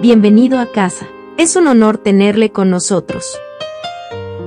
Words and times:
Bienvenido 0.00 0.58
a 0.60 0.72
casa. 0.72 1.06
Es 1.36 1.56
un 1.56 1.66
honor 1.66 1.98
tenerle 1.98 2.52
con 2.52 2.70
nosotros. 2.70 3.38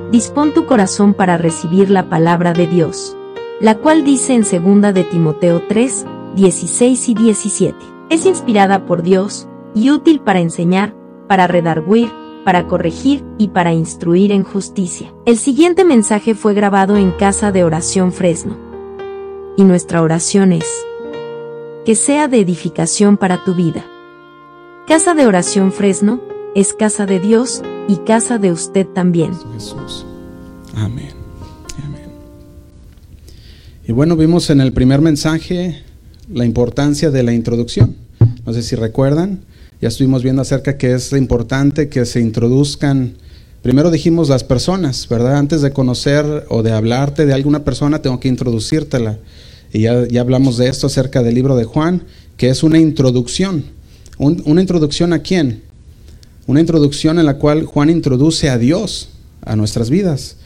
Dispón 0.10 0.52
tu 0.52 0.66
corazón 0.66 1.14
para 1.14 1.38
recibir 1.38 1.92
la 1.92 2.10
palabra 2.10 2.54
de 2.54 2.66
Dios, 2.66 3.16
la 3.62 3.78
cual 3.78 4.04
dice 4.04 4.34
en 4.34 4.42
2 4.42 4.96
de 4.96 5.04
Timoteo 5.04 5.62
3, 5.70 6.08
16 6.36 7.10
y 7.10 7.14
17. 7.14 7.78
Es 8.10 8.26
inspirada 8.26 8.88
por 8.88 9.04
Dios 9.04 9.48
y 9.76 9.92
útil 9.92 10.22
para 10.22 10.40
enseñar, 10.40 10.96
para 11.28 11.46
redarguir, 11.46 12.10
para 12.44 12.66
corregir 12.66 13.24
y 13.38 13.50
para 13.50 13.74
instruir 13.74 14.32
en 14.32 14.44
justicia. 14.44 15.14
El 15.28 15.38
siguiente 15.38 15.86
mensaje 15.86 16.34
fue 16.34 16.56
grabado 16.56 16.98
en 16.98 17.12
Casa 17.12 17.52
de 17.52 17.64
Oración 17.64 18.12
Fresno. 18.12 18.58
Y 19.56 19.66
nuestra 19.66 20.02
oración 20.02 20.52
es, 20.52 20.66
que 21.86 21.94
sea 21.94 22.28
de 22.28 22.40
edificación 22.40 23.18
para 23.18 23.44
tu 23.44 23.54
vida. 23.54 23.86
Casa 24.86 25.14
de 25.14 25.26
Oración 25.26 25.72
Fresno 25.72 26.22
es 26.56 26.74
casa 26.74 27.06
de 27.06 27.22
Dios 27.22 27.62
y 27.88 27.96
casa 28.06 28.38
de 28.38 28.52
usted 28.52 28.86
también. 28.86 29.32
Jesús. 29.54 30.06
Amén. 30.76 31.12
Amén. 31.86 32.02
Y 33.88 33.94
bueno, 33.94 34.18
vimos 34.18 34.50
en 34.50 34.60
el 34.60 34.74
primer 34.74 35.00
mensaje 35.00 35.82
la 36.30 36.44
importancia 36.44 37.12
de 37.12 37.24
la 37.24 37.32
introducción. 37.32 37.96
No 38.46 38.52
sé 38.52 38.62
si 38.62 38.76
recuerdan, 38.76 39.40
ya 39.80 39.88
estuvimos 39.88 40.22
viendo 40.22 40.42
acerca 40.42 40.78
que 40.78 40.94
es 40.94 41.14
importante 41.14 41.88
que 41.88 42.06
se 42.06 42.20
introduzcan. 42.20 43.16
Primero 43.62 43.90
dijimos 43.90 44.28
las 44.28 44.44
personas, 44.44 45.08
¿verdad? 45.08 45.38
Antes 45.38 45.62
de 45.62 45.72
conocer 45.72 46.46
o 46.50 46.62
de 46.62 46.74
hablarte 46.74 47.26
de 47.26 47.34
alguna 47.34 47.64
persona, 47.64 48.02
tengo 48.02 48.20
que 48.20 48.28
introducírtela. 48.28 49.18
Y 49.72 49.80
ya, 49.84 50.06
ya 50.10 50.20
hablamos 50.20 50.58
de 50.58 50.68
esto 50.68 50.88
acerca 50.88 51.24
del 51.24 51.36
libro 51.36 51.56
de 51.56 51.64
Juan, 51.64 52.04
que 52.36 52.50
es 52.50 52.64
una 52.64 52.80
introducción. 52.80 53.64
¿Una 54.24 54.62
introducción 54.62 55.12
a 55.14 55.20
quién? 55.20 55.64
Una 56.48 56.60
introducción 56.60 57.20
en 57.20 57.26
la 57.26 57.38
cual 57.38 57.66
Juan 57.66 57.90
introduce 57.90 58.50
a 58.50 58.58
Dios 58.58 59.10
a 59.42 59.56
nuestras 59.56 59.90
vidas. 59.90 60.38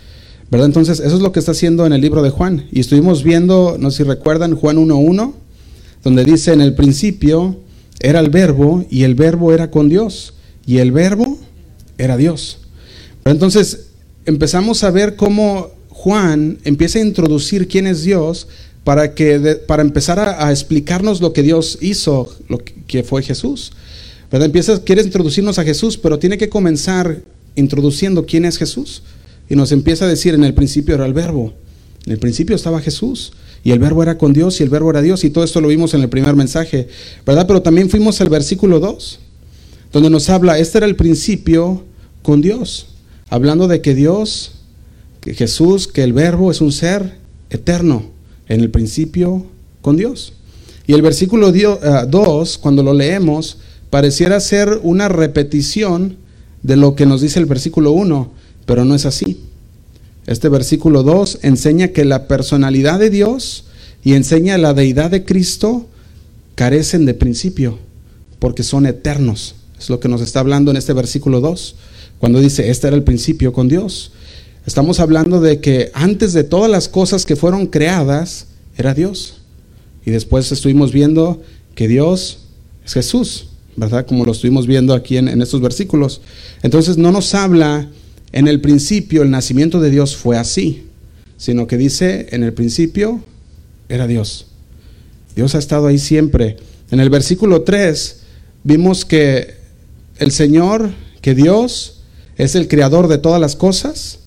¿Verdad? 0.49 0.67
Entonces, 0.67 0.99
eso 0.99 1.15
es 1.15 1.21
lo 1.21 1.31
que 1.31 1.39
está 1.39 1.51
haciendo 1.51 1.85
en 1.85 1.93
el 1.93 2.01
libro 2.01 2.23
de 2.23 2.29
Juan. 2.29 2.65
Y 2.71 2.79
estuvimos 2.79 3.23
viendo, 3.23 3.77
no 3.79 3.91
sé 3.91 3.97
si 3.97 4.03
recuerdan, 4.03 4.55
Juan 4.55 4.77
1.1, 4.77 5.33
donde 6.03 6.23
dice, 6.23 6.53
en 6.53 6.61
el 6.61 6.73
principio 6.73 7.57
era 7.99 8.19
el 8.19 8.29
verbo 8.29 8.85
y 8.89 9.03
el 9.03 9.15
verbo 9.15 9.53
era 9.53 9.71
con 9.71 9.89
Dios 9.89 10.33
y 10.65 10.77
el 10.77 10.91
verbo 10.91 11.37
era 11.97 12.17
Dios. 12.17 12.59
Pero 13.23 13.33
entonces 13.33 13.87
empezamos 14.25 14.83
a 14.83 14.91
ver 14.91 15.15
cómo 15.15 15.69
Juan 15.89 16.59
empieza 16.63 16.99
a 16.99 17.01
introducir 17.01 17.67
quién 17.67 17.87
es 17.87 18.03
Dios 18.03 18.47
para, 18.87 19.13
que 19.15 19.59
para 19.67 19.81
empezar 19.81 20.17
a, 20.17 20.49
explicarnos 20.49 21.19
lo 21.19 21.33
que 21.33 21.43
Dios 21.43 21.77
hizo, 21.81 22.33
lo 22.47 22.59
que, 22.87 23.03
fue 23.03 23.21
Jesús. 23.21 23.73
¿Verdad? 24.31 24.45
Empieza, 24.45 24.81
quieres 24.81 25.05
introducirnos 25.05 25.59
a 25.59 25.65
Jesús, 25.65 25.97
pero 25.97 26.19
tiene 26.19 26.37
que 26.37 26.47
comenzar 26.47 27.21
introduciendo 27.55 28.25
quién 28.25 28.45
es 28.45 28.57
Jesús. 28.57 29.03
Y 29.49 29.57
nos 29.57 29.73
empieza 29.73 30.05
a 30.05 30.07
decir, 30.07 30.35
en 30.35 30.45
el 30.45 30.53
principio 30.53 30.95
era 30.95 31.05
el 31.05 31.11
verbo, 31.11 31.53
en 32.05 32.13
el 32.13 32.17
principio 32.17 32.55
estaba 32.55 32.79
Jesús, 32.79 33.33
y 33.61 33.71
el 33.71 33.79
verbo 33.79 34.03
era 34.03 34.17
con 34.17 34.31
Dios, 34.31 34.61
y 34.61 34.63
el 34.63 34.69
verbo 34.69 34.89
era 34.91 35.01
Dios, 35.01 35.25
y 35.25 35.31
todo 35.31 35.43
esto 35.43 35.59
lo 35.59 35.67
vimos 35.67 35.93
en 35.93 35.99
el 35.99 36.07
primer 36.07 36.37
mensaje, 36.37 36.87
¿verdad? 37.25 37.45
Pero 37.45 37.61
también 37.61 37.89
fuimos 37.89 38.21
al 38.21 38.29
versículo 38.29 38.79
2, 38.79 39.19
donde 39.91 40.09
nos 40.09 40.29
habla, 40.29 40.59
este 40.59 40.77
era 40.77 40.87
el 40.87 40.95
principio 40.95 41.83
con 42.21 42.41
Dios, 42.41 42.87
hablando 43.27 43.67
de 43.67 43.81
que 43.81 43.93
Dios, 43.95 44.53
que 45.19 45.33
Jesús, 45.33 45.89
que 45.89 46.03
el 46.03 46.13
verbo 46.13 46.51
es 46.51 46.61
un 46.61 46.71
ser 46.71 47.17
eterno, 47.49 48.15
en 48.47 48.61
el 48.61 48.71
principio 48.71 49.45
con 49.81 49.97
Dios. 49.97 50.33
Y 50.85 50.93
el 50.93 51.01
versículo 51.01 51.51
2, 51.51 52.55
eh, 52.55 52.59
cuando 52.61 52.83
lo 52.83 52.93
leemos, 52.93 53.57
pareciera 53.89 54.39
ser 54.39 54.79
una 54.83 55.09
repetición 55.09 56.17
de 56.63 56.77
lo 56.77 56.95
que 56.95 57.05
nos 57.05 57.21
dice 57.21 57.39
el 57.39 57.45
versículo 57.45 57.91
1, 57.91 58.31
pero 58.65 58.85
no 58.85 58.95
es 58.95 59.05
así. 59.05 59.39
Este 60.25 60.49
versículo 60.49 61.03
2 61.03 61.39
enseña 61.43 61.89
que 61.89 62.05
la 62.05 62.27
personalidad 62.27 62.99
de 62.99 63.09
Dios 63.09 63.65
y 64.03 64.13
enseña 64.13 64.57
la 64.57 64.73
deidad 64.73 65.11
de 65.11 65.25
Cristo 65.25 65.87
carecen 66.55 67.05
de 67.05 67.13
principio, 67.13 67.79
porque 68.39 68.63
son 68.63 68.85
eternos. 68.85 69.55
Es 69.79 69.89
lo 69.89 69.99
que 69.99 70.09
nos 70.09 70.21
está 70.21 70.39
hablando 70.39 70.71
en 70.71 70.77
este 70.77 70.93
versículo 70.93 71.39
2, 71.39 71.75
cuando 72.19 72.39
dice, 72.39 72.69
este 72.69 72.87
era 72.87 72.95
el 72.95 73.03
principio 73.03 73.53
con 73.53 73.67
Dios. 73.67 74.11
Estamos 74.67 74.99
hablando 74.99 75.39
de 75.39 75.61
que 75.61 75.91
antes 75.93 76.33
de 76.33 76.43
todas 76.43 76.69
las 76.69 76.89
cosas 76.89 77.25
que 77.25 77.37
fueron 77.37 77.67
creadas, 77.67 78.47
era 78.77 78.93
Dios. 78.93 79.35
Y 80.05 80.11
después 80.11 80.51
estuvimos 80.51 80.91
viendo 80.91 81.41
que 81.73 81.87
Dios 81.87 82.39
es 82.85 82.93
Jesús, 82.93 83.47
¿verdad? 83.77 84.05
Como 84.05 84.25
lo 84.25 84.33
estuvimos 84.33 84.67
viendo 84.67 84.93
aquí 84.93 85.15
en, 85.15 85.41
estos 85.41 85.61
versículos. 85.61 86.19
Entonces 86.63 86.97
no 86.97 87.13
nos 87.13 87.33
habla 87.33 87.89
en 88.33 88.49
el 88.49 88.59
principio, 88.59 89.23
el 89.23 89.31
nacimiento 89.31 89.79
de 89.79 89.89
Dios 89.89 90.17
fue 90.17 90.37
así, 90.37 90.83
sino 91.37 91.65
que 91.65 91.77
dice, 91.77 92.27
en 92.31 92.43
el 92.43 92.51
principio 92.51 93.21
era 93.87 94.05
Dios. 94.05 94.47
Dios 95.33 95.55
ha 95.55 95.59
estado 95.59 95.87
ahí 95.87 95.97
siempre. 95.97 96.57
En 96.91 96.99
el 96.99 97.09
versículo 97.09 97.61
3 97.61 98.17
vimos 98.65 99.05
que 99.05 99.55
el 100.19 100.33
Señor, 100.33 100.91
que 101.21 101.35
Dios 101.35 102.01
es 102.35 102.55
el 102.55 102.67
creador 102.67 103.07
de 103.07 103.17
todas 103.17 103.39
las 103.39 103.55
cosas 103.55 104.19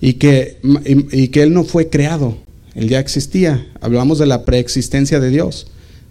y 0.00 0.14
que, 0.14 0.58
y, 0.84 1.28
que 1.28 1.42
Él 1.42 1.52
no 1.52 1.64
fue 1.64 1.88
creado, 1.88 2.38
Él 2.74 2.88
ya 2.88 3.00
existía. 3.00 3.66
Hablamos 3.80 4.18
de 4.18 4.26
la 4.26 4.44
preexistencia 4.44 5.20
de 5.20 5.30
Dios, 5.30 5.66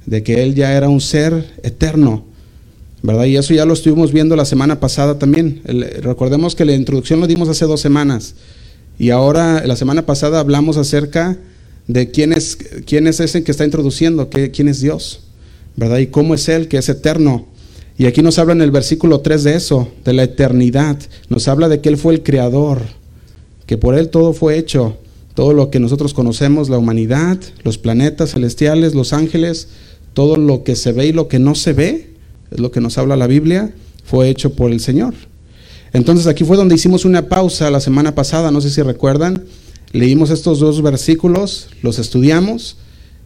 de 0.05 0.23
que 0.23 0.43
Él 0.43 0.55
ya 0.55 0.73
era 0.73 0.89
un 0.89 1.01
ser 1.01 1.53
eterno, 1.63 2.25
¿verdad? 3.03 3.25
Y 3.25 3.37
eso 3.37 3.53
ya 3.53 3.65
lo 3.65 3.73
estuvimos 3.73 4.11
viendo 4.11 4.35
la 4.35 4.45
semana 4.45 4.79
pasada 4.79 5.19
también. 5.19 5.61
recordemos 6.01 6.55
que 6.55 6.65
la 6.65 6.73
introducción 6.73 7.19
lo 7.19 7.27
dimos 7.27 7.49
hace 7.49 7.65
dos 7.65 7.81
semanas 7.81 8.35
y 8.99 9.11
ahora 9.11 9.65
la 9.65 9.75
semana 9.75 10.05
pasada 10.05 10.39
hablamos 10.39 10.77
acerca 10.77 11.37
de 11.87 12.09
quién 12.11 12.33
es, 12.33 12.57
quién 12.85 13.07
es 13.07 13.19
ese 13.19 13.43
que 13.43 13.51
está 13.51 13.63
introduciendo, 13.63 14.29
quién 14.29 14.67
es 14.67 14.81
Dios, 14.81 15.21
¿verdad? 15.75 15.99
Y 15.99 16.07
cómo 16.07 16.33
es 16.33 16.49
Él, 16.49 16.67
que 16.67 16.77
es 16.77 16.89
eterno. 16.89 17.47
Y 17.97 18.05
aquí 18.05 18.21
nos 18.21 18.39
habla 18.39 18.53
en 18.53 18.61
el 18.61 18.71
versículo 18.71 19.21
3 19.21 19.43
de 19.43 19.55
eso, 19.55 19.91
de 20.03 20.13
la 20.13 20.23
eternidad. 20.23 20.97
Nos 21.29 21.47
habla 21.47 21.69
de 21.69 21.79
que 21.79 21.89
Él 21.89 21.97
fue 21.97 22.13
el 22.13 22.23
creador, 22.23 22.81
que 23.67 23.77
por 23.77 23.93
Él 23.93 24.09
todo 24.09 24.33
fue 24.33 24.57
hecho, 24.57 24.97
todo 25.35 25.53
lo 25.53 25.69
que 25.69 25.79
nosotros 25.79 26.15
conocemos, 26.15 26.69
la 26.69 26.79
humanidad, 26.79 27.37
los 27.63 27.77
planetas 27.77 28.31
celestiales, 28.31 28.95
los 28.95 29.13
ángeles, 29.13 29.67
todo 30.15 30.37
lo 30.37 30.63
que 30.63 30.75
se 30.75 30.93
ve 30.93 31.05
y 31.05 31.11
lo 31.11 31.27
que 31.27 31.37
no 31.37 31.53
se 31.53 31.73
ve, 31.73 32.15
es 32.49 32.59
lo 32.59 32.71
que 32.71 32.81
nos 32.81 32.97
habla 32.97 33.15
la 33.15 33.27
Biblia, 33.27 33.75
fue 34.03 34.29
hecho 34.29 34.53
por 34.53 34.71
el 34.71 34.79
Señor. 34.79 35.13
Entonces 35.93 36.25
aquí 36.27 36.43
fue 36.43 36.57
donde 36.57 36.75
hicimos 36.75 37.05
una 37.05 37.29
pausa 37.29 37.69
la 37.69 37.81
semana 37.81 38.15
pasada, 38.15 38.49
no 38.49 38.61
sé 38.61 38.69
si 38.71 38.81
recuerdan, 38.81 39.43
leímos 39.91 40.31
estos 40.31 40.59
dos 40.59 40.81
versículos, 40.81 41.67
los 41.81 41.99
estudiamos 41.99 42.77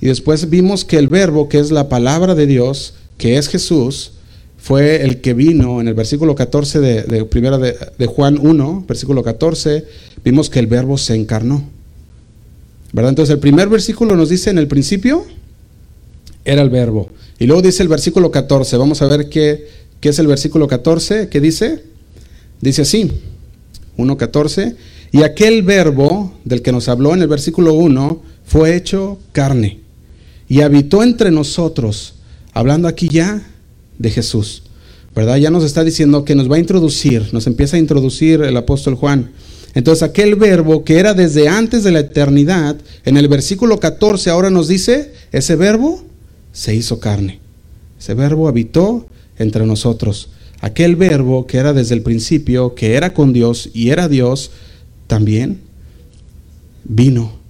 y 0.01 0.07
después 0.07 0.49
vimos 0.49 0.85
que 0.85 0.97
el 0.97 1.07
verbo, 1.07 1.49
que 1.49 1.59
es 1.59 1.71
la 1.71 1.87
palabra 1.87 2.35
de 2.35 2.47
Dios, 2.47 2.95
que 3.17 3.37
es 3.37 3.47
Jesús, 3.47 4.13
fue 4.61 5.03
el 5.03 5.21
que 5.21 5.33
vino 5.33 5.81
en 5.81 5.87
el 5.87 5.95
versículo 5.95 6.35
14 6.35 6.79
de, 6.79 7.25
primera 7.25 7.57
de, 7.57 8.05
Juan 8.05 8.37
1, 8.39 8.85
versículo 8.87 9.23
14, 9.23 9.85
vimos 10.23 10.51
que 10.51 10.59
el 10.59 10.67
verbo 10.67 10.99
se 10.99 11.15
encarnó. 11.15 11.63
¿Verdad? 12.93 13.09
Entonces 13.09 13.33
el 13.33 13.39
primer 13.39 13.69
versículo 13.69 14.15
nos 14.15 14.29
dice 14.29 14.51
en 14.51 14.59
el 14.59 14.67
principio 14.67 15.25
era 16.45 16.61
el 16.61 16.69
verbo. 16.69 17.09
Y 17.39 17.47
luego 17.47 17.63
dice 17.63 17.81
el 17.81 17.89
versículo 17.89 18.29
14, 18.29 18.77
vamos 18.77 19.01
a 19.01 19.07
ver 19.07 19.29
qué, 19.29 19.67
qué 19.99 20.09
es 20.09 20.19
el 20.19 20.27
versículo 20.27 20.67
14, 20.67 21.27
¿qué 21.29 21.41
dice? 21.41 21.83
Dice 22.59 22.83
así, 22.83 23.11
1.14, 23.97 24.75
y 25.11 25.23
aquel 25.23 25.63
verbo 25.63 26.33
del 26.45 26.61
que 26.61 26.71
nos 26.71 26.87
habló 26.87 27.15
en 27.15 27.23
el 27.23 27.27
versículo 27.27 27.73
1 27.73 28.21
fue 28.45 28.75
hecho 28.75 29.17
carne 29.31 29.79
y 30.47 30.61
habitó 30.61 31.01
entre 31.01 31.31
nosotros, 31.31 32.13
hablando 32.53 32.87
aquí 32.87 33.09
ya 33.09 33.41
de 34.01 34.09
Jesús. 34.09 34.63
¿Verdad? 35.15 35.37
Ya 35.37 35.49
nos 35.49 35.63
está 35.63 35.83
diciendo 35.83 36.23
que 36.23 36.35
nos 36.35 36.49
va 36.49 36.55
a 36.55 36.59
introducir, 36.59 37.33
nos 37.33 37.45
empieza 37.45 37.75
a 37.75 37.79
introducir 37.79 38.41
el 38.41 38.55
apóstol 38.55 38.95
Juan. 38.95 39.31
Entonces 39.73 40.03
aquel 40.03 40.35
verbo 40.35 40.83
que 40.83 40.99
era 40.99 41.13
desde 41.13 41.47
antes 41.47 41.83
de 41.83 41.91
la 41.91 41.99
eternidad, 41.99 42.77
en 43.05 43.17
el 43.17 43.27
versículo 43.27 43.79
14 43.79 44.29
ahora 44.29 44.49
nos 44.49 44.67
dice, 44.67 45.13
ese 45.31 45.55
verbo 45.55 46.03
se 46.53 46.75
hizo 46.75 46.99
carne. 46.99 47.39
Ese 47.99 48.13
verbo 48.13 48.47
habitó 48.47 49.05
entre 49.37 49.65
nosotros. 49.65 50.29
Aquel 50.61 50.95
verbo 50.95 51.45
que 51.45 51.57
era 51.57 51.73
desde 51.73 51.95
el 51.95 52.03
principio, 52.03 52.75
que 52.75 52.95
era 52.95 53.13
con 53.13 53.33
Dios 53.33 53.69
y 53.73 53.89
era 53.89 54.07
Dios, 54.07 54.51
también 55.07 55.59
vino 56.83 57.41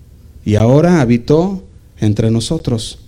y 0.46 0.56
ahora 0.56 1.02
habitó 1.02 1.64
entre 2.00 2.32
nosotros. 2.32 3.00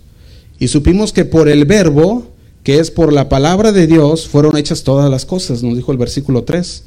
Y 0.58 0.68
supimos 0.68 1.12
que 1.12 1.24
por 1.24 1.48
el 1.48 1.64
verbo 1.64 2.28
que 2.64 2.80
es 2.80 2.90
por 2.90 3.12
la 3.12 3.28
palabra 3.28 3.70
de 3.70 3.86
Dios 3.86 4.26
fueron 4.26 4.56
hechas 4.56 4.82
todas 4.82 5.08
las 5.08 5.24
cosas, 5.24 5.62
nos 5.62 5.76
dijo 5.76 5.92
el 5.92 5.98
versículo 5.98 6.42
3, 6.42 6.82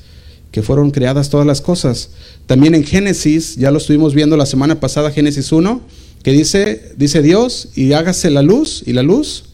que 0.52 0.62
fueron 0.62 0.92
creadas 0.92 1.30
todas 1.30 1.48
las 1.48 1.62
cosas. 1.62 2.10
También 2.46 2.76
en 2.76 2.84
Génesis, 2.84 3.56
ya 3.56 3.72
lo 3.72 3.78
estuvimos 3.78 4.14
viendo 4.14 4.36
la 4.36 4.46
semana 4.46 4.80
pasada, 4.82 5.12
Génesis 5.12 5.52
1, 5.52 5.82
que 6.24 6.32
dice, 6.32 6.92
dice 6.98 7.22
Dios, 7.22 7.70
y 7.76 7.94
hágase 7.94 8.30
la 8.30 8.42
luz, 8.42 8.84
y 8.86 8.92
la 8.92 9.04
luz 9.04 9.46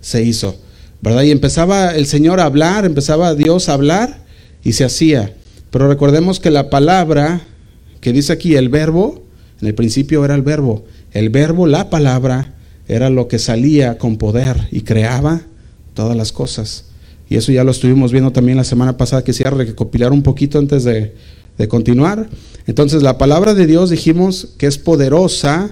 se 0.00 0.22
hizo. 0.22 0.56
¿verdad? 1.00 1.22
Y 1.22 1.30
empezaba 1.30 1.94
el 1.94 2.06
Señor 2.06 2.40
a 2.40 2.44
hablar, 2.44 2.84
empezaba 2.84 3.34
Dios 3.34 3.68
a 3.68 3.74
hablar 3.74 4.24
y 4.62 4.72
se 4.72 4.84
hacía. 4.84 5.34
Pero 5.70 5.88
recordemos 5.88 6.40
que 6.40 6.50
la 6.50 6.70
palabra 6.70 7.42
que 8.00 8.12
dice 8.12 8.32
aquí, 8.32 8.56
el 8.56 8.68
verbo, 8.68 9.22
en 9.60 9.68
el 9.68 9.74
principio 9.74 10.24
era 10.24 10.34
el 10.34 10.42
verbo. 10.42 10.84
El 11.12 11.30
verbo, 11.30 11.66
la 11.66 11.90
palabra, 11.90 12.55
era 12.88 13.10
lo 13.10 13.28
que 13.28 13.38
salía 13.38 13.98
con 13.98 14.16
poder 14.16 14.68
y 14.70 14.82
creaba 14.82 15.42
todas 15.94 16.16
las 16.16 16.32
cosas. 16.32 16.84
Y 17.28 17.36
eso 17.36 17.50
ya 17.52 17.64
lo 17.64 17.72
estuvimos 17.72 18.12
viendo 18.12 18.30
también 18.32 18.56
la 18.56 18.64
semana 18.64 18.96
pasada, 18.96 19.24
quisiera 19.24 19.50
recopilar 19.50 20.12
un 20.12 20.22
poquito 20.22 20.58
antes 20.58 20.84
de, 20.84 21.14
de 21.58 21.68
continuar. 21.68 22.28
Entonces 22.66 23.02
la 23.02 23.18
palabra 23.18 23.54
de 23.54 23.66
Dios 23.66 23.90
dijimos 23.90 24.48
que 24.58 24.66
es 24.66 24.78
poderosa 24.78 25.70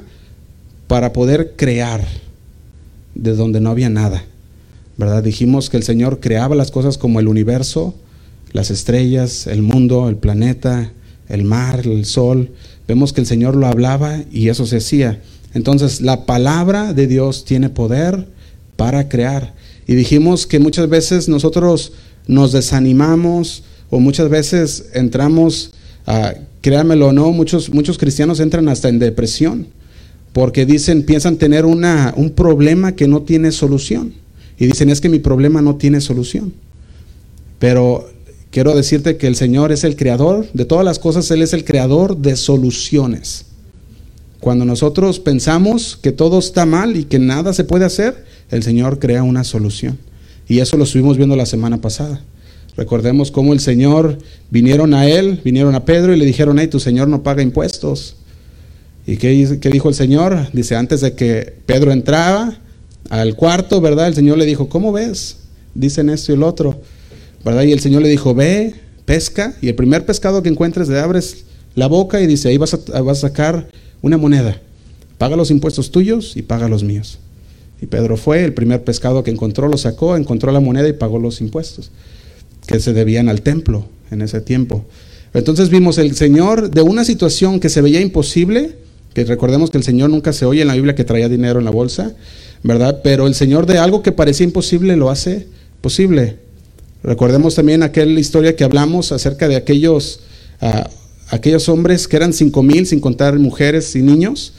para 0.88 1.12
poder 1.12 1.54
crear 1.56 2.04
de 3.14 3.34
donde 3.34 3.60
no 3.60 3.70
había 3.70 3.88
nada. 3.88 4.24
¿Verdad? 4.96 5.22
Dijimos 5.22 5.70
que 5.70 5.76
el 5.76 5.82
Señor 5.82 6.20
creaba 6.20 6.54
las 6.54 6.70
cosas 6.70 6.98
como 6.98 7.18
el 7.18 7.26
universo, 7.26 7.94
las 8.52 8.70
estrellas, 8.70 9.48
el 9.48 9.62
mundo, 9.62 10.08
el 10.08 10.16
planeta, 10.16 10.92
el 11.28 11.42
mar, 11.44 11.80
el 11.84 12.04
sol. 12.04 12.50
Vemos 12.86 13.12
que 13.12 13.20
el 13.20 13.26
Señor 13.26 13.56
lo 13.56 13.66
hablaba 13.66 14.20
y 14.30 14.48
eso 14.48 14.66
se 14.66 14.76
hacía. 14.76 15.20
Entonces 15.54 16.00
la 16.00 16.26
palabra 16.26 16.92
de 16.92 17.06
Dios 17.06 17.44
tiene 17.44 17.70
poder 17.70 18.26
para 18.76 19.08
crear. 19.08 19.54
Y 19.86 19.94
dijimos 19.94 20.46
que 20.46 20.58
muchas 20.58 20.88
veces 20.88 21.28
nosotros 21.28 21.92
nos 22.26 22.52
desanimamos 22.52 23.62
o 23.90 24.00
muchas 24.00 24.28
veces 24.28 24.86
entramos, 24.94 25.72
a, 26.06 26.34
o 26.66 27.12
no, 27.12 27.30
muchos, 27.32 27.72
muchos 27.72 27.98
cristianos 27.98 28.40
entran 28.40 28.68
hasta 28.68 28.88
en 28.88 28.98
depresión 28.98 29.68
porque 30.34 30.66
dicen, 30.66 31.04
piensan 31.04 31.36
tener 31.36 31.64
una, 31.64 32.12
un 32.16 32.30
problema 32.30 32.96
que 32.96 33.06
no 33.06 33.22
tiene 33.22 33.52
solución. 33.52 34.14
Y 34.58 34.66
dicen, 34.66 34.90
es 34.90 35.00
que 35.00 35.08
mi 35.08 35.20
problema 35.20 35.62
no 35.62 35.76
tiene 35.76 36.00
solución. 36.00 36.52
Pero 37.60 38.10
quiero 38.50 38.74
decirte 38.74 39.16
que 39.16 39.28
el 39.28 39.36
Señor 39.36 39.70
es 39.70 39.84
el 39.84 39.94
creador 39.94 40.48
de 40.52 40.64
todas 40.64 40.84
las 40.84 40.98
cosas, 40.98 41.30
Él 41.30 41.40
es 41.40 41.52
el 41.52 41.64
creador 41.64 42.16
de 42.16 42.34
soluciones. 42.34 43.46
Cuando 44.44 44.66
nosotros 44.66 45.20
pensamos 45.20 45.98
que 46.02 46.12
todo 46.12 46.38
está 46.38 46.66
mal 46.66 46.98
y 46.98 47.04
que 47.04 47.18
nada 47.18 47.54
se 47.54 47.64
puede 47.64 47.86
hacer, 47.86 48.26
el 48.50 48.62
Señor 48.62 48.98
crea 48.98 49.22
una 49.22 49.42
solución. 49.42 49.98
Y 50.46 50.58
eso 50.58 50.76
lo 50.76 50.84
estuvimos 50.84 51.16
viendo 51.16 51.34
la 51.34 51.46
semana 51.46 51.80
pasada. 51.80 52.22
Recordemos 52.76 53.30
cómo 53.30 53.54
el 53.54 53.60
Señor 53.60 54.18
vinieron 54.50 54.92
a 54.92 55.08
Él, 55.08 55.40
vinieron 55.42 55.74
a 55.74 55.86
Pedro 55.86 56.14
y 56.14 56.18
le 56.18 56.26
dijeron, 56.26 56.58
hey, 56.58 56.68
tu 56.68 56.78
Señor 56.78 57.08
no 57.08 57.22
paga 57.22 57.42
impuestos. 57.42 58.16
¿Y 59.06 59.16
qué, 59.16 59.30
dijo 59.72 59.88
el 59.88 59.94
Señor? 59.94 60.50
Dice, 60.52 60.76
antes 60.76 61.00
de 61.00 61.14
que 61.14 61.54
Pedro 61.64 61.90
entraba 61.90 62.58
al 63.08 63.36
cuarto, 63.36 63.80
¿verdad? 63.80 64.08
El 64.08 64.14
Señor 64.14 64.36
le 64.36 64.44
dijo, 64.44 64.68
¿cómo 64.68 64.92
ves? 64.92 65.38
Dicen 65.74 66.10
esto 66.10 66.32
y 66.32 66.34
el 66.34 66.42
otro, 66.42 66.82
¿verdad? 67.46 67.62
Y 67.62 67.72
el 67.72 67.80
Señor 67.80 68.02
le 68.02 68.10
dijo, 68.10 68.34
ve, 68.34 68.74
pesca, 69.06 69.54
y 69.62 69.68
el 69.68 69.74
primer 69.74 70.04
pescado 70.04 70.42
que 70.42 70.50
encuentres 70.50 70.90
le 70.90 71.00
abres 71.00 71.46
la 71.74 71.86
boca 71.86 72.20
y 72.20 72.26
dice, 72.26 72.50
ahí 72.50 72.58
vas 72.58 72.74
a, 72.74 73.00
vas 73.00 73.24
a 73.24 73.28
sacar 73.28 73.68
una 74.04 74.18
moneda, 74.18 74.60
paga 75.16 75.34
los 75.34 75.50
impuestos 75.50 75.90
tuyos 75.90 76.36
y 76.36 76.42
paga 76.42 76.68
los 76.68 76.84
míos. 76.84 77.18
Y 77.80 77.86
Pedro 77.86 78.18
fue, 78.18 78.44
el 78.44 78.52
primer 78.52 78.84
pescado 78.84 79.24
que 79.24 79.30
encontró 79.30 79.66
lo 79.66 79.78
sacó, 79.78 80.16
encontró 80.16 80.52
la 80.52 80.60
moneda 80.60 80.86
y 80.88 80.92
pagó 80.92 81.18
los 81.18 81.40
impuestos 81.40 81.90
que 82.66 82.80
se 82.80 82.92
debían 82.92 83.30
al 83.30 83.40
templo 83.40 83.86
en 84.10 84.20
ese 84.20 84.42
tiempo. 84.42 84.84
Entonces 85.32 85.70
vimos 85.70 85.96
el 85.96 86.14
Señor 86.14 86.70
de 86.70 86.82
una 86.82 87.02
situación 87.04 87.60
que 87.60 87.70
se 87.70 87.80
veía 87.80 88.02
imposible, 88.02 88.76
que 89.14 89.24
recordemos 89.24 89.70
que 89.70 89.78
el 89.78 89.84
Señor 89.84 90.10
nunca 90.10 90.34
se 90.34 90.44
oye 90.44 90.60
en 90.60 90.68
la 90.68 90.74
Biblia 90.74 90.94
que 90.94 91.04
traía 91.04 91.30
dinero 91.30 91.58
en 91.58 91.64
la 91.64 91.70
bolsa, 91.70 92.12
¿verdad? 92.62 93.00
Pero 93.02 93.26
el 93.26 93.34
Señor 93.34 93.64
de 93.64 93.78
algo 93.78 94.02
que 94.02 94.12
parecía 94.12 94.44
imposible 94.44 94.96
lo 94.96 95.08
hace 95.08 95.46
posible. 95.80 96.36
Recordemos 97.02 97.54
también 97.54 97.82
aquella 97.82 98.20
historia 98.20 98.54
que 98.54 98.64
hablamos 98.64 99.12
acerca 99.12 99.48
de 99.48 99.56
aquellos, 99.56 100.20
uh, 100.60 100.88
aquellos 101.28 101.68
hombres 101.68 102.08
que 102.08 102.16
eran 102.16 102.32
cinco 102.32 102.62
mil, 102.62 102.86
sin 102.86 103.00
contar 103.00 103.38
mujeres 103.38 103.94
y 103.96 104.02
niños, 104.02 104.54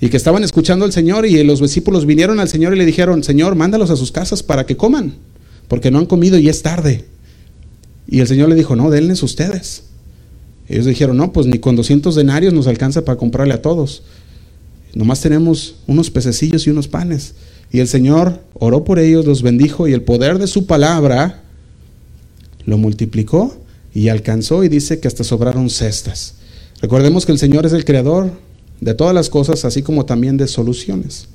y 0.00 0.08
que 0.08 0.16
estaban 0.16 0.44
escuchando 0.44 0.84
al 0.84 0.92
Señor 0.92 1.24
y 1.26 1.42
los 1.44 1.60
discípulos 1.60 2.04
vinieron 2.04 2.40
al 2.40 2.48
Señor 2.48 2.74
y 2.74 2.78
le 2.78 2.84
dijeron, 2.84 3.22
Señor, 3.22 3.54
mándalos 3.54 3.90
a 3.90 3.96
sus 3.96 4.12
casas 4.12 4.42
para 4.42 4.66
que 4.66 4.76
coman, 4.76 5.14
porque 5.68 5.90
no 5.90 5.98
han 5.98 6.06
comido 6.06 6.38
y 6.38 6.48
es 6.48 6.62
tarde. 6.62 7.06
Y 8.06 8.20
el 8.20 8.26
Señor 8.26 8.48
le 8.48 8.54
dijo, 8.54 8.76
no, 8.76 8.90
denles 8.90 9.22
ustedes. 9.22 9.84
Ellos 10.68 10.86
dijeron, 10.86 11.16
no, 11.16 11.32
pues 11.32 11.46
ni 11.46 11.58
con 11.58 11.76
200 11.76 12.14
denarios 12.14 12.52
nos 12.52 12.66
alcanza 12.66 13.04
para 13.04 13.18
comprarle 13.18 13.54
a 13.54 13.62
todos. 13.62 14.02
Nomás 14.94 15.20
tenemos 15.20 15.76
unos 15.86 16.10
pececillos 16.10 16.66
y 16.66 16.70
unos 16.70 16.88
panes. 16.88 17.34
Y 17.72 17.80
el 17.80 17.88
Señor 17.88 18.40
oró 18.54 18.84
por 18.84 18.98
ellos, 18.98 19.26
los 19.26 19.42
bendijo 19.42 19.88
y 19.88 19.92
el 19.92 20.02
poder 20.02 20.38
de 20.38 20.46
su 20.46 20.66
palabra 20.66 21.42
lo 22.66 22.78
multiplicó 22.78 23.56
y 23.94 24.08
alcanzó 24.08 24.64
y 24.64 24.68
dice 24.68 24.98
que 24.98 25.08
hasta 25.08 25.22
sobraron 25.24 25.70
cestas. 25.70 26.34
Recordemos 26.82 27.24
que 27.24 27.32
el 27.32 27.38
Señor 27.38 27.64
es 27.64 27.72
el 27.72 27.84
creador 27.84 28.32
de 28.80 28.94
todas 28.94 29.14
las 29.14 29.30
cosas, 29.30 29.64
así 29.64 29.82
como 29.82 30.04
también 30.04 30.36
de 30.36 30.48
soluciones. 30.48 31.28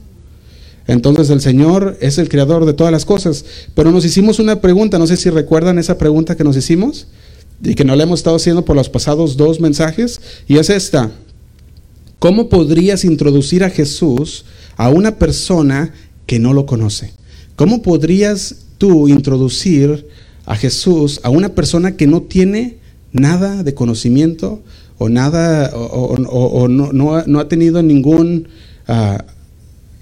Entonces 0.86 1.30
el 1.30 1.40
Señor 1.40 1.98
es 2.02 2.18
el 2.18 2.30
creador 2.30 2.66
de 2.66 2.74
todas 2.74 2.92
las 2.92 3.06
cosas. 3.06 3.46
Pero 3.76 3.92
nos 3.92 4.06
hicimos 4.06 4.40
una 4.40 4.60
pregunta, 4.60 5.00
no 5.00 5.08
sé 5.08 5.18
si 5.18 5.30
recuerdan 5.30 5.80
esa 5.80 5.98
pregunta 5.98 6.36
que 6.36 6.44
nos 6.44 6.58
hicimos 6.58 7.08
y 7.64 7.76
que 7.76 7.86
no 7.86 7.96
la 7.96 8.04
hemos 8.04 8.20
estado 8.20 8.36
haciendo 8.36 8.66
por 8.66 8.76
los 8.76 8.90
pasados 8.90 9.38
dos 9.38 9.60
mensajes, 9.60 10.22
y 10.48 10.58
es 10.58 10.70
esta. 10.70 11.12
¿Cómo 12.18 12.50
podrías 12.50 13.06
introducir 13.06 13.64
a 13.64 13.70
Jesús 13.70 14.46
a 14.76 14.90
una 14.90 15.18
persona 15.18 15.94
que 16.26 16.40
no 16.40 16.54
lo 16.54 16.66
conoce? 16.66 17.14
¿Cómo 17.56 17.82
podrías 17.82 18.56
tú 18.78 19.08
introducir 19.08 20.08
a 20.50 20.56
Jesús 20.56 21.22
a 21.22 21.30
una 21.30 21.50
persona 21.50 21.96
que 21.96 22.08
no 22.08 22.24
tiene 22.24 22.78
nada 23.12 23.62
de 23.62 23.76
conocimiento 23.76 24.62
o 24.98 25.08
nada 25.08 25.72
o, 25.76 26.68
no, 26.68 27.40
ha 27.40 27.48
tenido 27.48 27.84
ningún 27.84 28.48
ah, 28.88 29.24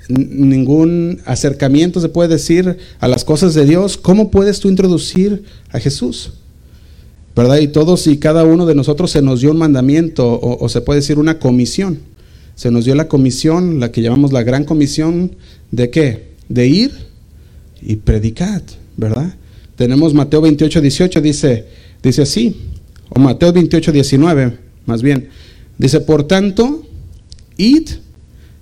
ningún 0.07 1.19
acercamiento 1.25 1.99
se 1.99 2.07
puede 2.07 2.29
decir 2.29 2.77
a 3.01 3.07
las 3.09 3.25
cosas 3.25 3.53
de 3.55 3.65
Dios? 3.65 3.97
¿Cómo 3.97 4.31
puedes 4.31 4.61
tú 4.61 4.69
introducir 4.69 5.43
a 5.69 5.79
Jesús? 5.79 6.31
¿verdad? 7.35 7.57
Y 7.57 7.67
todos 7.67 8.07
y 8.07 8.17
cada 8.17 8.45
uno 8.45 8.65
de 8.65 8.73
nosotros 8.73 9.11
se 9.11 9.21
nos 9.21 9.41
dio 9.41 9.51
un 9.51 9.57
mandamiento 9.57 10.39
o, 10.41 10.69
se 10.69 10.79
puede 10.79 11.01
decir 11.01 11.19
una 11.19 11.39
comisión. 11.39 11.99
Se 12.55 12.71
nos 12.71 12.85
dio 12.85 12.95
la 12.95 13.09
comisión, 13.09 13.81
la 13.81 13.91
que 13.91 14.01
llamamos 14.01 14.31
la 14.31 14.43
gran 14.43 14.63
comisión, 14.63 15.35
¿de 15.71 15.89
qué? 15.89 16.29
De 16.47 16.67
ir 16.67 16.91
y 17.81 17.97
predicar, 17.97 18.63
¿verdad? 18.95 19.35
Tenemos 19.77 20.13
Mateo 20.13 20.41
28, 20.41 20.81
18, 20.81 21.21
dice, 21.21 21.65
dice 22.03 22.23
así, 22.23 22.55
o 23.09 23.19
Mateo 23.19 23.53
28, 23.53 23.93
19, 23.93 24.57
más 24.85 25.01
bien, 25.01 25.29
dice, 25.77 26.01
por 26.01 26.23
tanto, 26.23 26.85
id 27.55 27.87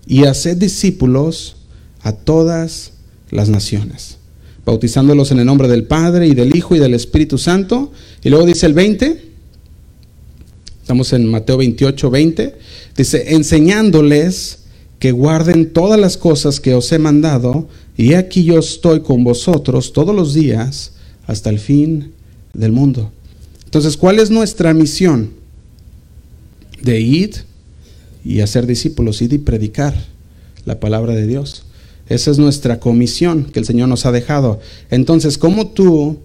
y 0.05 0.25
haced 0.25 0.57
discípulos 0.57 1.55
a 2.01 2.11
todas 2.11 2.91
las 3.31 3.49
naciones 3.49 4.19
bautizándolos 4.65 5.31
en 5.31 5.39
el 5.39 5.45
nombre 5.45 5.67
del 5.67 5.85
Padre 5.85 6.27
y 6.27 6.33
del 6.33 6.55
Hijo 6.55 6.75
y 6.75 6.79
del 6.79 6.95
Espíritu 6.95 7.37
Santo. 7.37 7.91
Y 8.23 8.29
luego 8.29 8.45
dice 8.45 8.65
el 8.65 8.73
20, 8.73 9.23
estamos 10.81 11.13
en 11.13 11.27
Mateo 11.27 11.57
28, 11.57 12.09
20, 12.09 12.55
dice, 12.97 13.35
enseñándoles 13.35 14.59
que 14.99 15.11
guarden 15.11 15.71
todas 15.71 15.99
las 15.99 16.17
cosas 16.17 16.59
que 16.59 16.73
os 16.73 16.91
he 16.91 16.99
mandado, 16.99 17.67
y 17.95 18.15
aquí 18.15 18.43
yo 18.43 18.57
estoy 18.57 19.01
con 19.01 19.23
vosotros 19.23 19.93
todos 19.93 20.15
los 20.15 20.33
días 20.33 20.93
hasta 21.27 21.49
el 21.49 21.59
fin 21.59 22.11
del 22.53 22.71
mundo. 22.71 23.11
Entonces, 23.65 23.97
¿cuál 23.97 24.19
es 24.19 24.29
nuestra 24.29 24.73
misión? 24.73 25.31
De 26.81 26.99
ir 27.01 27.43
y 28.23 28.41
hacer 28.41 28.65
discípulos, 28.65 29.21
ir 29.21 29.33
y 29.33 29.37
predicar 29.37 29.95
la 30.65 30.79
palabra 30.79 31.13
de 31.13 31.27
Dios. 31.27 31.63
Esa 32.07 32.31
es 32.31 32.37
nuestra 32.37 32.79
comisión 32.79 33.45
que 33.45 33.59
el 33.59 33.65
Señor 33.65 33.89
nos 33.89 34.05
ha 34.05 34.11
dejado. 34.11 34.59
Entonces, 34.91 35.37
¿cómo 35.37 35.67
tú 35.67 36.17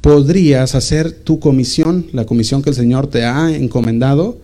podrías 0.00 0.74
hacer 0.74 1.12
tu 1.12 1.40
comisión, 1.40 2.06
la 2.12 2.24
comisión 2.24 2.62
que 2.62 2.70
el 2.70 2.76
Señor 2.76 3.08
te 3.08 3.24
ha 3.24 3.54
encomendado 3.54 4.38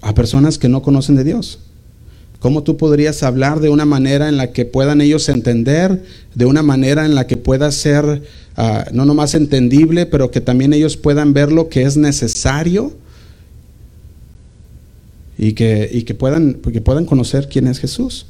a 0.00 0.14
personas 0.14 0.58
que 0.58 0.68
no 0.68 0.82
conocen 0.82 1.16
de 1.16 1.24
Dios? 1.24 1.58
¿Cómo 2.38 2.62
tú 2.62 2.76
podrías 2.76 3.22
hablar 3.22 3.60
de 3.60 3.68
una 3.68 3.84
manera 3.84 4.28
en 4.28 4.36
la 4.36 4.52
que 4.52 4.64
puedan 4.64 5.00
ellos 5.00 5.28
entender, 5.28 6.02
de 6.34 6.44
una 6.44 6.62
manera 6.62 7.06
en 7.06 7.14
la 7.14 7.26
que 7.26 7.36
pueda 7.36 7.70
ser 7.72 8.22
uh, 8.56 8.92
no 8.92 9.04
nomás 9.04 9.34
entendible, 9.34 10.06
pero 10.06 10.30
que 10.30 10.40
también 10.40 10.72
ellos 10.72 10.96
puedan 10.96 11.32
ver 11.32 11.50
lo 11.50 11.68
que 11.68 11.82
es 11.82 11.96
necesario 11.96 12.92
y 15.38 15.52
que, 15.52 15.88
y 15.92 16.02
que, 16.02 16.14
puedan, 16.14 16.54
puedan 16.84 17.06
conocer 17.06 17.48
quién 17.48 17.66
es 17.66 17.78
Jesús? 17.78 18.26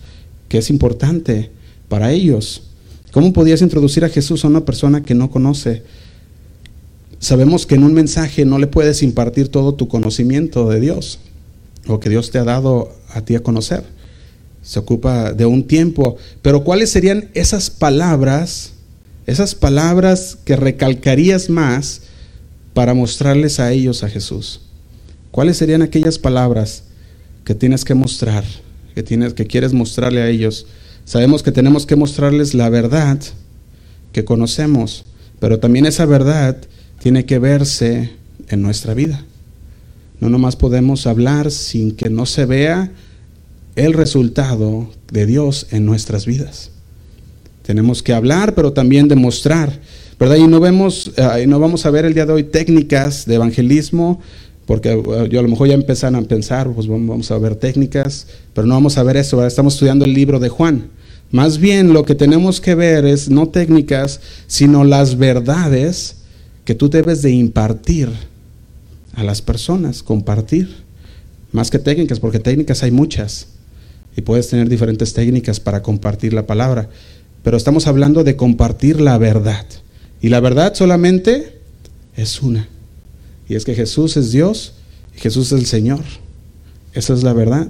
que 0.48 0.58
es 0.58 0.70
importante 0.70 1.50
para 1.88 2.12
ellos. 2.12 2.62
¿Cómo 3.12 3.32
podías 3.32 3.62
introducir 3.62 4.04
a 4.04 4.08
Jesús 4.08 4.44
a 4.44 4.48
una 4.48 4.64
persona 4.64 5.02
que 5.02 5.14
no 5.14 5.30
conoce? 5.30 5.82
Sabemos 7.18 7.66
que 7.66 7.76
en 7.76 7.84
un 7.84 7.94
mensaje 7.94 8.44
no 8.44 8.58
le 8.58 8.66
puedes 8.66 9.02
impartir 9.02 9.48
todo 9.48 9.74
tu 9.74 9.88
conocimiento 9.88 10.68
de 10.68 10.80
Dios 10.80 11.18
o 11.86 11.98
que 11.98 12.10
Dios 12.10 12.30
te 12.30 12.38
ha 12.38 12.44
dado 12.44 12.92
a 13.08 13.22
ti 13.22 13.34
a 13.34 13.42
conocer. 13.42 13.84
Se 14.66 14.80
ocupa 14.80 15.32
de 15.32 15.46
un 15.46 15.64
tiempo. 15.64 16.16
Pero 16.42 16.64
¿cuáles 16.64 16.90
serían 16.90 17.30
esas 17.34 17.70
palabras 17.70 18.72
esas 19.26 19.56
palabras 19.56 20.38
que 20.44 20.56
recalcarías 20.56 21.50
más 21.50 22.02
para 22.74 22.94
mostrarles 22.94 23.58
a 23.58 23.72
ellos 23.72 24.04
a 24.04 24.08
Jesús? 24.08 24.60
¿Cuáles 25.32 25.56
serían 25.56 25.82
aquellas 25.82 26.18
palabras 26.18 26.84
que 27.44 27.54
tienes 27.54 27.84
que 27.84 27.94
mostrar, 27.94 28.44
que, 28.94 29.02
tienes, 29.02 29.34
que 29.34 29.46
quieres 29.46 29.72
mostrarle 29.72 30.22
a 30.22 30.28
ellos? 30.28 30.66
Sabemos 31.04 31.42
que 31.42 31.52
tenemos 31.52 31.86
que 31.86 31.96
mostrarles 31.96 32.54
la 32.54 32.68
verdad 32.68 33.18
que 34.12 34.24
conocemos, 34.24 35.04
pero 35.40 35.58
también 35.58 35.86
esa 35.86 36.06
verdad 36.06 36.56
tiene 37.02 37.26
que 37.26 37.38
verse 37.38 38.12
en 38.48 38.62
nuestra 38.62 38.94
vida. 38.94 39.24
No 40.20 40.30
nomás 40.30 40.56
podemos 40.56 41.06
hablar 41.06 41.50
sin 41.50 41.94
que 41.94 42.08
no 42.08 42.26
se 42.26 42.46
vea 42.46 42.92
el 43.76 43.92
resultado 43.92 44.88
de 45.12 45.26
Dios 45.26 45.68
en 45.70 45.84
nuestras 45.84 46.26
vidas. 46.26 46.70
Tenemos 47.62 48.02
que 48.02 48.14
hablar, 48.14 48.54
pero 48.54 48.72
también 48.72 49.06
demostrar, 49.06 49.80
¿verdad? 50.18 50.36
Y 50.36 50.46
no 50.46 50.60
vemos, 50.60 51.12
eh, 51.16 51.46
no 51.46 51.60
vamos 51.60 51.84
a 51.84 51.90
ver 51.90 52.06
el 52.06 52.14
día 52.14 52.26
de 52.26 52.32
hoy 52.32 52.44
técnicas 52.44 53.26
de 53.26 53.34
evangelismo, 53.34 54.20
porque 54.64 54.92
eh, 54.92 55.28
yo 55.30 55.40
a 55.40 55.42
lo 55.42 55.48
mejor 55.48 55.68
ya 55.68 55.74
empezaron 55.74 56.16
a 56.16 56.26
pensar, 56.26 56.70
pues 56.70 56.88
vamos 56.88 57.30
a 57.30 57.38
ver 57.38 57.54
técnicas, 57.54 58.26
pero 58.54 58.66
no 58.66 58.74
vamos 58.74 58.96
a 58.98 59.02
ver 59.02 59.18
eso, 59.18 59.46
estamos 59.46 59.74
estudiando 59.74 60.04
el 60.04 60.14
libro 60.14 60.40
de 60.40 60.48
Juan. 60.48 60.88
Más 61.30 61.58
bien 61.58 61.92
lo 61.92 62.04
que 62.04 62.14
tenemos 62.14 62.60
que 62.60 62.74
ver 62.74 63.04
es 63.04 63.28
no 63.28 63.48
técnicas, 63.48 64.20
sino 64.46 64.84
las 64.84 65.18
verdades 65.18 66.16
que 66.64 66.74
tú 66.74 66.88
debes 66.88 67.20
de 67.20 67.32
impartir 67.32 68.08
a 69.14 69.22
las 69.22 69.42
personas, 69.42 70.02
compartir. 70.02 70.86
Más 71.52 71.70
que 71.70 71.78
técnicas, 71.78 72.20
porque 72.20 72.38
técnicas 72.38 72.82
hay 72.82 72.90
muchas 72.90 73.48
y 74.16 74.22
puedes 74.22 74.48
tener 74.48 74.68
diferentes 74.68 75.12
técnicas 75.12 75.60
para 75.60 75.82
compartir 75.82 76.32
la 76.32 76.46
palabra 76.46 76.88
pero 77.46 77.56
estamos 77.56 77.86
hablando 77.86 78.24
de 78.24 78.34
compartir 78.34 79.00
la 79.00 79.18
verdad. 79.18 79.64
Y 80.20 80.30
la 80.30 80.40
verdad 80.40 80.74
solamente 80.74 81.60
es 82.16 82.42
una. 82.42 82.68
Y 83.48 83.54
es 83.54 83.64
que 83.64 83.76
Jesús 83.76 84.16
es 84.16 84.32
Dios 84.32 84.72
y 85.16 85.20
Jesús 85.20 85.52
es 85.52 85.60
el 85.60 85.66
Señor. 85.66 86.00
Esa 86.92 87.14
es 87.14 87.22
la 87.22 87.32
verdad. 87.32 87.68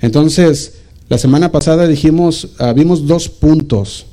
Entonces, 0.00 0.74
la 1.08 1.18
semana 1.18 1.50
pasada 1.50 1.88
dijimos, 1.88 2.50
ah, 2.60 2.72
vimos 2.74 3.08
dos 3.08 3.28
puntos. 3.28 4.06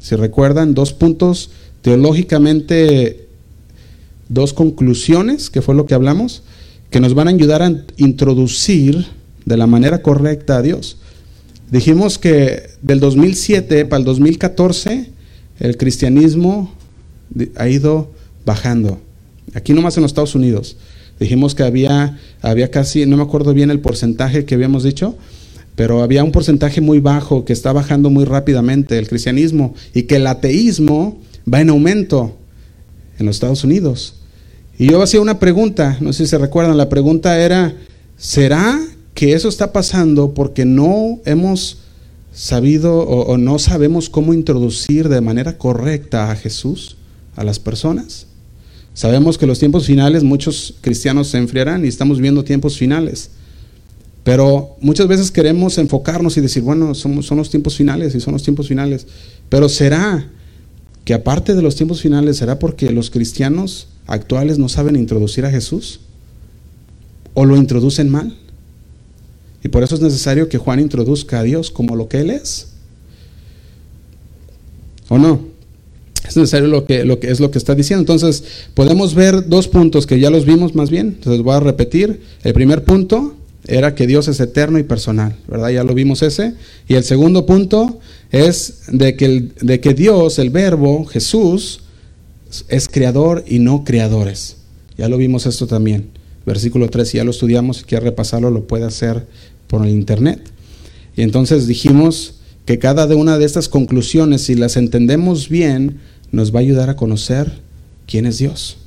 Si 0.00 0.14
recuerdan, 0.14 0.74
dos 0.74 0.92
puntos 0.92 1.50
teológicamente, 1.82 3.26
dos 4.28 4.52
conclusiones, 4.52 5.50
que 5.50 5.60
fue 5.60 5.74
lo 5.74 5.86
que 5.86 5.94
hablamos, 5.94 6.44
que 6.90 7.00
nos 7.00 7.14
van 7.14 7.26
a 7.26 7.32
ayudar 7.32 7.62
a 7.62 7.84
introducir 7.96 9.06
de 9.44 9.56
la 9.56 9.66
manera 9.66 10.02
correcta 10.02 10.58
a 10.58 10.62
Dios. 10.62 10.98
Dijimos 11.70 12.18
que 12.18 12.70
del 12.82 13.00
2007 13.00 13.84
para 13.86 13.98
el 13.98 14.04
2014 14.04 15.10
el 15.60 15.76
cristianismo 15.76 16.74
ha 17.56 17.68
ido 17.68 18.10
bajando. 18.44 19.00
Aquí 19.54 19.72
nomás 19.72 19.96
en 19.96 20.02
los 20.02 20.10
Estados 20.10 20.34
Unidos. 20.34 20.76
Dijimos 21.20 21.54
que 21.54 21.62
había, 21.62 22.18
había 22.40 22.70
casi, 22.70 23.04
no 23.06 23.16
me 23.16 23.22
acuerdo 23.22 23.52
bien 23.52 23.70
el 23.70 23.80
porcentaje 23.80 24.44
que 24.44 24.54
habíamos 24.54 24.84
dicho, 24.84 25.16
pero 25.76 26.02
había 26.02 26.24
un 26.24 26.32
porcentaje 26.32 26.80
muy 26.80 26.98
bajo 26.98 27.44
que 27.44 27.52
está 27.52 27.72
bajando 27.72 28.10
muy 28.10 28.24
rápidamente 28.24 28.98
el 28.98 29.08
cristianismo 29.08 29.74
y 29.94 30.04
que 30.04 30.16
el 30.16 30.26
ateísmo 30.26 31.20
va 31.52 31.60
en 31.60 31.70
aumento 31.70 32.36
en 33.18 33.26
los 33.26 33.36
Estados 33.36 33.64
Unidos. 33.64 34.16
Y 34.78 34.90
yo 34.90 35.02
hacía 35.02 35.20
una 35.20 35.38
pregunta, 35.38 35.98
no 36.00 36.12
sé 36.12 36.24
si 36.24 36.30
se 36.30 36.38
recuerdan, 36.38 36.76
la 36.78 36.88
pregunta 36.88 37.38
era, 37.38 37.74
¿será 38.16 38.80
que 39.20 39.34
eso 39.34 39.50
está 39.50 39.70
pasando 39.70 40.32
porque 40.32 40.64
no 40.64 41.20
hemos 41.26 41.80
sabido 42.32 43.00
o, 43.00 43.36
no 43.36 43.58
sabemos 43.58 44.08
cómo 44.08 44.32
introducir 44.32 45.10
de 45.10 45.20
manera 45.20 45.58
correcta 45.58 46.30
a 46.30 46.36
Jesús 46.36 46.96
a 47.36 47.44
las 47.44 47.58
personas. 47.58 48.28
Sabemos 48.94 49.36
que 49.36 49.46
los 49.46 49.58
tiempos 49.58 49.84
finales 49.84 50.24
muchos 50.24 50.76
cristianos 50.80 51.28
se 51.28 51.36
enfriarán 51.36 51.84
y 51.84 51.88
estamos 51.88 52.18
viendo 52.18 52.44
tiempos 52.44 52.78
finales. 52.78 53.32
Pero 54.24 54.76
muchas 54.80 55.06
veces 55.06 55.30
queremos 55.30 55.76
enfocarnos 55.76 56.38
y 56.38 56.40
decir, 56.40 56.62
bueno, 56.62 56.94
somos, 56.94 57.26
son 57.26 57.36
los 57.36 57.50
tiempos 57.50 57.76
finales 57.76 58.14
y 58.14 58.20
son 58.20 58.32
los 58.32 58.42
tiempos 58.42 58.68
finales. 58.68 59.06
Pero 59.50 59.68
¿será 59.68 60.30
que 61.04 61.12
aparte 61.12 61.54
de 61.54 61.60
los 61.60 61.76
tiempos 61.76 62.00
finales, 62.00 62.38
será 62.38 62.58
porque 62.58 62.90
los 62.90 63.10
cristianos 63.10 63.88
actuales 64.06 64.56
no 64.56 64.70
saben 64.70 64.96
introducir 64.96 65.44
a 65.44 65.50
Jesús? 65.50 66.00
¿O 67.34 67.44
lo 67.44 67.58
introducen 67.58 68.08
mal? 68.08 68.34
Y 69.62 69.68
por 69.68 69.82
eso 69.82 69.94
es 69.94 70.00
necesario 70.00 70.48
que 70.48 70.58
Juan 70.58 70.80
introduzca 70.80 71.40
a 71.40 71.42
Dios 71.42 71.70
como 71.70 71.96
lo 71.96 72.08
que 72.08 72.18
Él 72.20 72.30
es. 72.30 72.68
¿O 75.08 75.18
no? 75.18 75.50
Es 76.26 76.36
necesario 76.36 76.68
lo 76.68 76.84
que, 76.84 77.04
lo 77.04 77.18
que 77.18 77.30
es 77.30 77.40
lo 77.40 77.50
que 77.50 77.58
está 77.58 77.74
diciendo. 77.74 78.00
Entonces, 78.00 78.44
podemos 78.74 79.14
ver 79.14 79.48
dos 79.48 79.68
puntos 79.68 80.06
que 80.06 80.20
ya 80.20 80.30
los 80.30 80.44
vimos 80.44 80.74
más 80.74 80.90
bien. 80.90 81.08
Entonces, 81.18 81.42
voy 81.42 81.54
a 81.54 81.60
repetir. 81.60 82.20
El 82.44 82.54
primer 82.54 82.84
punto 82.84 83.34
era 83.66 83.94
que 83.94 84.06
Dios 84.06 84.28
es 84.28 84.40
eterno 84.40 84.78
y 84.78 84.82
personal, 84.82 85.36
¿verdad? 85.48 85.70
Ya 85.70 85.84
lo 85.84 85.94
vimos 85.94 86.22
ese. 86.22 86.54
Y 86.88 86.94
el 86.94 87.04
segundo 87.04 87.46
punto 87.46 87.98
es 88.30 88.82
de 88.88 89.16
que, 89.16 89.48
de 89.60 89.80
que 89.80 89.94
Dios, 89.94 90.38
el 90.38 90.50
verbo, 90.50 91.04
Jesús, 91.04 91.80
es 92.68 92.88
creador 92.88 93.44
y 93.46 93.58
no 93.58 93.84
creadores. 93.84 94.56
Ya 94.96 95.08
lo 95.08 95.16
vimos 95.16 95.46
esto 95.46 95.66
también. 95.66 96.08
Versículo 96.46 96.88
3, 96.88 97.08
si 97.08 97.16
ya 97.18 97.24
lo 97.24 97.30
estudiamos, 97.30 97.78
si 97.78 97.84
quiere 97.84 98.04
repasarlo, 98.04 98.50
lo 98.50 98.66
puede 98.66 98.84
hacer 98.84 99.26
por 99.70 99.86
el 99.86 99.92
internet. 99.92 100.50
Y 101.16 101.22
entonces 101.22 101.66
dijimos 101.66 102.34
que 102.66 102.78
cada 102.78 103.06
una 103.14 103.38
de 103.38 103.46
estas 103.46 103.68
conclusiones, 103.68 104.42
si 104.42 104.56
las 104.56 104.76
entendemos 104.76 105.48
bien, 105.48 106.00
nos 106.32 106.52
va 106.52 106.58
a 106.58 106.62
ayudar 106.62 106.90
a 106.90 106.96
conocer 106.96 107.60
quién 108.06 108.26
es 108.26 108.38
Dios. 108.38 108.78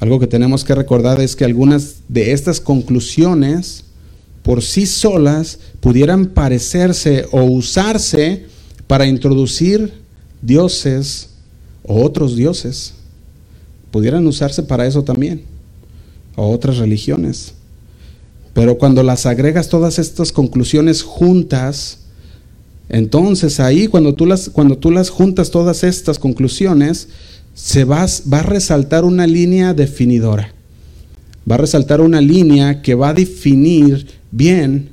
Algo 0.00 0.20
que 0.20 0.28
tenemos 0.28 0.64
que 0.64 0.76
recordar 0.76 1.20
es 1.20 1.34
que 1.34 1.44
algunas 1.44 1.96
de 2.08 2.32
estas 2.32 2.60
conclusiones 2.60 3.84
por 4.42 4.62
sí 4.62 4.86
solas 4.86 5.58
pudieran 5.80 6.26
parecerse 6.26 7.26
o 7.32 7.42
usarse 7.42 8.46
para 8.86 9.06
introducir 9.06 9.92
dioses 10.40 11.30
o 11.82 12.02
otros 12.04 12.36
dioses. 12.36 12.94
Pudieran 13.90 14.26
usarse 14.26 14.62
para 14.62 14.86
eso 14.86 15.02
también, 15.02 15.42
o 16.36 16.50
otras 16.50 16.76
religiones. 16.76 17.54
Pero 18.58 18.76
cuando 18.76 19.04
las 19.04 19.24
agregas 19.24 19.68
todas 19.68 20.00
estas 20.00 20.32
conclusiones 20.32 21.02
juntas, 21.02 21.98
entonces 22.88 23.60
ahí 23.60 23.86
cuando 23.86 24.14
tú 24.16 24.26
las, 24.26 24.50
cuando 24.50 24.76
tú 24.76 24.90
las 24.90 25.10
juntas 25.10 25.52
todas 25.52 25.84
estas 25.84 26.18
conclusiones, 26.18 27.06
se 27.54 27.84
va, 27.84 28.04
va 28.32 28.40
a 28.40 28.42
resaltar 28.42 29.04
una 29.04 29.28
línea 29.28 29.74
definidora. 29.74 30.52
Va 31.48 31.54
a 31.54 31.58
resaltar 31.58 32.00
una 32.00 32.20
línea 32.20 32.82
que 32.82 32.96
va 32.96 33.10
a 33.10 33.14
definir 33.14 34.08
bien 34.32 34.88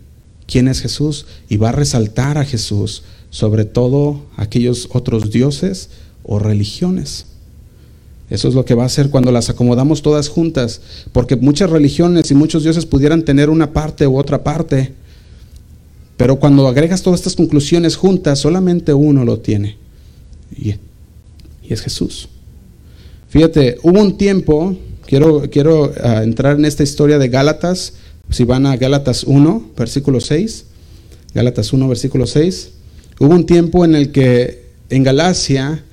quién 0.46 0.68
es 0.68 0.80
Jesús 0.80 1.26
y 1.50 1.58
va 1.58 1.70
a 1.70 1.72
resaltar 1.72 2.38
a 2.38 2.46
Jesús 2.46 3.02
sobre 3.32 3.66
todo 3.66 4.28
aquellos 4.38 4.90
otros 4.92 5.32
dioses 5.32 5.90
o 6.22 6.38
religiones. 6.38 7.26
Eso 8.30 8.48
es 8.48 8.56
lo 8.56 8.66
que 8.66 8.74
va 8.74 8.84
a 8.84 8.88
hacer 8.88 9.10
cuando 9.10 9.32
las 9.32 9.50
acomodamos 9.50 10.02
todas 10.02 10.30
juntas, 10.30 10.82
porque 11.12 11.36
muchas 11.36 11.70
religiones 11.70 12.32
y 12.32 12.36
muchos 12.36 12.64
dioses 12.64 12.86
pudieran 12.86 13.24
tener 13.24 13.50
una 13.50 13.72
parte 13.72 14.08
u 14.08 14.18
otra 14.18 14.44
parte, 14.44 14.94
pero 16.18 16.38
cuando 16.38 16.68
agregas 16.68 17.04
todas 17.04 17.20
estas 17.20 17.36
conclusiones 17.36 17.96
juntas, 17.96 18.40
solamente 18.40 18.94
uno 18.94 19.26
lo 19.26 19.40
tiene, 19.40 19.78
y, 20.58 20.76
es 21.68 21.82
Jesús. 21.82 22.30
Fíjate, 23.30 23.78
hubo 23.84 24.02
un 24.02 24.18
tiempo, 24.18 24.76
quiero, 25.06 25.44
quiero 25.52 25.92
ah, 26.04 26.24
entrar 26.24 26.58
en 26.58 26.66
esta 26.66 26.84
historia 26.84 27.20
de 27.20 27.30
Gálatas, 27.30 27.94
si 28.32 28.44
van 28.44 28.66
a 28.66 28.76
Gálatas 28.76 29.24
1, 29.24 29.72
versículo 29.78 30.20
6, 30.20 30.66
Gálatas 31.36 31.74
1, 31.74 31.88
versículo 31.88 32.26
6, 32.26 32.72
hubo 33.20 33.36
un 33.36 33.46
tiempo 33.46 33.86
en 33.86 33.94
el 33.94 34.12
que 34.12 34.66
en 34.90 35.04
Galacia, 35.04 35.84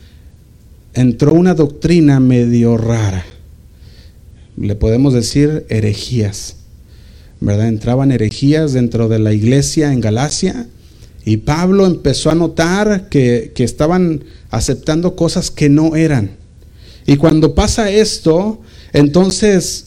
entró 0.95 1.33
una 1.33 1.55
doctrina 1.55 2.21
medio 2.21 2.77
rara. 2.77 3.25
Le 4.57 4.75
podemos 4.75 5.15
decir 5.15 5.65
herejías. 5.69 6.57
¿Verdad? 7.41 7.69
Entraban 7.69 8.13
herejías 8.13 8.73
dentro 8.73 9.09
de 9.09 9.19
la 9.19 9.33
iglesia 9.33 9.93
en 9.93 10.01
Galacia 10.01 10.69
y 11.25 11.39
Pablo 11.39 11.87
empezó 11.87 12.31
a 12.31 12.35
notar 12.35 13.09
que, 13.09 13.53
que 13.55 13.65
estaban 13.65 14.25
aceptando 14.51 15.17
cosas 15.17 15.51
que 15.51 15.69
no 15.69 15.97
eran. 15.97 16.37
Y 17.07 17.17
cuando 17.17 17.55
pasa 17.55 17.91
esto, 17.91 18.61
entonces 18.93 19.87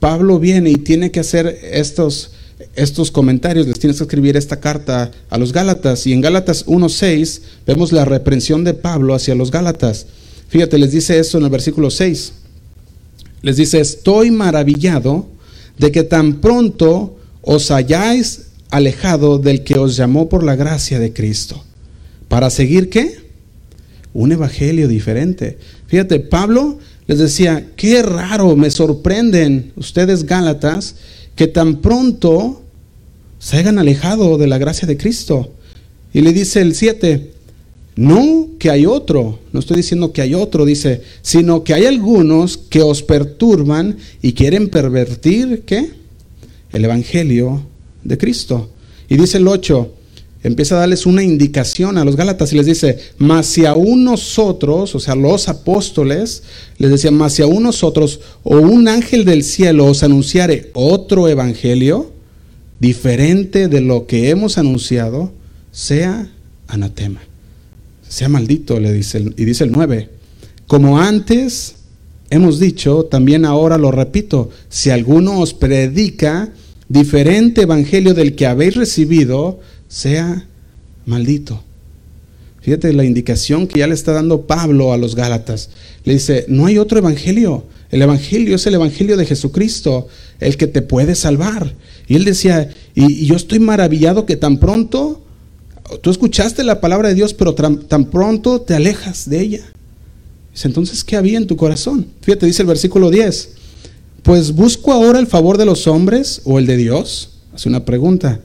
Pablo 0.00 0.38
viene 0.38 0.70
y 0.70 0.76
tiene 0.76 1.10
que 1.10 1.20
hacer 1.20 1.58
estos, 1.72 2.32
estos 2.74 3.10
comentarios, 3.10 3.66
les 3.66 3.78
tienes 3.78 3.96
que 3.96 4.04
escribir 4.04 4.36
esta 4.36 4.60
carta 4.60 5.10
a 5.30 5.38
los 5.38 5.52
Gálatas. 5.52 6.06
Y 6.06 6.12
en 6.12 6.20
Gálatas 6.20 6.66
1.6 6.66 7.40
vemos 7.66 7.92
la 7.92 8.04
reprensión 8.04 8.62
de 8.64 8.74
Pablo 8.74 9.14
hacia 9.14 9.34
los 9.34 9.50
Gálatas. 9.50 10.06
Fíjate, 10.48 10.78
les 10.78 10.92
dice 10.92 11.18
esto 11.18 11.38
en 11.38 11.44
el 11.44 11.50
versículo 11.50 11.90
6. 11.90 12.32
Les 13.42 13.56
dice, 13.56 13.80
estoy 13.80 14.30
maravillado 14.30 15.26
de 15.78 15.92
que 15.92 16.02
tan 16.02 16.40
pronto 16.40 17.16
os 17.42 17.70
hayáis 17.70 18.46
alejado 18.70 19.38
del 19.38 19.62
que 19.62 19.78
os 19.78 19.96
llamó 19.96 20.28
por 20.28 20.42
la 20.42 20.56
gracia 20.56 20.98
de 20.98 21.12
Cristo. 21.12 21.62
¿Para 22.28 22.50
seguir 22.50 22.90
qué? 22.90 23.26
un 24.16 24.32
evangelio 24.32 24.88
diferente. 24.88 25.58
Fíjate, 25.88 26.20
Pablo 26.20 26.78
les 27.06 27.18
decía, 27.18 27.68
qué 27.76 28.02
raro, 28.02 28.56
me 28.56 28.70
sorprenden 28.70 29.72
ustedes 29.76 30.24
Gálatas 30.24 30.94
que 31.36 31.46
tan 31.46 31.82
pronto 31.82 32.62
se 33.38 33.58
hayan 33.58 33.78
alejado 33.78 34.38
de 34.38 34.46
la 34.46 34.56
gracia 34.56 34.88
de 34.88 34.96
Cristo. 34.96 35.52
Y 36.14 36.22
le 36.22 36.32
dice 36.32 36.62
el 36.62 36.74
7, 36.74 37.34
no 37.96 38.50
que 38.58 38.70
hay 38.70 38.86
otro, 38.86 39.38
no 39.52 39.60
estoy 39.60 39.78
diciendo 39.78 40.12
que 40.12 40.22
hay 40.22 40.34
otro, 40.34 40.64
dice, 40.64 41.02
sino 41.22 41.64
que 41.64 41.74
hay 41.74 41.86
algunos 41.86 42.58
que 42.58 42.82
os 42.82 43.02
perturban 43.02 43.96
y 44.22 44.32
quieren 44.34 44.68
pervertir, 44.68 45.62
¿qué? 45.66 45.90
El 46.72 46.84
Evangelio 46.84 47.62
de 48.04 48.18
Cristo. 48.18 48.70
Y 49.08 49.16
dice 49.16 49.38
el 49.38 49.48
8, 49.48 49.92
empieza 50.42 50.76
a 50.76 50.80
darles 50.80 51.06
una 51.06 51.22
indicación 51.22 51.96
a 51.96 52.04
los 52.04 52.16
Gálatas 52.16 52.52
y 52.52 52.56
les 52.56 52.66
dice, 52.66 52.98
mas 53.18 53.46
si 53.46 53.64
aún 53.64 54.04
nosotros, 54.04 54.94
o 54.94 55.00
sea, 55.00 55.14
los 55.14 55.48
apóstoles, 55.48 56.42
les 56.78 56.90
decía, 56.90 57.10
mas 57.10 57.32
si 57.32 57.42
aún 57.42 57.62
nosotros 57.62 58.20
o 58.42 58.58
un 58.58 58.88
ángel 58.88 59.24
del 59.24 59.42
cielo 59.42 59.86
os 59.86 60.02
anunciare 60.02 60.70
otro 60.74 61.28
evangelio 61.28 62.12
diferente 62.78 63.68
de 63.68 63.80
lo 63.80 64.06
que 64.06 64.28
hemos 64.30 64.58
anunciado, 64.58 65.32
sea 65.72 66.30
anatema, 66.68 67.22
sea 68.08 68.28
maldito, 68.28 68.80
le 68.80 68.92
dice, 68.92 69.24
y 69.36 69.44
dice 69.44 69.64
el 69.64 69.72
9, 69.72 70.08
como 70.66 70.98
antes 70.98 71.76
hemos 72.30 72.58
dicho, 72.58 73.04
también 73.04 73.44
ahora 73.44 73.78
lo 73.78 73.90
repito, 73.90 74.50
si 74.68 74.90
alguno 74.90 75.40
os 75.40 75.54
predica 75.54 76.50
diferente 76.88 77.62
evangelio 77.62 78.14
del 78.14 78.34
que 78.34 78.46
habéis 78.46 78.74
recibido, 78.74 79.60
sea 79.88 80.46
maldito. 81.04 81.62
Fíjate 82.60 82.92
la 82.92 83.04
indicación 83.04 83.68
que 83.68 83.78
ya 83.78 83.86
le 83.86 83.94
está 83.94 84.12
dando 84.12 84.42
Pablo 84.42 84.92
a 84.92 84.96
los 84.96 85.14
Gálatas. 85.14 85.70
Le 86.04 86.14
dice, 86.14 86.46
no 86.48 86.66
hay 86.66 86.78
otro 86.78 86.98
evangelio. 86.98 87.64
El 87.90 88.02
evangelio 88.02 88.56
es 88.56 88.66
el 88.66 88.74
evangelio 88.74 89.16
de 89.16 89.24
Jesucristo, 89.24 90.08
el 90.40 90.56
que 90.56 90.66
te 90.66 90.82
puede 90.82 91.14
salvar. 91.14 91.74
Y 92.08 92.16
él 92.16 92.24
decía, 92.24 92.68
y, 92.94 93.24
yo 93.26 93.36
estoy 93.36 93.60
maravillado 93.60 94.26
que 94.26 94.36
tan 94.36 94.58
pronto, 94.58 95.22
tú 96.00 96.10
escuchaste 96.10 96.64
la 96.64 96.80
palabra 96.80 97.08
de 97.08 97.14
Dios, 97.14 97.34
pero 97.34 97.54
tan, 97.54 98.04
pronto 98.06 98.60
te 98.60 98.74
alejas 98.74 99.28
de 99.28 99.40
ella. 99.40 99.64
Dice, 100.52 100.68
entonces, 100.68 101.04
¿qué 101.04 101.16
había 101.16 101.38
en 101.38 101.46
tu 101.46 101.56
corazón? 101.56 102.06
Fíjate, 102.22 102.46
dice 102.46 102.62
el 102.62 102.68
versículo 102.68 103.10
10. 103.10 103.50
Pues 104.22 104.52
busco 104.52 104.92
ahora 104.92 105.18
el 105.18 105.26
favor 105.26 105.58
de 105.58 105.66
los 105.66 105.86
hombres 105.86 106.40
o 106.44 106.58
el 106.58 106.66
de 106.66 106.76
Dios. 106.76 107.30
Hace 107.54 107.68
una 107.68 107.84
pregunta. 107.84 108.40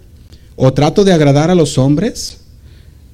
¿O 0.55 0.73
trato 0.73 1.03
de 1.03 1.13
agradar 1.13 1.49
a 1.49 1.55
los 1.55 1.77
hombres? 1.77 2.37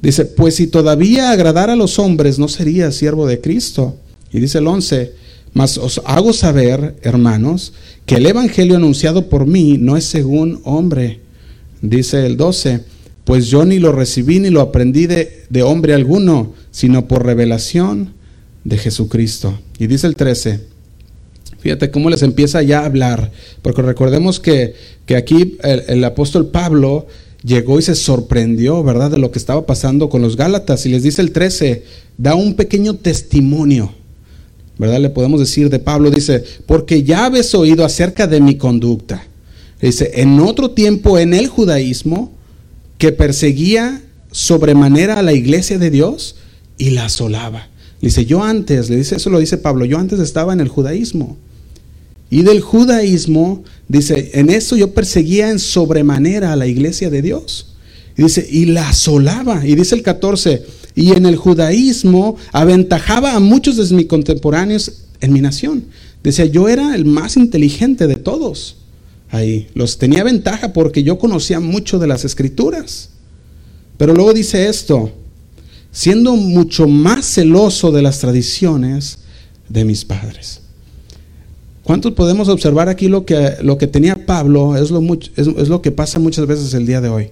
Dice, 0.02 0.26
pues 0.26 0.56
si 0.56 0.68
todavía 0.68 1.32
agradara 1.32 1.74
a 1.74 1.78
los 1.78 1.98
hombres, 1.98 2.38
no 2.40 2.48
sería 2.48 2.92
siervo 2.92 3.26
de 3.26 3.40
Cristo. 3.40 3.96
Y 4.32 4.40
dice 4.40 4.58
el 4.58 4.68
11, 4.68 5.14
mas 5.54 5.78
os 5.78 6.02
hago 6.06 6.34
saber, 6.34 6.96
hermanos, 7.02 7.74
que 8.06 8.16
el 8.16 8.26
Evangelio 8.26 8.76
anunciado 8.76 9.30
por 9.30 9.46
mí 9.48 9.78
no 9.80 9.98
es 9.98 10.06
según 10.06 10.62
hombre. 10.66 11.22
Dice 11.82 12.26
el 12.26 12.38
12, 12.38 12.82
pues 13.28 13.48
yo 13.48 13.66
ni 13.66 13.78
lo 13.78 13.92
recibí 13.92 14.40
ni 14.40 14.50
lo 14.50 14.62
aprendí 14.62 15.06
de, 15.06 15.62
hombre 15.62 15.94
alguno, 15.94 16.54
sino 16.72 17.10
por 17.10 17.26
revelación 17.26 18.14
de 18.64 18.78
Jesucristo. 18.78 19.60
Y 19.78 19.88
dice 19.88 20.08
el 20.08 20.16
13, 20.16 20.62
fíjate 21.60 21.92
cómo 21.92 22.10
les 22.10 22.24
empieza 22.24 22.62
ya 22.62 22.80
a 22.80 22.86
hablar, 22.86 23.34
porque 23.62 23.82
recordemos 23.82 24.40
que, 24.40 24.76
que 25.06 25.18
aquí 25.18 25.58
el, 25.62 25.84
el 25.90 26.04
apóstol 26.06 26.48
Pablo 26.48 27.06
llegó 27.44 27.78
y 27.78 27.82
se 27.82 27.96
sorprendió, 27.96 28.82
¿verdad?, 28.82 29.12
de 29.12 29.18
lo 29.18 29.30
que 29.30 29.40
estaba 29.40 29.66
pasando 29.66 30.08
con 30.08 30.22
los 30.22 30.38
Gálatas. 30.38 30.86
Y 30.86 30.90
les 30.90 31.04
dice 31.04 31.22
el 31.22 31.34
13, 31.34 31.84
da 32.18 32.34
un 32.34 32.54
pequeño 32.54 32.94
testimonio, 32.94 33.92
¿verdad? 34.78 35.02
Le 35.02 35.10
podemos 35.10 35.42
decir 35.42 35.70
de 35.70 35.80
Pablo, 35.80 36.12
dice, 36.12 36.46
porque 36.66 37.04
ya 37.04 37.26
habéis 37.26 37.54
oído 37.54 37.84
acerca 37.84 38.26
de 38.26 38.40
mi 38.40 38.56
conducta. 38.56 39.28
Dice, 39.82 40.12
en 40.14 40.40
otro 40.40 40.72
tiempo 40.72 41.20
en 41.20 41.34
el 41.34 41.48
judaísmo, 41.48 42.37
que 42.98 43.12
perseguía 43.12 44.02
sobremanera 44.32 45.20
a 45.20 45.24
la 45.24 45.34
iglesia 45.34 45.78
de 45.78 45.90
Dios 45.90 46.36
y 46.78 46.92
la 46.92 47.06
asolaba. 47.06 47.70
Dice, 48.02 48.26
yo 48.26 48.44
antes, 48.44 48.90
le 48.90 48.98
dice, 48.98 49.16
eso 49.16 49.30
lo 49.30 49.40
dice 49.40 49.58
Pablo, 49.58 49.86
yo 49.86 49.98
antes 49.98 50.20
estaba 50.20 50.54
en 50.54 50.60
el 50.60 50.68
judaísmo. 50.68 51.38
Y 52.30 52.44
del 52.44 52.62
judaísmo, 52.62 53.64
dice, 53.88 54.32
en 54.34 54.50
eso 54.50 54.76
yo 54.76 54.94
perseguía 54.94 55.50
en 55.50 55.60
sobremanera 55.60 56.54
a 56.54 56.56
la 56.56 56.68
iglesia 56.68 57.10
de 57.10 57.22
Dios. 57.22 57.74
Y 58.18 58.24
dice, 58.24 58.48
y 58.50 58.66
la 58.66 58.90
asolaba. 58.90 59.66
Y 59.66 59.76
dice 59.76 59.96
el 59.96 60.04
14, 60.04 60.66
y 60.96 61.12
en 61.14 61.26
el 61.26 61.38
judaísmo 61.38 62.36
aventajaba 62.52 63.34
a 63.34 63.40
muchos 63.40 63.78
de 63.78 63.96
mis 63.96 64.08
contemporáneos 64.08 65.04
en 65.22 65.34
mi 65.34 65.42
nación. 65.42 65.86
Decía, 66.24 66.46
yo 66.46 66.68
era 66.68 66.96
el 66.96 67.06
más 67.06 67.38
inteligente 67.38 68.08
de 68.08 68.16
todos. 68.16 68.76
Ahí, 69.30 69.68
los 69.74 69.98
tenía 69.98 70.24
ventaja 70.24 70.74
porque 70.74 71.04
yo 71.04 71.20
conocía 71.20 71.60
mucho 71.60 72.00
de 72.00 72.08
las 72.08 72.24
escrituras. 72.24 73.10
Pero 73.98 74.14
luego 74.14 74.34
dice 74.34 74.70
esto, 74.70 75.12
siendo 75.92 76.36
mucho 76.36 76.88
más 76.88 77.26
celoso 77.26 77.92
de 77.92 78.02
las 78.02 78.20
tradiciones 78.20 79.20
de 79.70 79.84
mis 79.84 80.06
padres. 80.06 80.62
¿Cuántos 81.84 82.14
podemos 82.14 82.50
observar 82.50 82.90
aquí 82.90 83.08
lo 83.08 83.26
que, 83.26 83.56
lo 83.62 83.78
que 83.78 83.88
tenía 83.88 84.26
Pablo? 84.26 84.76
Es 84.76 84.92
lo, 84.92 85.02
es, 85.36 85.70
lo 85.70 85.82
que 85.82 85.92
pasa 85.92 86.20
muchas 86.20 86.46
veces 86.46 86.74
el 86.74 86.86
día 86.86 87.02
de 87.02 87.10
hoy. 87.10 87.30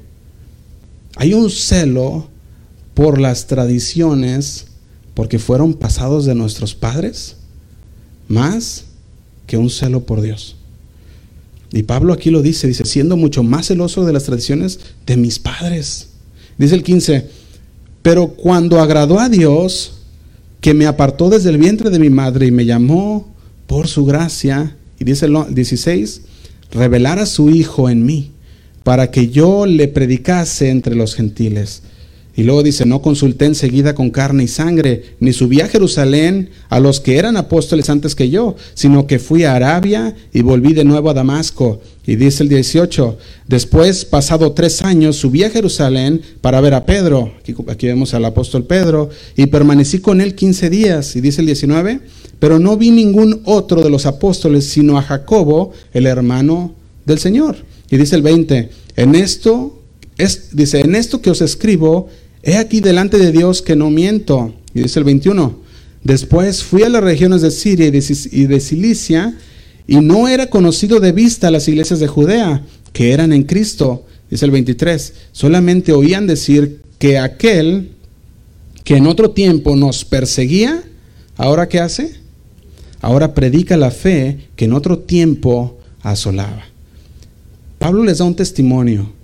Hay 1.17 1.33
un 1.33 1.49
celo 1.49 2.27
por 2.93 3.19
las 3.19 3.47
tradiciones 3.47 4.67
porque 5.13 5.39
fueron 5.39 5.73
pasados 5.73 6.25
de 6.25 6.35
nuestros 6.35 6.73
padres, 6.73 7.35
más 8.27 8.85
que 9.45 9.57
un 9.57 9.69
celo 9.69 10.05
por 10.05 10.21
Dios. 10.21 10.55
Y 11.75 11.83
Pablo 11.83 12.13
aquí 12.13 12.29
lo 12.31 12.41
dice, 12.41 12.67
dice, 12.67 12.85
siendo 12.85 13.17
mucho 13.17 13.43
más 13.43 13.67
celoso 13.67 14.05
de 14.05 14.13
las 14.13 14.23
tradiciones 14.23 14.79
de 15.05 15.17
mis 15.17 15.39
padres. 15.39 16.07
Dice 16.57 16.73
el 16.73 16.83
15, 16.83 17.27
pero 18.01 18.29
cuando 18.29 18.79
agradó 18.79 19.19
a 19.19 19.27
Dios, 19.27 19.95
que 20.61 20.73
me 20.73 20.85
apartó 20.85 21.29
desde 21.29 21.49
el 21.49 21.57
vientre 21.57 21.89
de 21.89 21.99
mi 21.99 22.09
madre 22.09 22.47
y 22.47 22.51
me 22.51 22.63
llamó 22.63 23.27
por 23.67 23.89
su 23.89 24.05
gracia, 24.05 24.77
y 25.01 25.03
dice 25.03 25.25
el 25.25 25.35
16, 25.53 26.21
revelar 26.71 27.19
a 27.19 27.25
su 27.25 27.49
Hijo 27.49 27.89
en 27.89 28.05
mí, 28.05 28.31
para 28.85 29.11
que 29.11 29.27
yo 29.27 29.65
le 29.65 29.89
predicase 29.89 30.69
entre 30.69 30.95
los 30.95 31.13
gentiles 31.13 31.81
y 32.37 32.43
luego 32.43 32.63
dice, 32.63 32.85
no 32.85 33.01
consulté 33.01 33.45
enseguida 33.45 33.95
con 33.95 34.09
carne 34.09 34.43
y 34.43 34.47
sangre, 34.49 35.15
ni 35.21 35.31
subí 35.31 35.61
a 35.61 35.69
Jerusalén 35.69 36.49
a 36.67 36.81
los 36.81 36.99
que 36.99 37.17
eran 37.17 37.37
apóstoles 37.37 37.89
antes 37.89 38.13
que 38.13 38.29
yo, 38.29 38.57
sino 38.73 39.07
que 39.07 39.19
fui 39.19 39.45
a 39.45 39.55
Arabia 39.55 40.15
y 40.33 40.41
volví 40.41 40.73
de 40.73 40.83
nuevo 40.83 41.09
a 41.09 41.13
Damasco. 41.13 41.79
Y 42.05 42.17
dice 42.17 42.43
el 42.43 42.49
18, 42.49 43.17
después, 43.47 44.03
pasado 44.03 44.51
tres 44.51 44.81
años, 44.81 45.15
subí 45.15 45.43
a 45.43 45.49
Jerusalén 45.49 46.21
para 46.41 46.59
ver 46.59 46.73
a 46.73 46.85
Pedro, 46.85 47.31
aquí, 47.67 47.87
vemos 47.87 48.13
al 48.13 48.25
apóstol 48.25 48.65
Pedro, 48.65 49.09
y 49.37 49.45
permanecí 49.45 49.99
con 49.99 50.19
él 50.19 50.35
15 50.35 50.69
días. 50.69 51.15
Y 51.15 51.21
dice 51.21 51.39
el 51.39 51.47
19, 51.47 52.01
pero 52.39 52.59
no 52.59 52.75
vi 52.75 52.91
ningún 52.91 53.43
otro 53.45 53.81
de 53.81 53.89
los 53.89 54.05
apóstoles, 54.05 54.65
sino 54.65 54.97
a 54.97 55.01
Jacobo, 55.01 55.71
el 55.93 56.05
hermano 56.05 56.75
del 57.05 57.19
Señor. 57.19 57.55
Y 57.89 57.95
dice 57.95 58.17
el 58.17 58.23
20, 58.23 58.69
en 58.97 59.15
esto, 59.15 59.81
es, 60.17 60.49
dice, 60.55 60.81
en 60.81 60.95
esto 60.95 61.21
que 61.21 61.29
os 61.29 61.41
escribo, 61.41 62.09
He 62.45 62.57
aquí 62.57 62.79
delante 62.79 63.17
de 63.17 63.31
Dios 63.31 63.63
que 63.63 63.75
no 63.75 63.89
miento. 63.89 64.53
Y 64.73 64.83
dice 64.83 64.99
el 64.99 65.05
21. 65.05 65.59
Después 66.03 66.63
fui 66.63 66.83
a 66.83 66.89
las 66.89 67.03
regiones 67.03 67.41
de 67.41 67.49
Siria 67.49 67.87
y 67.87 68.45
de 68.45 68.59
Cilicia 68.59 69.35
y 69.87 69.95
no 69.97 70.27
era 70.27 70.51
conocido 70.51 70.99
de 70.99 71.11
vista 71.11 71.49
las 71.49 71.67
iglesias 71.67 71.99
de 71.99 72.07
Judea 72.07 72.63
que 72.93 73.11
eran 73.11 73.33
en 73.33 73.43
Cristo. 73.43 74.05
Dice 74.29 74.45
el 74.45 74.51
23. 74.51 75.13
Solamente 75.31 75.91
oían 75.91 76.27
decir 76.27 76.81
que 76.99 77.17
aquel 77.17 77.89
que 78.83 78.97
en 78.97 79.07
otro 79.07 79.31
tiempo 79.31 79.75
nos 79.75 80.05
perseguía, 80.05 80.83
¿ahora 81.37 81.67
qué 81.67 81.79
hace? 81.79 82.13
Ahora 83.01 83.33
predica 83.33 83.75
la 83.75 83.89
fe 83.89 84.49
que 84.55 84.65
en 84.65 84.73
otro 84.73 84.99
tiempo 84.99 85.79
asolaba. 86.03 86.65
Pablo 87.79 88.03
les 88.03 88.19
da 88.19 88.25
un 88.25 88.35
testimonio 88.35 89.14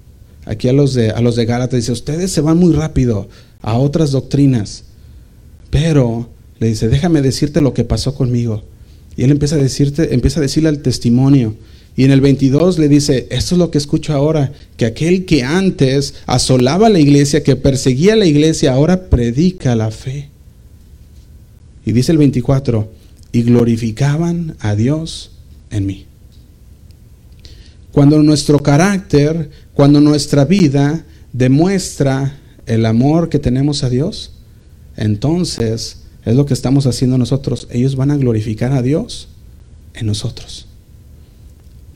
aquí 0.52 0.68
a 0.68 0.74
los 0.74 0.94
de, 0.94 1.12
a 1.12 1.22
los 1.22 1.38
de 1.38 1.46
Gálatas, 1.46 1.80
dice, 1.80 1.94
ustedes 1.94 2.32
se 2.32 2.42
van 2.42 2.58
muy 2.58 2.74
rápido 2.74 3.30
a 3.62 3.78
otras 3.78 4.12
doctrinas, 4.12 4.84
pero 5.70 6.30
le 6.60 6.68
dice, 6.68 6.90
déjame 6.90 7.22
decirte 7.22 7.62
lo 7.62 7.74
que 7.74 7.86
pasó 7.86 8.14
conmigo. 8.16 8.62
Y 9.16 9.24
él 9.24 9.32
empieza 9.32 9.56
a, 9.56 9.60
decirte, 9.60 10.14
empieza 10.14 10.40
a 10.40 10.44
decirle 10.44 10.70
el 10.70 10.82
testimonio. 10.82 11.56
Y 11.96 12.04
en 12.04 12.12
el 12.12 12.20
22 12.20 12.80
le 12.80 12.90
dice, 12.90 13.28
esto 13.30 13.56
es 13.56 13.60
lo 13.60 13.72
que 13.72 13.78
escucho 13.78 14.14
ahora, 14.14 14.52
que 14.76 14.86
aquel 14.86 15.26
que 15.26 15.44
antes 15.44 16.16
asolaba 16.26 16.90
la 16.90 17.00
iglesia, 17.00 17.44
que 17.44 17.56
perseguía 17.56 18.18
la 18.18 18.26
iglesia, 18.26 18.74
ahora 18.74 19.10
predica 19.10 19.76
la 19.76 19.90
fe. 19.90 20.30
Y 21.86 21.94
dice 21.94 22.12
el 22.12 22.18
24, 22.18 22.92
y 23.32 23.44
glorificaban 23.44 24.56
a 24.60 24.76
Dios 24.76 25.32
en 25.70 25.86
mí. 25.86 26.06
Cuando 27.92 28.22
nuestro 28.24 28.60
carácter 28.60 29.50
cuando 29.74 30.02
nuestra 30.02 30.46
vida 30.46 31.06
demuestra 31.34 32.38
el 32.66 32.86
amor 32.86 33.30
que 33.30 33.40
tenemos 33.40 33.84
a 33.84 33.90
Dios, 33.90 34.34
entonces 34.98 36.04
es 36.26 36.36
lo 36.36 36.46
que 36.46 36.54
estamos 36.54 36.86
haciendo 36.86 37.18
nosotros. 37.18 37.68
Ellos 37.72 37.96
van 37.96 38.12
a 38.12 38.18
glorificar 38.18 38.72
a 38.74 38.82
Dios 38.82 39.30
en 39.94 40.06
nosotros. 40.06 40.68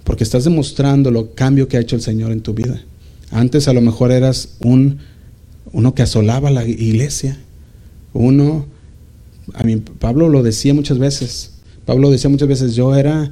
Porque 0.03 0.23
estás 0.23 0.43
demostrando 0.43 1.11
lo 1.11 1.33
cambio 1.33 1.67
que 1.67 1.77
ha 1.77 1.81
hecho 1.81 1.95
el 1.95 2.01
Señor 2.01 2.31
en 2.31 2.41
tu 2.41 2.53
vida. 2.53 2.81
Antes 3.31 3.67
a 3.67 3.73
lo 3.73 3.81
mejor 3.81 4.11
eras 4.11 4.55
un 4.59 4.99
uno 5.71 5.93
que 5.93 6.03
asolaba 6.03 6.51
la 6.51 6.65
iglesia. 6.65 7.37
Uno 8.13 8.65
a 9.53 9.63
mí 9.63 9.77
Pablo 9.77 10.29
lo 10.29 10.41
decía 10.41 10.73
muchas 10.73 10.99
veces. 10.99 11.51
Pablo 11.85 12.09
decía 12.09 12.29
muchas 12.29 12.47
veces, 12.47 12.75
yo 12.75 12.95
era 12.95 13.31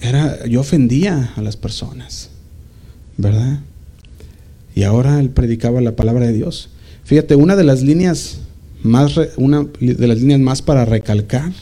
era 0.00 0.46
yo 0.46 0.60
ofendía 0.60 1.32
a 1.36 1.42
las 1.42 1.56
personas. 1.56 2.30
¿Verdad? 3.16 3.60
Y 4.74 4.82
ahora 4.82 5.20
él 5.20 5.30
predicaba 5.30 5.80
la 5.80 5.96
palabra 5.96 6.26
de 6.26 6.32
Dios. 6.32 6.70
Fíjate, 7.04 7.36
una 7.36 7.56
de 7.56 7.64
las 7.64 7.82
líneas 7.82 8.40
más 8.82 9.18
una 9.36 9.66
de 9.80 10.06
las 10.06 10.20
líneas 10.20 10.40
más 10.40 10.60
para 10.60 10.84
recalcar 10.84 11.52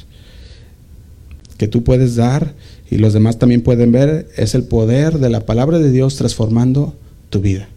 que 1.57 1.69
tú 1.69 1.85
puedes 1.85 2.17
dar 2.17 2.53
y 2.91 2.99
los 2.99 3.13
demás 3.13 3.39
también 3.39 3.63
pueden 3.63 3.93
ver 3.93 4.29
es 4.37 4.55
el 4.55 4.65
poder 4.65 5.19
de 5.19 5.31
la 5.31 5.47
palabra 5.47 5.79
de 5.79 5.91
Dios 5.91 6.17
transformando 6.17 6.95
tu 7.31 7.41
vida. 7.41 7.69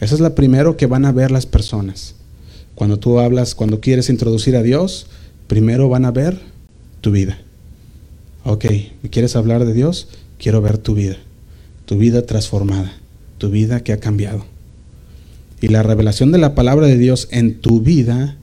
Esa 0.00 0.14
es 0.14 0.20
la 0.20 0.34
primero 0.34 0.76
que 0.76 0.86
van 0.86 1.04
a 1.04 1.12
ver 1.12 1.30
las 1.30 1.46
personas. 1.46 2.16
Cuando 2.74 2.98
tú 2.98 3.20
hablas, 3.20 3.54
cuando 3.54 3.80
quieres 3.80 4.10
introducir 4.10 4.56
a 4.56 4.62
Dios, 4.62 5.06
primero 5.46 5.88
van 5.88 6.04
a 6.04 6.10
ver 6.10 6.40
tu 7.00 7.12
vida. 7.12 7.38
Ok, 8.44 8.66
¿quieres 9.10 9.36
hablar 9.36 9.64
de 9.64 9.74
Dios? 9.74 10.08
Quiero 10.38 10.60
ver 10.60 10.78
tu 10.78 10.94
vida. 10.94 11.18
Tu 11.90 11.98
vida 11.98 12.22
transformada. 12.22 12.92
Tu 13.38 13.50
vida 13.50 13.82
que 13.82 13.92
ha 13.92 13.98
cambiado. 13.98 14.44
Y 15.60 15.66
la 15.66 15.82
revelación 15.82 16.30
de 16.30 16.38
la 16.38 16.54
palabra 16.54 16.86
de 16.86 16.96
Dios 16.96 17.26
en 17.32 17.58
tu 17.58 17.80
vida 17.80 18.36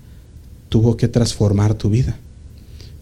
tuvo 0.67 0.97
que 0.97 1.07
transformar 1.07 1.73
tu 1.73 1.89
vida. 1.89 2.17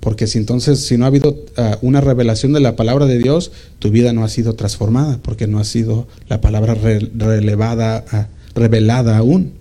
Porque 0.02 0.28
si 0.28 0.38
entonces, 0.38 0.86
si 0.86 1.00
no 1.00 1.06
ha 1.06 1.08
habido 1.08 1.36
ah, 1.58 1.80
una 1.82 2.00
revelación 2.00 2.54
de 2.54 2.60
la 2.60 2.76
palabra 2.76 3.08
de 3.08 3.18
Dios, 3.18 3.52
tu 3.80 3.90
vida 3.90 4.14
no 4.14 4.24
ha 4.24 4.30
sido 4.30 4.54
transformada, 4.54 5.18
porque 5.24 5.48
no 5.48 5.58
ha 5.58 5.64
sido 5.64 6.08
la 6.30 6.42
palabra 6.42 6.76
relevada, 6.76 8.06
ah, 8.12 8.28
revelada 8.54 9.18
aún. 9.18 9.54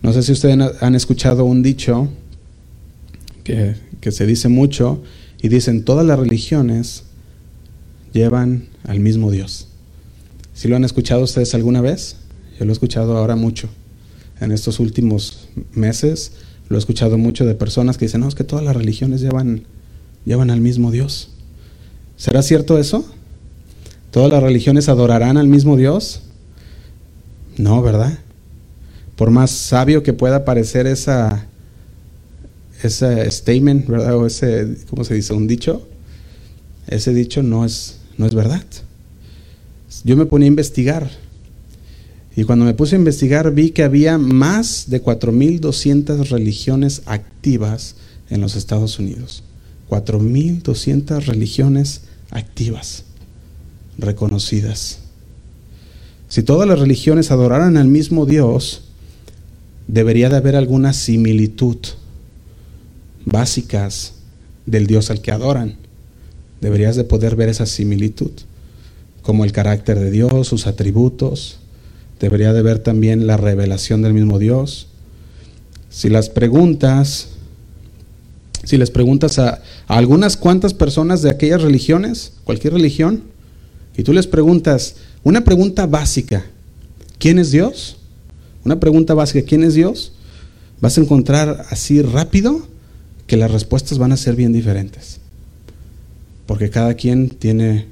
No 0.00 0.14
sé 0.14 0.22
si 0.22 0.32
ustedes 0.32 0.58
han 0.80 0.94
escuchado 0.94 1.44
un 1.44 1.62
dicho 1.62 2.08
que, 3.44 3.74
que 4.00 4.12
se 4.12 4.24
dice 4.24 4.48
mucho 4.48 5.02
y 5.42 5.48
dicen, 5.48 5.84
todas 5.84 6.06
las 6.06 6.18
religiones 6.18 7.02
llevan 8.14 8.71
al 8.84 9.00
mismo 9.00 9.30
Dios. 9.30 9.68
¿Si 10.54 10.68
lo 10.68 10.76
han 10.76 10.84
escuchado 10.84 11.22
ustedes 11.22 11.54
alguna 11.54 11.80
vez? 11.80 12.16
Yo 12.58 12.64
lo 12.64 12.72
he 12.72 12.74
escuchado 12.74 13.16
ahora 13.16 13.36
mucho. 13.36 13.68
En 14.40 14.52
estos 14.52 14.80
últimos 14.80 15.48
meses 15.72 16.32
lo 16.68 16.76
he 16.76 16.78
escuchado 16.78 17.18
mucho 17.18 17.44
de 17.44 17.54
personas 17.54 17.98
que 17.98 18.06
dicen, 18.06 18.20
no, 18.20 18.28
es 18.28 18.34
que 18.34 18.44
todas 18.44 18.64
las 18.64 18.76
religiones 18.76 19.20
llevan, 19.20 19.64
llevan 20.24 20.50
al 20.50 20.60
mismo 20.60 20.90
Dios. 20.90 21.30
¿Será 22.16 22.42
cierto 22.42 22.78
eso? 22.78 23.04
¿Todas 24.10 24.30
las 24.30 24.42
religiones 24.42 24.88
adorarán 24.88 25.36
al 25.38 25.48
mismo 25.48 25.76
Dios? 25.76 26.22
No, 27.56 27.82
¿verdad? 27.82 28.18
Por 29.16 29.30
más 29.30 29.50
sabio 29.50 30.02
que 30.02 30.12
pueda 30.12 30.44
parecer 30.44 30.86
esa, 30.86 31.46
ese 32.82 33.30
statement, 33.30 33.86
¿verdad? 33.86 34.16
O 34.16 34.26
ese, 34.26 34.76
¿cómo 34.88 35.04
se 35.04 35.14
dice? 35.14 35.32
Un 35.32 35.46
dicho. 35.46 35.88
Ese 36.88 37.14
dicho 37.14 37.42
no 37.42 37.64
es, 37.64 37.98
no 38.16 38.26
es 38.26 38.34
verdad. 38.34 38.64
Yo 40.04 40.16
me 40.16 40.26
ponía 40.26 40.46
a 40.46 40.48
investigar 40.48 41.10
y 42.34 42.44
cuando 42.44 42.64
me 42.64 42.74
puse 42.74 42.96
a 42.96 42.98
investigar 42.98 43.52
vi 43.52 43.70
que 43.70 43.82
había 43.82 44.18
más 44.18 44.88
de 44.88 45.02
4.200 45.02 46.28
religiones 46.28 47.02
activas 47.06 47.96
en 48.30 48.40
los 48.40 48.56
Estados 48.56 48.98
Unidos. 48.98 49.44
4.200 49.90 51.26
religiones 51.26 52.02
activas, 52.30 53.04
reconocidas. 53.98 55.00
Si 56.28 56.42
todas 56.42 56.66
las 56.66 56.78
religiones 56.78 57.30
adoraran 57.30 57.76
al 57.76 57.88
mismo 57.88 58.24
Dios, 58.24 58.84
debería 59.86 60.30
de 60.30 60.36
haber 60.36 60.56
alguna 60.56 60.94
similitud 60.94 61.76
básicas 63.26 64.14
del 64.64 64.86
Dios 64.86 65.10
al 65.10 65.20
que 65.20 65.30
adoran. 65.30 65.76
Deberías 66.62 66.94
de 66.94 67.02
poder 67.02 67.34
ver 67.34 67.48
esa 67.48 67.66
similitud, 67.66 68.30
como 69.20 69.44
el 69.44 69.50
carácter 69.50 69.98
de 69.98 70.12
Dios, 70.12 70.46
sus 70.46 70.68
atributos, 70.68 71.58
debería 72.20 72.52
de 72.52 72.62
ver 72.62 72.78
también 72.78 73.26
la 73.26 73.36
revelación 73.36 74.00
del 74.00 74.14
mismo 74.14 74.38
Dios. 74.38 74.86
Si 75.90 76.08
las 76.08 76.30
preguntas, 76.30 77.30
si 78.62 78.78
les 78.78 78.92
preguntas 78.92 79.40
a, 79.40 79.60
algunas 79.88 80.36
cuantas 80.36 80.72
personas 80.72 81.20
de 81.20 81.30
aquellas 81.30 81.62
religiones, 81.62 82.34
cualquier 82.44 82.74
religión, 82.74 83.24
y 83.96 84.04
tú 84.04 84.12
les 84.12 84.28
preguntas 84.28 84.94
una 85.24 85.42
pregunta 85.42 85.86
básica, 85.86 86.46
¿quién 87.18 87.40
es 87.40 87.50
Dios? 87.50 87.96
Una 88.64 88.78
pregunta 88.78 89.14
básica, 89.14 89.44
¿quién 89.44 89.64
es 89.64 89.74
Dios? 89.74 90.12
Vas 90.80 90.96
a 90.96 91.00
encontrar 91.00 91.66
así 91.70 92.02
rápido 92.02 92.68
que 93.26 93.36
las 93.36 93.50
respuestas 93.50 93.98
van 93.98 94.12
a 94.12 94.16
ser 94.16 94.36
bien 94.36 94.52
diferentes. 94.52 95.18
Porque 96.46 96.70
cada 96.70 96.94
quien 96.94 97.28
tiene, 97.28 97.86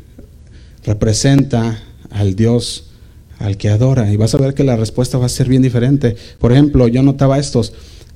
representa 0.85 1.83
al 2.11 2.35
Dios 2.35 2.91
al 3.39 3.57
que 3.57 3.71
adora. 3.71 4.13
Y 4.13 4.17
vas 4.17 4.35
a 4.35 4.39
ver 4.39 4.55
que 4.55 4.65
la 4.65 4.77
respuesta 4.77 5.19
va 5.19 5.27
a 5.27 5.31
ser 5.31 5.49
bien 5.49 5.63
diferente. 5.63 6.17
Por 6.39 6.53
ejemplo, 6.53 6.89
yo 6.89 7.03
notaba 7.03 7.39
estos. 7.39 7.73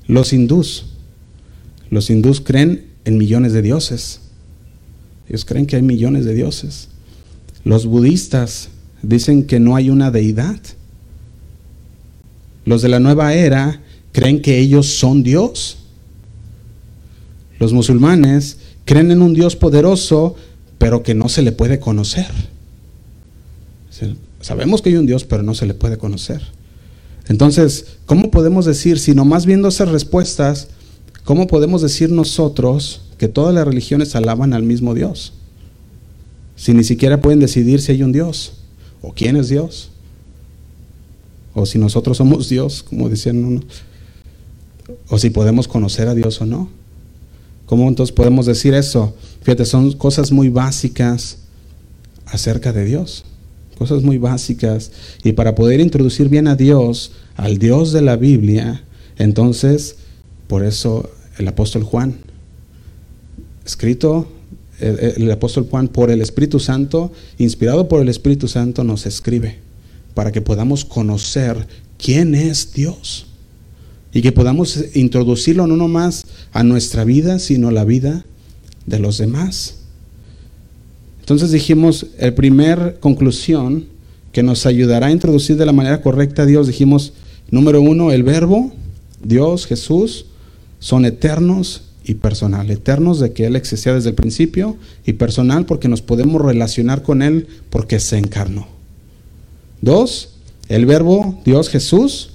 Los 0.07 0.33
hindús. 0.33 0.85
Los 1.89 2.09
hindús 2.09 2.41
creen 2.41 2.85
en 3.05 3.17
millones 3.17 3.53
de 3.53 3.61
dioses. 3.61 4.21
Ellos 5.27 5.45
creen 5.45 5.65
que 5.65 5.75
hay 5.75 5.81
millones 5.81 6.25
de 6.25 6.33
dioses. 6.33 6.89
Los 7.63 7.87
budistas 7.87 8.69
dicen 9.01 9.45
que 9.45 9.59
no 9.59 9.75
hay 9.75 9.89
una 9.89 10.11
deidad. 10.11 10.59
Los 12.65 12.81
de 12.81 12.89
la 12.89 12.99
nueva 12.99 13.33
era 13.33 13.81
creen 14.11 14.41
que 14.41 14.59
ellos 14.59 14.87
son 14.87 15.23
Dios. 15.23 15.77
Los 17.59 17.73
musulmanes 17.73 18.57
creen 18.85 19.11
en 19.11 19.21
un 19.21 19.33
Dios 19.33 19.55
poderoso, 19.55 20.35
pero 20.77 21.03
que 21.03 21.13
no 21.13 21.29
se 21.29 21.41
le 21.41 21.51
puede 21.51 21.79
conocer. 21.79 22.27
Sabemos 24.41 24.81
que 24.81 24.89
hay 24.89 24.95
un 24.95 25.05
Dios, 25.05 25.23
pero 25.23 25.43
no 25.43 25.55
se 25.55 25.65
le 25.65 25.73
puede 25.73 25.97
conocer. 25.97 26.41
Entonces, 27.27 27.97
¿cómo 28.05 28.29
podemos 28.29 28.65
decir, 28.65 28.99
si 28.99 29.15
nomás 29.15 29.45
viendo 29.45 29.67
esas 29.67 29.89
respuestas, 29.89 30.67
cómo 31.23 31.47
podemos 31.47 31.81
decir 31.81 32.11
nosotros 32.11 33.01
que 33.17 33.27
todas 33.27 33.55
las 33.55 33.65
religiones 33.65 34.15
alaban 34.15 34.53
al 34.53 34.63
mismo 34.63 34.93
Dios? 34.93 35.33
Si 36.55 36.73
ni 36.73 36.83
siquiera 36.83 37.21
pueden 37.21 37.39
decidir 37.39 37.81
si 37.81 37.93
hay 37.93 38.03
un 38.03 38.11
Dios 38.11 38.53
o 39.01 39.13
quién 39.13 39.35
es 39.37 39.49
Dios. 39.49 39.89
O 41.53 41.65
si 41.65 41.79
nosotros 41.79 42.17
somos 42.17 42.49
Dios, 42.49 42.83
como 42.83 43.09
decían 43.09 43.43
unos. 43.43 43.63
O 45.09 45.17
si 45.17 45.29
podemos 45.29 45.67
conocer 45.67 46.07
a 46.07 46.13
Dios 46.13 46.41
o 46.41 46.45
no. 46.45 46.69
¿Cómo 47.65 47.87
entonces 47.87 48.13
podemos 48.13 48.45
decir 48.45 48.73
eso? 48.73 49.15
Fíjate, 49.41 49.65
son 49.65 49.93
cosas 49.93 50.31
muy 50.31 50.49
básicas 50.49 51.37
acerca 52.25 52.73
de 52.73 52.85
Dios 52.85 53.25
cosas 53.75 54.01
muy 54.01 54.17
básicas. 54.17 54.91
Y 55.23 55.33
para 55.33 55.53
poder 55.53 55.79
introducir 55.79 56.29
bien 56.29 56.47
a 56.47 56.55
Dios, 56.55 57.11
al 57.35 57.57
Dios 57.57 57.91
de 57.91 58.01
la 58.01 58.15
Biblia, 58.15 58.83
entonces, 59.17 59.97
por 60.47 60.63
eso 60.63 61.09
el 61.37 61.47
apóstol 61.47 61.83
Juan, 61.83 62.15
escrito 63.65 64.27
el, 64.79 65.29
apóstol 65.31 65.67
Juan 65.69 65.87
por 65.87 66.09
el 66.11 66.21
Espíritu 66.21 66.59
Santo, 66.59 67.11
inspirado 67.37 67.87
por 67.87 68.01
el 68.01 68.09
Espíritu 68.09 68.47
Santo, 68.47 68.83
nos 68.83 69.05
escribe 69.05 69.59
para 70.13 70.31
que 70.31 70.41
podamos 70.41 70.85
conocer 70.85 71.67
quién 71.97 72.35
es 72.35 72.73
Dios 72.73 73.27
y 74.15 74.21
que 74.21 74.31
podamos 74.31 74.81
introducirlo 74.93 75.67
no 75.67 75.75
nomás 75.75 76.25
a 76.53 76.63
nuestra 76.63 77.03
vida, 77.03 77.37
sino 77.37 77.67
a 77.67 77.73
la 77.73 77.83
vida 77.83 78.23
de 78.85 78.97
los 78.97 79.17
demás. 79.17 79.79
Entonces 81.19 81.51
dijimos, 81.51 82.07
el 82.17 82.33
primer 82.33 82.97
conclusión 83.01 83.87
que 84.31 84.41
nos 84.41 84.65
ayudará 84.65 85.07
a 85.07 85.11
introducir 85.11 85.57
de 85.57 85.65
la 85.65 85.73
manera 85.73 86.01
correcta 86.01 86.43
a 86.43 86.45
Dios, 86.45 86.67
dijimos, 86.67 87.11
número 87.51 87.81
uno, 87.81 88.13
el 88.13 88.23
verbo, 88.23 88.71
Dios, 89.21 89.67
Jesús, 89.67 90.27
son 90.79 91.03
eternos 91.03 91.89
y 92.05 92.13
personal. 92.13 92.71
Eternos 92.71 93.19
de 93.19 93.33
que 93.33 93.47
Él 93.47 93.57
existía 93.57 93.93
desde 93.95 94.11
el 94.11 94.15
principio 94.15 94.77
y 95.05 95.13
personal 95.13 95.65
porque 95.65 95.89
nos 95.89 96.01
podemos 96.01 96.41
relacionar 96.41 97.03
con 97.03 97.21
Él 97.21 97.47
porque 97.69 97.99
se 97.99 98.17
encarnó. 98.17 98.65
Dos, 99.81 100.35
el 100.69 100.85
verbo, 100.85 101.41
Dios, 101.43 101.67
Jesús, 101.67 102.29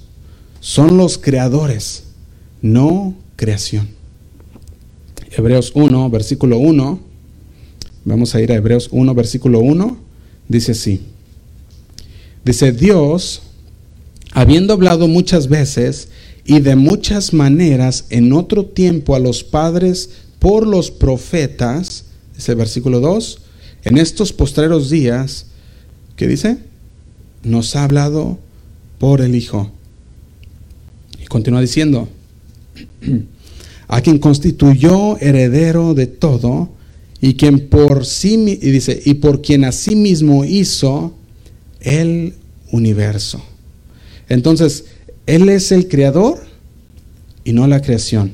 son 0.61 0.95
los 0.95 1.17
creadores, 1.17 2.03
no 2.61 3.13
creación. 3.35 3.89
Hebreos 5.35 5.73
1, 5.75 6.09
versículo 6.09 6.57
1 6.57 7.11
Vamos 8.03 8.33
a 8.33 8.41
ir 8.41 8.51
a 8.51 8.55
Hebreos 8.55 8.89
1, 8.91 9.13
versículo 9.13 9.59
1. 9.59 9.97
Dice 10.47 10.71
así. 10.71 11.01
Dice, 12.43 12.71
Dios, 12.71 13.43
habiendo 14.31 14.73
hablado 14.73 15.07
muchas 15.07 15.47
veces 15.47 16.09
y 16.43 16.59
de 16.61 16.75
muchas 16.75 17.33
maneras 17.33 18.05
en 18.09 18.33
otro 18.33 18.65
tiempo 18.65 19.15
a 19.15 19.19
los 19.19 19.43
padres 19.43 20.09
por 20.39 20.65
los 20.65 20.89
profetas, 20.89 22.05
ese 22.35 22.55
versículo 22.55 22.99
2, 22.99 23.39
en 23.83 23.99
estos 23.99 24.33
postreros 24.33 24.89
días, 24.89 25.45
¿qué 26.15 26.27
dice? 26.27 26.57
Nos 27.43 27.75
ha 27.75 27.83
hablado 27.83 28.39
por 28.97 29.21
el 29.21 29.35
Hijo. 29.35 29.71
Continúa 31.31 31.61
diciendo, 31.61 32.09
a 33.87 34.01
quien 34.01 34.19
constituyó 34.19 35.17
heredero 35.17 35.93
de 35.93 36.05
todo 36.05 36.67
y 37.21 37.35
quien 37.35 37.69
por 37.69 38.05
sí 38.05 38.59
y 38.61 38.69
dice, 38.69 39.01
y 39.05 39.13
por 39.13 39.41
quien 39.41 39.63
mismo 39.95 40.43
hizo 40.43 41.15
el 41.79 42.33
universo. 42.73 43.41
Entonces, 44.27 44.87
él 45.25 45.47
es 45.47 45.71
el 45.71 45.87
creador 45.87 46.39
y 47.45 47.53
no 47.53 47.65
la 47.65 47.81
creación. 47.81 48.33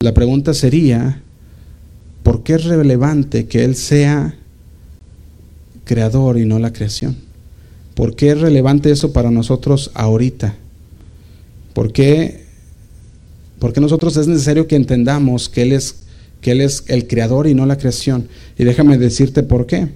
La 0.00 0.12
pregunta 0.12 0.52
sería, 0.52 1.22
¿por 2.24 2.42
qué 2.42 2.54
es 2.54 2.64
relevante 2.64 3.46
que 3.46 3.62
Él 3.62 3.76
sea 3.76 4.34
creador 5.84 6.38
y 6.38 6.44
no 6.44 6.58
la 6.58 6.72
creación? 6.72 7.14
¿Por 7.94 8.16
qué 8.16 8.32
es 8.32 8.40
relevante 8.40 8.90
eso 8.90 9.12
para 9.12 9.30
nosotros 9.30 9.92
ahorita? 9.94 10.56
¿Por 11.74 11.92
qué, 11.92 12.44
porque 13.58 13.80
nosotros 13.80 14.16
es 14.16 14.26
necesario 14.26 14.66
que 14.66 14.76
entendamos 14.76 15.48
que 15.48 15.62
él, 15.62 15.72
es, 15.72 15.96
que 16.40 16.52
él 16.52 16.60
es 16.60 16.84
el 16.88 17.06
creador 17.06 17.46
y 17.46 17.54
no 17.54 17.66
la 17.66 17.78
creación? 17.78 18.28
Y 18.58 18.64
déjame 18.64 18.98
decirte 18.98 19.42
por 19.42 19.66
qué. 19.66 19.88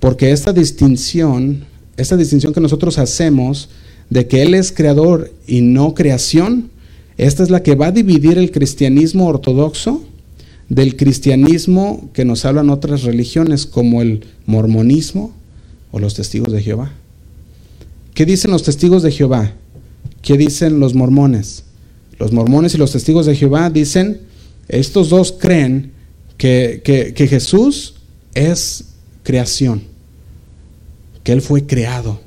Porque 0.00 0.30
esta 0.30 0.52
distinción, 0.52 1.64
esta 1.96 2.16
distinción 2.16 2.52
que 2.52 2.60
nosotros 2.60 2.98
hacemos 2.98 3.68
de 4.10 4.26
que 4.26 4.42
Él 4.42 4.54
es 4.54 4.72
creador 4.72 5.32
y 5.46 5.60
no 5.60 5.94
creación, 5.94 6.70
esta 7.16 7.42
es 7.42 7.50
la 7.50 7.62
que 7.62 7.74
va 7.74 7.86
a 7.86 7.92
dividir 7.92 8.38
el 8.38 8.50
cristianismo 8.50 9.26
ortodoxo 9.26 10.04
del 10.68 10.96
cristianismo 10.96 12.10
que 12.12 12.24
nos 12.24 12.44
hablan 12.44 12.70
otras 12.70 13.02
religiones 13.02 13.66
como 13.66 14.02
el 14.02 14.24
mormonismo 14.46 15.32
o 15.90 15.98
los 15.98 16.14
testigos 16.14 16.52
de 16.52 16.62
Jehová. 16.62 16.92
¿Qué 18.14 18.24
dicen 18.24 18.50
los 18.50 18.62
testigos 18.62 19.02
de 19.02 19.10
Jehová? 19.10 19.54
¿Qué 20.22 20.36
dicen 20.36 20.80
los 20.80 20.94
mormones? 20.94 21.64
Los 22.18 22.32
mormones 22.32 22.74
y 22.74 22.78
los 22.78 22.92
testigos 22.92 23.26
de 23.26 23.36
Jehová 23.36 23.70
dicen, 23.70 24.20
estos 24.68 25.08
dos 25.08 25.32
creen 25.32 25.92
que, 26.36 26.82
que 26.84 27.26
Jesús 27.28 27.94
es 28.34 28.84
creación, 29.22 29.82
que 31.22 31.32
Él 31.32 31.42
fue 31.42 31.66
creado. 31.66 32.20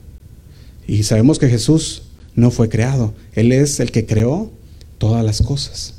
Y 0.87 1.03
sabemos 1.03 1.39
que 1.39 1.49
Jesús 1.49 2.03
no 2.35 2.51
fue 2.51 2.69
creado, 2.69 3.13
Él 3.33 3.51
es 3.51 3.79
el 3.79 3.91
que 3.91 4.05
creó 4.05 4.51
todas 4.97 5.25
las 5.25 5.41
cosas. 5.41 5.95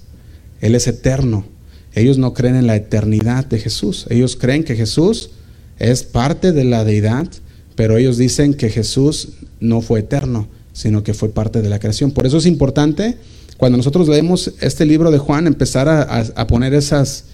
Él 0.62 0.74
es 0.76 0.87
eterno. 0.87 1.44
Ellos 1.92 2.16
no 2.16 2.33
creen 2.33 2.55
en 2.55 2.66
la 2.66 2.76
eternidad 2.76 3.44
de 3.44 3.59
Jesús. 3.59 4.07
Ellos 4.09 4.37
creen 4.37 4.64
que 4.64 4.76
Jesús 4.76 5.31
es 5.78 6.05
parte 6.05 6.52
de 6.52 6.64
la 6.64 6.85
deidad, 6.85 7.28
pero 7.74 7.98
ellos 7.98 8.16
dicen 8.16 8.55
que 8.55 8.70
Jesús 8.70 9.31
no 9.61 9.81
fue 9.83 10.00
eterno, 10.00 10.48
sino 10.72 11.02
que 11.02 11.14
fue 11.14 11.28
parte 11.30 11.62
de 11.62 11.68
la 11.68 11.78
creación. 11.78 12.12
Por 12.12 12.26
eso 12.26 12.38
es 12.38 12.46
importante 12.46 13.16
cuando 13.56 13.76
nosotros 13.76 14.08
leemos 14.08 14.52
este 14.61 14.85
libro 14.85 15.11
de 15.11 15.18
Juan 15.18 15.46
empezar 15.46 15.88
a, 15.88 16.46
poner 16.46 16.74
esas, 16.74 17.24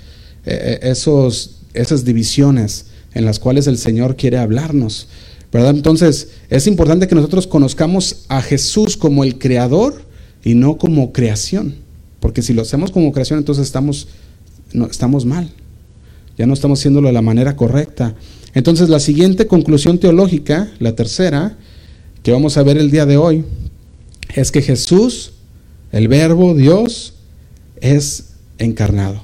eh, 0.45 0.79
eh, 0.83 0.91
esos, 0.91 1.61
esas 1.75 2.05
divisiones 2.05 2.87
en 3.15 3.25
las 3.25 3.39
cuales 3.39 3.67
el 3.67 3.79
Señor 3.79 4.17
quiere 4.17 4.39
hablarnos. 4.39 5.09
¿verdad? 5.53 5.71
Entonces 5.71 6.29
es 6.51 6.67
importante 6.67 7.09
que 7.09 7.15
nosotros 7.15 7.47
conozcamos 7.47 8.25
a 8.29 8.43
Jesús 8.43 8.97
como 8.97 9.25
el 9.25 9.39
creador 9.39 10.03
y 10.45 10.55
no 10.55 10.77
como 10.77 11.13
creación. 11.13 11.77
Porque 12.21 12.43
si 12.43 12.53
lo 12.53 12.63
hacemos 12.63 12.91
como 12.91 13.13
creación, 13.13 13.39
entonces 13.39 13.65
estamos, 13.65 14.09
no, 14.73 14.87
estamos 14.87 15.25
mal. 15.25 15.51
Ya 16.37 16.47
no 16.47 16.55
estamos 16.55 16.81
haciéndolo 16.81 17.09
de 17.09 17.15
la 17.15 17.23
manera 17.23 17.57
correcta. 17.57 18.15
Entonces 18.55 18.89
la 18.89 19.01
siguiente 19.01 19.47
conclusión 19.47 19.99
teológica, 19.99 20.71
la 20.79 20.95
tercera, 20.95 21.57
que 22.23 22.33
vamos 22.33 22.57
a 22.57 22.63
ver 22.63 22.79
el 22.79 22.91
día 22.91 23.07
de 23.07 23.17
hoy, 23.17 23.45
es 24.35 24.53
que 24.53 24.63
Jesús, 24.63 25.33
el 25.93 26.09
verbo 26.09 26.55
Dios, 26.55 27.15
es 27.81 28.31
encarnado. 28.59 29.23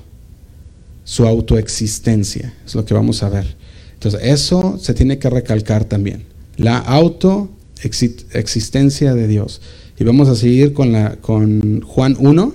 Su 1.04 1.26
autoexistencia, 1.26 2.54
es 2.64 2.74
lo 2.74 2.84
que 2.84 2.94
vamos 2.94 3.22
a 3.22 3.28
ver. 3.28 3.56
Entonces 3.94 4.20
eso 4.24 4.78
se 4.80 4.94
tiene 4.94 5.18
que 5.18 5.30
recalcar 5.30 5.84
también. 5.84 6.24
La 6.56 6.78
autoexistencia 6.78 9.14
de 9.14 9.28
Dios. 9.28 9.60
Y 9.98 10.04
vamos 10.04 10.28
a 10.28 10.34
seguir 10.34 10.72
con, 10.72 11.82
Juan 11.82 12.16
1. 12.18 12.54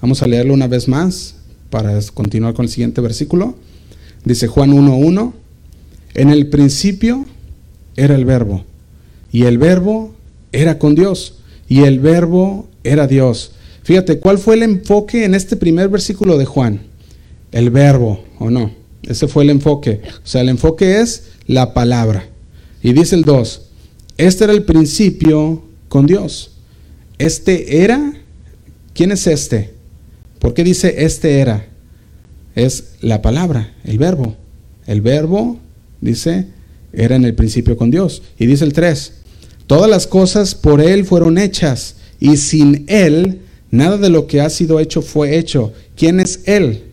Vamos 0.00 0.22
a 0.22 0.26
leerlo 0.26 0.54
una 0.54 0.68
vez 0.68 0.88
más 0.88 1.34
para 1.70 2.00
continuar 2.14 2.54
con 2.54 2.64
el 2.64 2.70
siguiente 2.70 3.00
versículo. 3.00 3.56
Dice 4.24 4.46
Juan 4.46 4.72
1.1, 4.72 5.32
en 6.14 6.30
el 6.30 6.48
principio 6.48 7.26
era 7.96 8.14
el 8.14 8.24
verbo, 8.24 8.64
y 9.36 9.42
el 9.42 9.58
verbo 9.58 10.14
era 10.50 10.78
con 10.78 10.94
Dios, 10.94 11.34
y 11.68 11.82
el 11.82 12.00
verbo 12.00 12.70
era 12.84 13.06
Dios. 13.06 13.50
Fíjate, 13.82 14.18
¿cuál 14.18 14.38
fue 14.38 14.54
el 14.54 14.62
enfoque 14.62 15.26
en 15.26 15.34
este 15.34 15.56
primer 15.56 15.90
versículo 15.90 16.38
de 16.38 16.46
Juan? 16.46 16.80
El 17.52 17.68
verbo, 17.68 18.24
¿o 18.38 18.48
no? 18.48 18.70
Ese 19.02 19.28
fue 19.28 19.44
el 19.44 19.50
enfoque. 19.50 20.00
O 20.24 20.26
sea, 20.26 20.40
el 20.40 20.48
enfoque 20.48 21.02
es 21.02 21.32
la 21.46 21.74
palabra. 21.74 22.26
Y 22.82 22.94
dice 22.94 23.14
el 23.14 23.24
2, 23.24 23.60
este 24.16 24.44
era 24.44 24.54
el 24.54 24.62
principio 24.62 25.64
con 25.90 26.06
Dios. 26.06 26.52
Este 27.18 27.82
era, 27.82 28.14
¿quién 28.94 29.12
es 29.12 29.26
este? 29.26 29.74
¿Por 30.38 30.54
qué 30.54 30.64
dice 30.64 31.04
este 31.04 31.40
era? 31.40 31.66
Es 32.54 32.92
la 33.02 33.20
palabra, 33.20 33.74
el 33.84 33.98
verbo. 33.98 34.34
El 34.86 35.02
verbo, 35.02 35.58
dice, 36.00 36.46
era 36.94 37.16
en 37.16 37.26
el 37.26 37.34
principio 37.34 37.76
con 37.76 37.90
Dios. 37.90 38.22
Y 38.38 38.46
dice 38.46 38.64
el 38.64 38.72
3, 38.72 39.12
todas 39.66 39.90
las 39.90 40.06
cosas 40.06 40.54
por 40.54 40.80
Él 40.80 41.04
fueron 41.04 41.38
hechas 41.38 41.96
y 42.20 42.36
sin 42.36 42.84
Él 42.88 43.40
nada 43.70 43.98
de 43.98 44.10
lo 44.10 44.26
que 44.26 44.40
ha 44.40 44.50
sido 44.50 44.80
hecho 44.80 45.02
fue 45.02 45.36
hecho. 45.36 45.72
¿Quién 45.96 46.20
es 46.20 46.40
Él? 46.46 46.84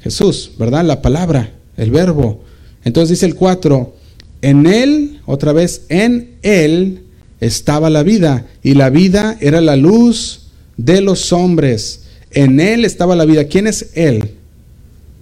Jesús, 0.00 0.52
¿verdad? 0.58 0.84
La 0.84 1.02
palabra, 1.02 1.54
el 1.76 1.90
verbo. 1.90 2.42
Entonces 2.84 3.10
dice 3.18 3.26
el 3.26 3.34
4, 3.34 3.94
en 4.42 4.66
Él, 4.66 5.20
otra 5.24 5.52
vez, 5.52 5.86
en 5.88 6.36
Él 6.42 7.04
estaba 7.40 7.90
la 7.90 8.02
vida 8.02 8.46
y 8.62 8.74
la 8.74 8.90
vida 8.90 9.38
era 9.40 9.60
la 9.60 9.76
luz 9.76 10.48
de 10.76 11.00
los 11.00 11.32
hombres. 11.32 12.02
En 12.30 12.60
Él 12.60 12.84
estaba 12.84 13.16
la 13.16 13.24
vida. 13.24 13.44
¿Quién 13.44 13.66
es 13.66 13.90
Él? 13.94 14.32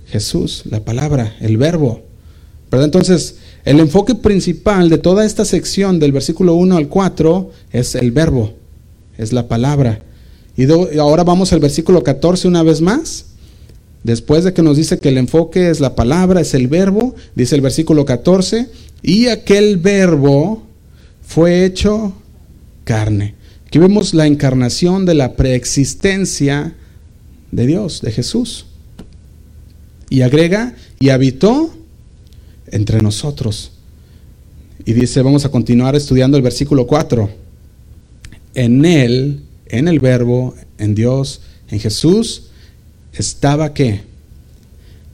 Jesús, 0.09 0.63
la 0.69 0.81
palabra, 0.85 1.37
el 1.41 1.57
verbo. 1.57 2.03
¿Verdad? 2.71 2.87
Entonces, 2.87 3.37
el 3.65 3.79
enfoque 3.79 4.15
principal 4.15 4.89
de 4.89 4.99
toda 4.99 5.25
esta 5.25 5.45
sección 5.45 6.01
del 6.01 6.13
versículo 6.13 6.55
1 6.55 6.77
al 6.77 6.89
4 6.89 7.51
es 7.73 7.95
el 7.95 8.11
verbo, 8.11 8.55
es 9.19 9.33
la 9.33 9.47
palabra. 9.47 10.01
Y, 10.57 10.67
ahora 10.99 11.23
vamos 11.23 11.53
al 11.53 11.61
versículo 11.61 12.03
14 12.03 12.49
una 12.49 12.63
vez 12.63 12.81
más. 12.81 13.27
Después 14.03 14.43
de 14.43 14.53
que 14.53 14.63
nos 14.63 14.77
dice 14.77 14.99
que 14.99 15.11
el 15.11 15.19
enfoque 15.19 15.71
es 15.71 15.79
la 15.79 15.95
palabra, 15.95 16.41
es 16.41 16.55
el 16.55 16.67
verbo, 16.67 17.15
dice 17.37 17.55
el 17.55 17.61
versículo 17.61 18.05
14, 18.05 18.69
y 19.01 19.29
aquel 19.29 19.77
verbo 19.77 20.65
fue 21.25 21.65
hecho 21.65 22.13
carne. 22.83 23.37
Aquí 23.69 23.79
vemos 23.79 24.13
la 24.13 24.27
encarnación 24.27 25.07
de 25.07 25.15
la 25.15 25.35
preexistencia 25.35 26.75
de 27.53 27.67
Dios, 27.67 28.03
de 28.03 28.11
Jesús. 28.11 28.67
Y 30.11 30.23
agrega, 30.23 30.75
y 30.99 31.11
habitó 31.11 31.73
entre 32.73 33.01
nosotros. 33.01 33.71
Y 34.85 34.95
dice, 34.95 35.23
vamos 35.23 35.45
a 35.45 35.51
continuar 35.51 35.95
estudiando 35.95 36.37
el 36.37 36.43
versículo 36.43 36.87
4. 36.87 37.31
En 38.55 38.85
él, 38.85 39.41
en 39.67 39.87
el 39.87 40.01
verbo, 40.01 40.55
en 40.79 40.95
Dios, 40.95 41.43
en 41.71 41.79
Jesús, 41.79 42.49
estaba 43.13 43.73
qué? 43.73 44.01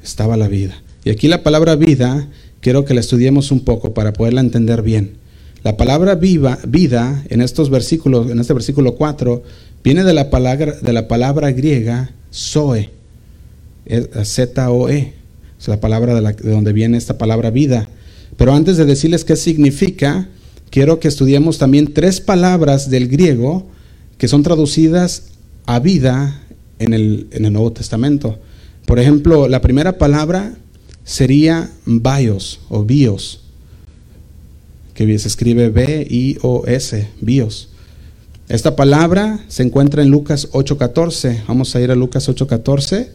Estaba 0.02 0.36
la 0.36 0.48
vida. 0.48 0.82
Y 1.04 1.10
aquí 1.10 1.28
la 1.28 1.42
palabra 1.42 1.76
vida, 1.76 2.28
quiero 2.60 2.84
que 2.84 2.94
la 2.94 3.00
estudiemos 3.00 3.50
un 3.50 3.60
poco 3.60 3.92
para 3.92 4.12
poderla 4.12 4.40
entender 4.40 4.82
bien. 4.82 5.18
La 5.64 5.76
palabra 5.76 6.14
viva, 6.14 6.58
vida 6.66 7.24
en 7.28 7.42
estos 7.42 7.68
versículos, 7.68 8.30
en 8.30 8.38
este 8.38 8.54
versículo 8.54 8.94
4, 8.94 9.42
viene 9.84 10.04
de 10.04 10.14
la 10.14 10.30
palabra, 10.30 10.72
de 10.80 10.92
la 10.92 11.08
palabra 11.08 11.50
griega 11.52 12.12
zoe, 12.32 12.90
Z-O-E, 14.24 15.14
es 15.58 15.68
la 15.68 15.80
palabra 15.80 16.14
de, 16.14 16.32
de 16.32 16.50
donde 16.50 16.72
viene 16.72 16.98
esta 16.98 17.18
palabra 17.18 17.50
vida. 17.50 17.88
Pero 18.36 18.52
antes 18.52 18.76
de 18.76 18.84
decirles 18.84 19.24
qué 19.24 19.36
significa, 19.36 20.28
quiero 20.70 21.00
que 21.00 21.08
estudiemos 21.08 21.58
también 21.58 21.92
tres 21.92 22.20
palabras 22.20 22.90
del 22.90 23.08
griego 23.08 23.66
que 24.18 24.28
son 24.28 24.42
traducidas 24.42 25.30
a 25.66 25.78
vida 25.80 26.42
en 26.78 26.94
el, 26.94 27.28
en 27.32 27.44
el 27.44 27.52
Nuevo 27.52 27.72
Testamento. 27.72 28.38
Por 28.86 28.98
ejemplo, 28.98 29.48
la 29.48 29.60
primera 29.60 29.98
palabra 29.98 30.54
sería 31.04 31.70
bios 31.86 32.60
o 32.68 32.84
bios 32.84 33.40
que 34.94 35.18
se 35.18 35.28
escribe 35.28 35.68
B-I-O-S, 35.68 37.08
bios. 37.20 37.68
Esta 38.48 38.74
palabra 38.74 39.44
se 39.48 39.62
encuentra 39.62 40.02
en 40.02 40.10
Lucas 40.10 40.48
8:14. 40.52 41.44
Vamos 41.46 41.76
a 41.76 41.80
ir 41.80 41.92
a 41.92 41.94
Lucas 41.94 42.28
8:14. 42.28 43.08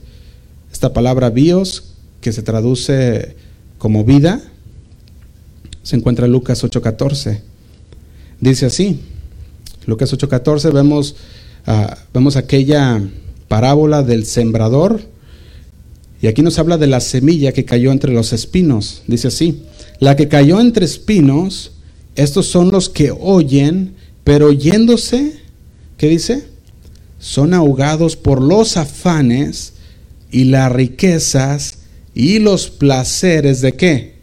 Esta 0.72 0.94
palabra 0.94 1.30
bios, 1.30 1.93
que 2.24 2.32
se 2.32 2.42
traduce 2.42 3.36
como 3.78 4.04
vida, 4.04 4.42
se 5.84 5.98
encuentra 5.98 6.26
en 6.26 6.32
Lucas 6.32 6.64
8:14. 6.64 7.42
Dice 8.40 8.66
así, 8.66 9.02
Lucas 9.86 10.12
8:14 10.14 10.72
vemos, 10.72 11.16
uh, 11.68 11.94
vemos 12.14 12.38
aquella 12.38 13.02
parábola 13.50 14.02
del 14.02 14.26
sembrador 14.26 15.02
y 16.22 16.28
aquí 16.28 16.42
nos 16.42 16.58
habla 16.58 16.78
de 16.78 16.88
la 16.88 17.02
semilla 17.02 17.52
que 17.52 17.66
cayó 17.66 17.92
entre 17.92 18.14
los 18.14 18.32
espinos. 18.32 19.04
Dice 19.08 19.28
así, 19.28 19.64
la 20.00 20.16
que 20.16 20.30
cayó 20.30 20.62
entre 20.62 20.86
espinos, 20.86 21.74
estos 22.16 22.48
son 22.48 22.72
los 22.72 22.88
que 22.88 23.12
oyen, 23.12 23.96
pero 24.24 24.48
oyéndose, 24.48 25.42
¿qué 25.98 26.08
dice? 26.08 26.48
Son 27.20 27.54
ahogados 27.54 28.16
por 28.16 28.42
los 28.42 28.78
afanes 28.78 29.74
y 30.32 30.46
las 30.46 30.72
riquezas 30.72 31.83
y 32.16 32.40
los 32.40 32.70
placeres 32.70 33.62
de 33.62 33.74
qué? 33.74 34.14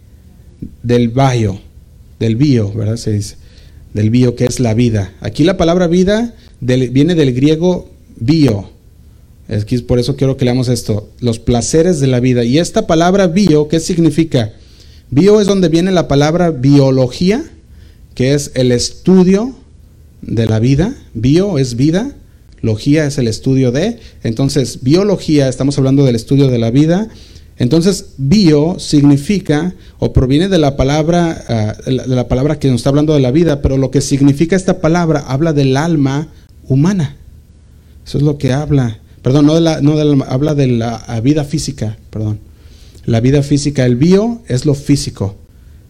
Del 0.83 1.09
bio, 1.09 1.61
del 2.19 2.37
bio, 2.37 2.73
¿verdad? 2.73 2.97
Se 2.97 3.13
dice, 3.13 3.37
del 3.95 4.11
bio 4.11 4.37
que 4.37 4.45
es 4.45 4.61
la 4.61 4.75
vida. 4.75 5.13
Aquí 5.21 5.45
la 5.45 5.57
palabra 5.57 5.87
vida 5.87 6.35
viene 6.61 7.15
del 7.15 7.35
griego 7.35 7.91
bio. 8.17 8.71
Es 9.49 9.65
por 9.83 9.99
eso 9.99 10.15
quiero 10.15 10.37
que 10.37 10.45
leamos 10.45 10.69
esto, 10.69 11.11
los 11.19 11.41
placeres 11.41 11.99
de 11.99 12.07
la 12.07 12.21
vida. 12.21 12.45
Y 12.45 12.59
esta 12.59 12.87
palabra 12.87 13.27
bio, 13.27 13.67
¿qué 13.67 13.81
significa? 13.81 14.53
Bio 15.11 15.41
es 15.41 15.49
donde 15.49 15.69
viene 15.69 15.91
la 15.91 16.07
palabra 16.07 16.53
biología, 16.53 17.45
que 18.15 18.35
es 18.35 18.53
el 18.55 18.71
estudio 18.71 19.57
de 20.23 20.47
la 20.47 20.61
vida. 20.61 20.95
Bio 21.15 21.59
es 21.59 21.75
vida, 21.75 22.15
logía 22.61 23.07
es 23.07 23.19
el 23.19 23.27
estudio 23.27 23.73
de. 23.73 23.99
Entonces, 24.23 24.83
biología, 24.83 25.49
estamos 25.49 25.77
hablando 25.79 26.05
del 26.05 26.15
estudio 26.15 26.47
de 26.47 26.59
la 26.59 26.71
vida. 26.71 27.09
Entonces, 27.61 28.15
bio 28.17 28.79
significa 28.79 29.75
o 29.99 30.15
proviene 30.15 30.49
de 30.49 30.57
la 30.57 30.79
palabra 30.79 31.45
ah, 31.47 31.77
de 31.85 32.07
la 32.07 32.27
palabra 32.27 32.59
que 32.59 32.69
nos 32.69 32.79
está 32.79 32.89
hablando 32.89 33.13
de 33.13 33.21
la 33.21 33.31
vida, 33.31 33.61
pero 33.61 33.77
lo 33.77 33.91
que 33.91 34.01
significa 34.01 34.57
esta 34.57 34.81
palabra 34.81 35.25
habla 35.29 35.53
del 35.53 35.77
alma 35.77 36.29
humana. 36.69 37.17
Eso 38.07 38.17
es 38.17 38.25
lo 38.25 38.39
que 38.39 38.55
habla. 38.55 38.99
Perdón, 39.21 39.45
no 39.45 39.55
de 39.55 39.61
la, 39.61 39.83
no 39.83 39.95
de 39.99 40.07
la, 40.07 40.25
habla 40.25 40.55
de 40.55 40.69
la 40.69 41.21
vida 41.23 41.45
física, 41.45 41.99
perdón. 42.09 42.41
La 43.05 43.21
vida 43.21 43.43
física, 43.43 43.85
el 43.85 43.97
bio 43.97 44.41
es 44.49 44.65
lo 44.65 44.73
físico. 44.73 45.37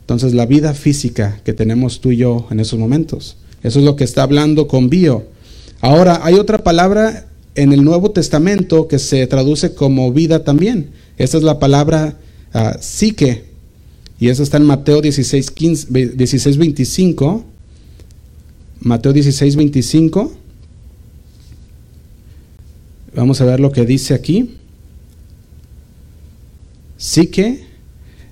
Entonces, 0.00 0.34
la 0.34 0.46
vida 0.46 0.74
física 0.74 1.40
que 1.44 1.52
tenemos 1.52 2.00
tú 2.00 2.10
y 2.10 2.16
yo 2.16 2.48
en 2.50 2.58
esos 2.58 2.80
momentos. 2.80 3.36
Eso 3.62 3.78
es 3.78 3.84
lo 3.84 3.94
que 3.94 4.02
está 4.02 4.24
hablando 4.24 4.66
con 4.66 4.90
bio. 4.90 5.24
Ahora, 5.80 6.18
hay 6.24 6.34
otra 6.34 6.58
palabra 6.58 7.26
en 7.54 7.72
el 7.72 7.84
Nuevo 7.84 8.10
Testamento 8.10 8.88
que 8.88 8.98
se 8.98 9.24
traduce 9.28 9.72
como 9.72 10.12
vida 10.12 10.42
también. 10.42 10.90
Esa 11.20 11.36
es 11.36 11.42
la 11.42 11.58
palabra 11.58 12.16
uh, 12.54 12.80
psique. 12.80 13.44
Y 14.18 14.30
eso 14.30 14.42
está 14.42 14.56
en 14.56 14.64
Mateo 14.64 15.02
16, 15.02 15.50
15, 15.50 16.14
16, 16.16 16.56
25. 16.56 17.44
Mateo 18.80 19.12
16, 19.12 19.56
25. 19.56 20.32
Vamos 23.14 23.38
a 23.42 23.44
ver 23.44 23.60
lo 23.60 23.70
que 23.70 23.84
dice 23.84 24.14
aquí. 24.14 24.56
Psique 26.96 27.66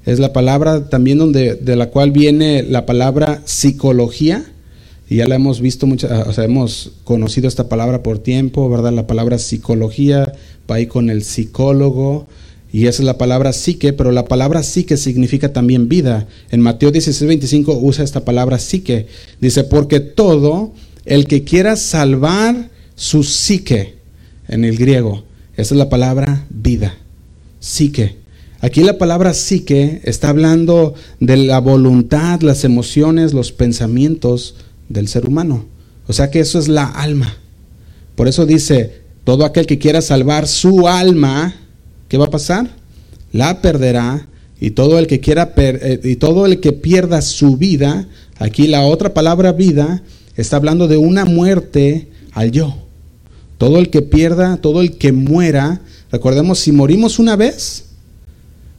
es 0.07 0.19
la 0.19 0.33
palabra 0.33 0.89
también 0.89 1.19
donde, 1.19 1.57
de 1.57 1.77
la 1.77 1.91
cual 1.91 2.11
viene 2.11 2.63
la 2.63 2.87
palabra 2.87 3.43
psicología 3.45 4.47
y 5.11 5.17
ya 5.17 5.29
la 5.29 5.35
hemos 5.35 5.61
visto 5.61 5.87
mucho, 5.87 6.09
o 6.27 6.33
sea, 6.33 6.45
hemos 6.45 6.93
conocido 7.05 7.49
esta 7.49 7.69
palabra 7.69 8.03
por 8.03 8.19
tiempo, 8.19 8.71
¿verdad? 8.71 8.93
La 8.93 9.07
palabra 9.07 9.37
psicología 9.37 10.33
va 10.71 10.77
ahí 10.77 10.87
con 10.87 11.11
el 11.11 11.23
psicólogo, 11.23 12.27
y 12.71 12.87
esa 12.87 13.03
es 13.03 13.07
la 13.07 13.19
palabra 13.19 13.53
psique, 13.53 13.93
pero 13.93 14.13
la 14.13 14.27
palabra 14.27 14.63
psique 14.63 14.97
significa 14.97 15.53
también 15.53 15.89
vida. 15.89 16.29
En 16.51 16.61
Mateo 16.61 16.91
16, 16.91 17.27
25 17.27 17.79
usa 17.81 18.05
esta 18.05 18.25
palabra 18.25 18.59
psique. 18.59 19.07
Dice, 19.41 19.65
porque 19.65 20.01
todo 20.01 20.73
el 21.07 21.27
que 21.27 21.45
quiera 21.45 21.77
salvar 21.77 22.71
su 22.95 23.23
psique, 23.23 23.95
en 24.49 24.65
el 24.65 24.77
griego, 24.77 25.25
esa 25.57 25.75
es 25.75 25.79
la 25.79 25.89
palabra 25.89 26.47
vida, 26.51 26.95
psique. 27.61 28.17
Aquí 28.61 28.83
la 28.83 28.99
palabra 28.99 29.35
psique 29.35 30.01
está 30.05 30.31
hablando 30.31 30.95
de 31.21 31.37
la 31.37 31.61
voluntad, 31.61 32.41
las 32.41 32.65
emociones, 32.65 33.33
los 33.33 33.53
pensamientos, 33.53 34.57
del 34.89 35.09
ser 35.09 35.27
humano. 35.27 35.67
O 36.07 36.13
sea 36.13 36.31
que 36.31 36.41
eso 36.41 36.59
es 36.59 36.69
la 36.69 36.87
alma. 36.87 37.37
Por 38.15 38.29
eso 38.29 38.47
dice, 38.47 39.03
todo 39.25 39.45
aquel 39.45 39.67
que 39.67 39.79
quiera 39.79 40.01
salvar 40.01 40.49
su 40.49 40.89
alma, 40.89 41.55
¿qué 42.09 42.19
va 42.19 42.27
a 42.27 42.31
pasar? 42.31 42.69
La 43.33 43.61
perderá 43.63 44.27
y 44.61 44.73
todo 44.73 44.99
el 44.99 45.07
que 45.07 45.21
quiera 45.21 45.53
eh, 45.57 46.01
y 46.03 46.17
todo 46.17 46.47
el 46.47 46.61
que 46.61 46.73
pierda 46.73 47.23
su 47.23 47.57
vida, 47.57 48.09
aquí 48.39 48.67
la 48.67 48.83
otra 48.83 49.15
palabra 49.15 49.53
vida 49.53 50.03
está 50.37 50.57
hablando 50.57 50.89
de 50.89 50.97
una 50.97 51.25
muerte 51.25 52.09
al 52.33 52.51
yo. 52.51 52.75
Todo 53.57 53.79
el 53.79 53.91
que 53.91 54.03
pierda, 54.03 54.57
todo 54.57 54.81
el 54.81 54.99
que 54.99 55.13
muera, 55.13 55.81
recordemos 56.11 56.59
si 56.59 56.73
morimos 56.73 57.19
una 57.19 57.37
vez, 57.37 57.87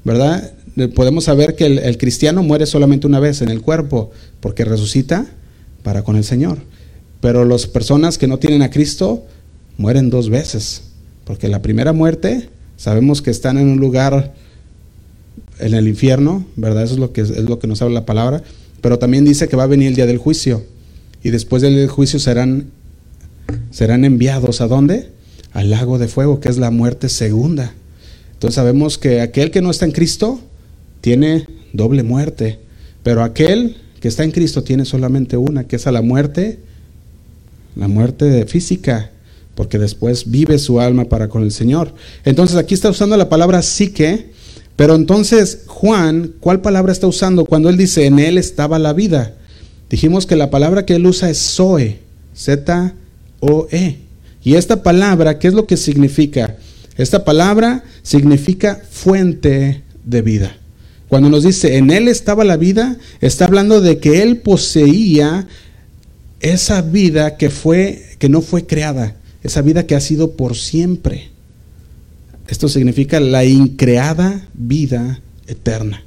¿verdad? 0.04 0.54
Podemos 0.96 1.26
saber 1.26 1.56
que 1.56 1.66
el 1.66 1.98
cristiano 1.98 2.44
muere 2.44 2.66
solamente 2.66 3.06
una 3.06 3.20
vez 3.20 3.42
en 3.42 3.50
el 3.50 3.62
cuerpo, 3.62 4.12
porque 4.40 4.64
resucita 4.64 5.26
para 5.84 6.04
con 6.04 6.16
el 6.16 6.24
Señor. 6.24 6.60
Pero 7.20 7.44
las 7.44 7.68
personas 7.68 8.18
que 8.18 8.28
no 8.28 8.40
tienen 8.40 8.62
a 8.62 8.70
Cristo 8.70 9.26
mueren 9.78 10.10
dos 10.10 10.30
veces, 10.30 10.84
porque 11.26 11.50
la 11.50 11.62
primera 11.62 11.92
muerte 11.92 12.50
sabemos 12.80 13.22
que 13.22 13.30
están 13.30 13.58
en 13.58 13.68
un 13.68 13.78
lugar 13.78 14.34
en 15.60 15.74
el 15.74 15.88
infierno, 15.90 16.46
¿verdad? 16.56 16.84
Eso 16.84 16.94
es 16.94 17.00
lo 17.00 17.12
que 17.12 17.22
es 17.22 17.38
lo 17.38 17.60
que 17.60 17.68
nos 17.68 17.82
habla 17.82 18.00
la 18.00 18.06
palabra, 18.06 18.42
pero 18.82 18.98
también 18.98 19.26
dice 19.26 19.50
que 19.50 19.58
va 19.58 19.64
a 19.64 19.68
venir 19.68 19.90
el 19.90 19.96
día 19.96 20.06
del 20.06 20.18
juicio 20.18 20.64
y 21.22 21.30
después 21.30 21.62
del 21.62 21.90
juicio 21.90 22.20
serán 22.20 22.68
serán 23.70 24.06
enviados 24.06 24.62
a 24.62 24.68
dónde? 24.68 25.10
Al 25.52 25.70
lago 25.70 25.98
de 25.98 26.08
fuego, 26.08 26.40
que 26.40 26.48
es 26.48 26.58
la 26.58 26.72
muerte 26.72 27.10
segunda. 27.10 27.74
Entonces 28.34 28.56
sabemos 28.56 28.98
que 28.98 29.20
aquel 29.20 29.52
que 29.52 29.62
no 29.62 29.72
está 29.72 29.84
en 29.84 29.92
Cristo 29.92 30.40
tiene 31.02 31.48
doble 31.74 32.04
muerte, 32.04 32.60
pero 33.04 33.24
aquel 33.24 33.76
que 34.00 34.08
está 34.08 34.24
en 34.24 34.32
Cristo 34.32 34.64
tiene 34.64 34.86
solamente 34.86 35.36
una, 35.36 35.66
que 35.66 35.76
es 35.76 35.86
a 35.86 35.92
la 35.92 36.02
muerte, 36.02 36.60
la 37.76 37.90
muerte 37.90 38.46
física, 38.46 39.12
porque 39.60 39.78
después 39.78 40.32
vive 40.32 40.58
su 40.58 40.80
alma 40.80 41.10
para 41.10 41.28
con 41.28 41.44
el 41.44 41.52
Señor. 41.52 41.94
Entonces 42.24 42.56
aquí 42.56 42.74
está 42.74 42.90
usando 42.90 43.18
la 43.18 43.28
palabra 43.28 43.62
psique, 43.62 44.32
pero 44.78 44.96
entonces 44.96 45.64
Juan, 45.68 46.32
¿cuál 46.40 46.62
palabra 46.62 46.94
está 46.94 47.08
usando 47.08 47.44
cuando 47.44 47.68
él 47.68 47.76
dice 47.76 48.06
en 48.06 48.20
él 48.20 48.38
estaba 48.38 48.80
la 48.80 48.94
vida? 48.94 49.34
Dijimos 49.90 50.26
que 50.26 50.38
la 50.38 50.50
palabra 50.50 50.86
que 50.86 50.96
él 50.96 51.06
usa 51.06 51.30
es 51.30 51.40
Zoe, 51.40 52.00
Z-O-E. 52.34 53.98
Y 54.46 54.56
esta 54.56 54.82
palabra, 54.82 55.40
¿qué 55.40 55.50
es 55.50 55.54
lo 55.54 55.68
que 55.68 55.76
significa? 55.76 56.56
Esta 56.96 57.26
palabra 57.26 57.84
significa 58.02 58.82
fuente 58.90 59.84
de 60.06 60.22
vida. 60.22 60.56
Cuando 61.10 61.30
nos 61.30 61.44
dice, 61.44 61.76
en 61.76 61.92
Él 61.92 62.08
estaba 62.08 62.46
la 62.46 62.56
vida, 62.56 62.96
está 63.20 63.44
hablando 63.44 63.82
de 63.82 63.98
que 63.98 64.24
Él 64.24 64.38
poseía 64.38 65.48
esa 66.40 66.82
vida 66.82 67.36
que, 67.36 67.50
fue, 67.50 68.06
que 68.20 68.30
no 68.30 68.42
fue 68.42 68.66
creada, 68.66 69.18
esa 69.44 69.62
vida 69.62 69.86
que 69.86 69.96
ha 69.96 70.02
sido 70.02 70.32
por 70.32 70.56
siempre. 70.56 71.30
Esto 72.48 72.68
significa 72.68 73.20
la 73.20 73.46
increada 73.46 74.48
vida 74.54 75.22
eterna 75.48 76.04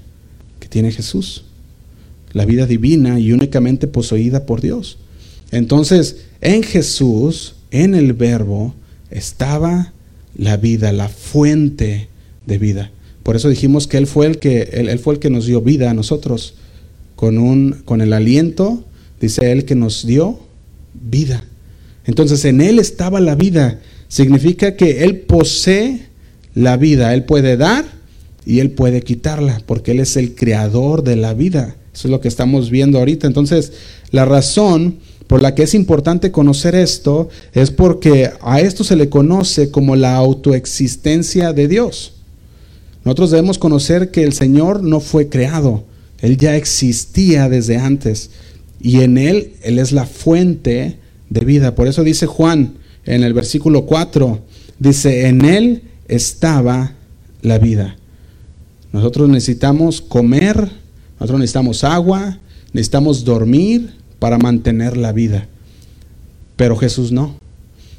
que 0.60 0.68
tiene 0.68 0.90
Jesús, 0.90 1.44
la 2.32 2.44
vida 2.44 2.66
divina 2.66 3.18
y 3.20 3.32
únicamente 3.32 3.86
poseída 3.86 4.44
por 4.44 4.60
Dios. 4.60 4.98
Entonces, 5.50 6.24
en 6.40 6.62
Jesús, 6.62 7.54
en 7.70 7.94
el 7.94 8.12
verbo, 8.12 8.74
estaba 9.10 9.92
la 10.36 10.56
vida, 10.56 10.92
la 10.92 11.08
fuente 11.08 12.08
de 12.46 12.58
vida. 12.58 12.90
Por 13.22 13.36
eso 13.36 13.48
dijimos 13.48 13.86
que 13.86 13.98
Él 13.98 14.06
fue 14.06 14.26
el 14.26 14.38
que, 14.38 14.62
él, 14.72 14.98
fue 14.98 15.14
el 15.14 15.20
que 15.20 15.30
nos 15.30 15.46
dio 15.46 15.60
vida 15.60 15.90
a 15.90 15.94
nosotros. 15.94 16.54
Con, 17.14 17.38
un, 17.38 17.82
con 17.84 18.00
el 18.00 18.12
aliento, 18.12 18.84
dice 19.20 19.52
Él 19.52 19.64
que 19.64 19.76
nos 19.76 20.06
dio 20.06 20.40
vida. 20.94 21.44
Entonces 22.04 22.44
en 22.44 22.60
Él 22.60 22.78
estaba 22.78 23.20
la 23.20 23.34
vida. 23.34 23.80
Significa 24.08 24.76
que 24.76 25.04
Él 25.04 25.20
posee 25.20 26.06
la 26.54 26.76
vida. 26.76 27.14
Él 27.14 27.24
puede 27.24 27.56
dar 27.56 27.84
y 28.44 28.60
Él 28.60 28.72
puede 28.72 29.02
quitarla, 29.02 29.62
porque 29.66 29.92
Él 29.92 30.00
es 30.00 30.16
el 30.16 30.34
creador 30.34 31.02
de 31.02 31.16
la 31.16 31.34
vida. 31.34 31.76
Eso 31.94 32.08
es 32.08 32.10
lo 32.10 32.20
que 32.20 32.28
estamos 32.28 32.70
viendo 32.70 32.98
ahorita. 32.98 33.26
Entonces, 33.26 33.72
la 34.10 34.24
razón 34.24 34.98
por 35.26 35.40
la 35.40 35.54
que 35.54 35.62
es 35.62 35.74
importante 35.74 36.30
conocer 36.30 36.74
esto 36.74 37.28
es 37.52 37.70
porque 37.70 38.30
a 38.42 38.60
esto 38.60 38.84
se 38.84 38.96
le 38.96 39.08
conoce 39.08 39.70
como 39.70 39.96
la 39.96 40.16
autoexistencia 40.16 41.52
de 41.52 41.68
Dios. 41.68 42.14
Nosotros 43.04 43.30
debemos 43.30 43.58
conocer 43.58 44.10
que 44.10 44.24
el 44.24 44.32
Señor 44.32 44.82
no 44.82 45.00
fue 45.00 45.28
creado, 45.28 45.84
Él 46.20 46.36
ya 46.36 46.56
existía 46.56 47.48
desde 47.48 47.78
antes 47.78 48.30
y 48.80 49.00
en 49.00 49.18
Él 49.18 49.54
Él 49.62 49.78
es 49.78 49.92
la 49.92 50.06
fuente 50.06 50.98
de 51.32 51.44
vida. 51.44 51.74
Por 51.74 51.88
eso 51.88 52.04
dice 52.04 52.26
Juan 52.26 52.74
en 53.04 53.24
el 53.24 53.32
versículo 53.32 53.86
4, 53.86 54.40
dice, 54.78 55.28
en 55.28 55.44
él 55.44 55.82
estaba 56.08 56.92
la 57.40 57.58
vida. 57.58 57.96
Nosotros 58.92 59.28
necesitamos 59.28 60.00
comer, 60.00 60.70
nosotros 61.18 61.40
necesitamos 61.40 61.84
agua, 61.84 62.38
necesitamos 62.72 63.24
dormir 63.24 63.94
para 64.18 64.38
mantener 64.38 64.96
la 64.96 65.12
vida. 65.12 65.48
Pero 66.56 66.76
Jesús 66.76 67.10
no. 67.10 67.36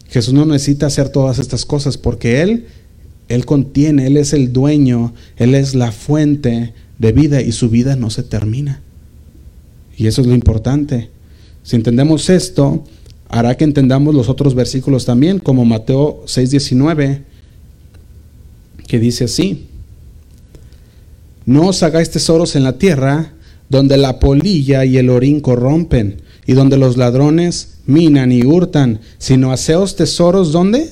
Jesús 0.10 0.34
no 0.34 0.46
necesita 0.46 0.86
hacer 0.86 1.10
todas 1.10 1.40
estas 1.40 1.66
cosas 1.66 1.98
porque 1.98 2.42
Él, 2.42 2.68
Él 3.28 3.46
contiene, 3.46 4.06
Él 4.06 4.18
es 4.18 4.34
el 4.34 4.54
dueño, 4.54 5.14
Él 5.38 5.56
es 5.56 5.74
la 5.74 5.92
fuente 5.92 6.74
de 7.00 7.12
vida 7.12 7.42
y 7.42 7.52
su 7.52 7.70
vida 7.70 7.96
no 7.96 8.12
se 8.12 8.22
termina. 8.22 8.82
Y 9.98 10.08
eso 10.08 10.22
es 10.22 10.28
lo 10.28 10.36
importante. 10.36 11.10
Si 11.64 11.76
entendemos 11.76 12.30
esto, 12.30 12.84
hará 13.30 13.56
que 13.56 13.64
entendamos 13.64 14.14
los 14.14 14.30
otros 14.30 14.56
versículos 14.56 15.06
también, 15.06 15.40
como 15.40 15.66
Mateo 15.66 16.24
6:19, 16.28 17.24
que 18.88 19.00
dice 19.00 19.26
así, 19.26 19.68
no 21.46 21.68
os 21.68 21.84
hagáis 21.84 22.10
tesoros 22.10 22.56
en 22.56 22.64
la 22.64 22.78
tierra, 22.78 23.34
donde 23.70 23.98
la 23.98 24.20
polilla 24.20 24.86
y 24.86 24.98
el 24.98 25.10
orín 25.10 25.42
corrompen, 25.42 26.22
y 26.46 26.54
donde 26.54 26.78
los 26.78 26.98
ladrones 26.98 27.80
minan 27.86 28.32
y 28.32 28.46
hurtan, 28.46 29.00
sino 29.18 29.52
haceos 29.52 29.96
tesoros 29.96 30.52
¿dónde? 30.52 30.90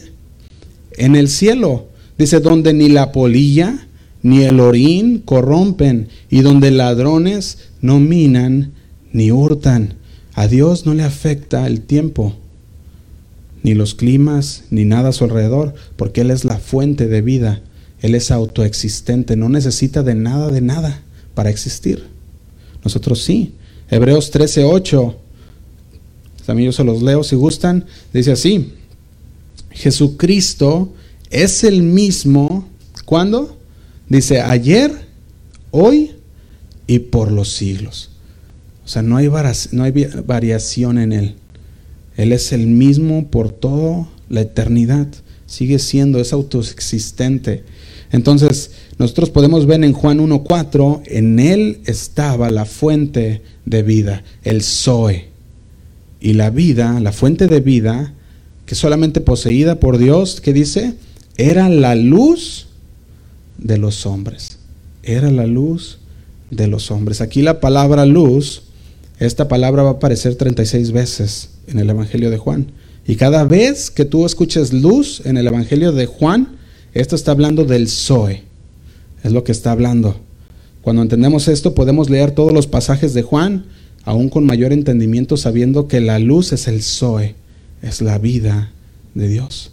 En 0.97 1.15
el 1.15 1.29
cielo. 1.29 1.87
Dice, 2.17 2.39
donde 2.39 2.73
ni 2.73 2.89
la 2.89 3.11
polilla 3.11 3.87
ni 4.23 4.43
el 4.43 4.59
orín 4.59 5.19
corrompen, 5.19 6.09
y 6.29 6.41
donde 6.41 6.71
ladrones 6.71 7.69
no 7.81 7.99
minan 7.99 8.73
ni 9.13 9.31
hurtan. 9.31 9.95
A 10.33 10.47
Dios 10.47 10.85
no 10.85 10.93
le 10.93 11.03
afecta 11.03 11.67
el 11.67 11.81
tiempo, 11.81 12.35
ni 13.63 13.73
los 13.73 13.95
climas, 13.95 14.63
ni 14.69 14.85
nada 14.85 15.09
a 15.09 15.13
su 15.13 15.23
alrededor, 15.23 15.73
porque 15.95 16.21
Él 16.21 16.31
es 16.31 16.45
la 16.45 16.57
fuente 16.57 17.07
de 17.07 17.21
vida. 17.21 17.61
Él 18.01 18.15
es 18.15 18.31
autoexistente, 18.31 19.35
no 19.35 19.49
necesita 19.49 20.03
de 20.03 20.15
nada, 20.15 20.49
de 20.49 20.61
nada 20.61 21.03
para 21.35 21.49
existir. 21.49 22.07
Nosotros 22.83 23.21
sí. 23.23 23.53
Hebreos 23.89 24.31
13:8. 24.31 25.15
También 26.45 26.67
yo 26.67 26.73
se 26.73 26.83
los 26.83 27.03
leo 27.03 27.23
si 27.23 27.35
gustan. 27.35 27.85
Dice 28.13 28.31
así: 28.31 28.73
Jesucristo 29.71 30.93
es 31.29 31.63
el 31.63 31.83
mismo. 31.83 32.67
¿Cuándo? 33.05 33.57
Dice 34.09 34.41
ayer, 34.41 34.91
hoy 35.71 36.11
y 36.87 36.99
por 36.99 37.31
los 37.31 37.53
siglos. 37.53 38.10
Sea, 38.91 39.03
no 39.03 39.15
hay, 39.15 39.29
no 39.71 39.83
hay 39.83 40.07
variación 40.25 40.97
en 40.97 41.13
Él. 41.13 41.35
Él 42.17 42.33
es 42.33 42.51
el 42.51 42.67
mismo 42.67 43.29
por 43.29 43.49
toda 43.49 44.09
la 44.27 44.41
eternidad. 44.41 45.07
Sigue 45.45 45.79
siendo, 45.79 46.19
es 46.19 46.33
autoexistente. 46.33 47.63
Entonces, 48.11 48.71
nosotros 48.97 49.29
podemos 49.29 49.65
ver 49.65 49.81
en 49.85 49.93
Juan 49.93 50.19
1.4, 50.19 51.03
en 51.05 51.39
Él 51.39 51.79
estaba 51.85 52.51
la 52.51 52.65
fuente 52.65 53.41
de 53.65 53.81
vida, 53.81 54.25
el 54.43 54.61
Zoe. 54.61 55.29
Y 56.19 56.33
la 56.33 56.49
vida, 56.49 56.99
la 56.99 57.13
fuente 57.13 57.47
de 57.47 57.61
vida, 57.61 58.13
que 58.65 58.75
solamente 58.75 59.21
poseída 59.21 59.79
por 59.79 59.99
Dios, 59.99 60.41
que 60.41 60.51
dice, 60.51 60.95
era 61.37 61.69
la 61.69 61.95
luz 61.95 62.67
de 63.57 63.77
los 63.77 64.05
hombres. 64.05 64.57
Era 65.01 65.31
la 65.31 65.47
luz 65.47 65.99
de 66.49 66.67
los 66.67 66.91
hombres. 66.91 67.21
Aquí 67.21 67.41
la 67.41 67.61
palabra 67.61 68.05
luz 68.05 68.63
esta 69.21 69.47
palabra 69.47 69.83
va 69.83 69.89
a 69.89 69.93
aparecer 69.93 70.33
36 70.33 70.91
veces 70.93 71.49
en 71.67 71.77
el 71.77 71.91
Evangelio 71.91 72.31
de 72.31 72.39
Juan. 72.39 72.71
Y 73.05 73.17
cada 73.17 73.43
vez 73.43 73.91
que 73.91 74.03
tú 74.03 74.25
escuches 74.25 74.73
luz 74.73 75.21
en 75.25 75.37
el 75.37 75.45
Evangelio 75.45 75.91
de 75.91 76.07
Juan, 76.07 76.57
esto 76.95 77.15
está 77.15 77.29
hablando 77.29 77.63
del 77.63 77.87
Zoe. 77.87 78.41
Es 79.23 79.31
lo 79.31 79.43
que 79.43 79.51
está 79.51 79.73
hablando. 79.73 80.15
Cuando 80.81 81.03
entendemos 81.03 81.47
esto, 81.47 81.75
podemos 81.75 82.09
leer 82.09 82.31
todos 82.31 82.51
los 82.51 82.65
pasajes 82.65 83.13
de 83.13 83.21
Juan, 83.21 83.65
aún 84.05 84.27
con 84.29 84.43
mayor 84.43 84.73
entendimiento, 84.73 85.37
sabiendo 85.37 85.87
que 85.87 86.01
la 86.01 86.17
luz 86.17 86.51
es 86.51 86.67
el 86.67 86.81
Zoe, 86.81 87.35
es 87.83 88.01
la 88.01 88.17
vida 88.17 88.71
de 89.13 89.27
Dios, 89.27 89.71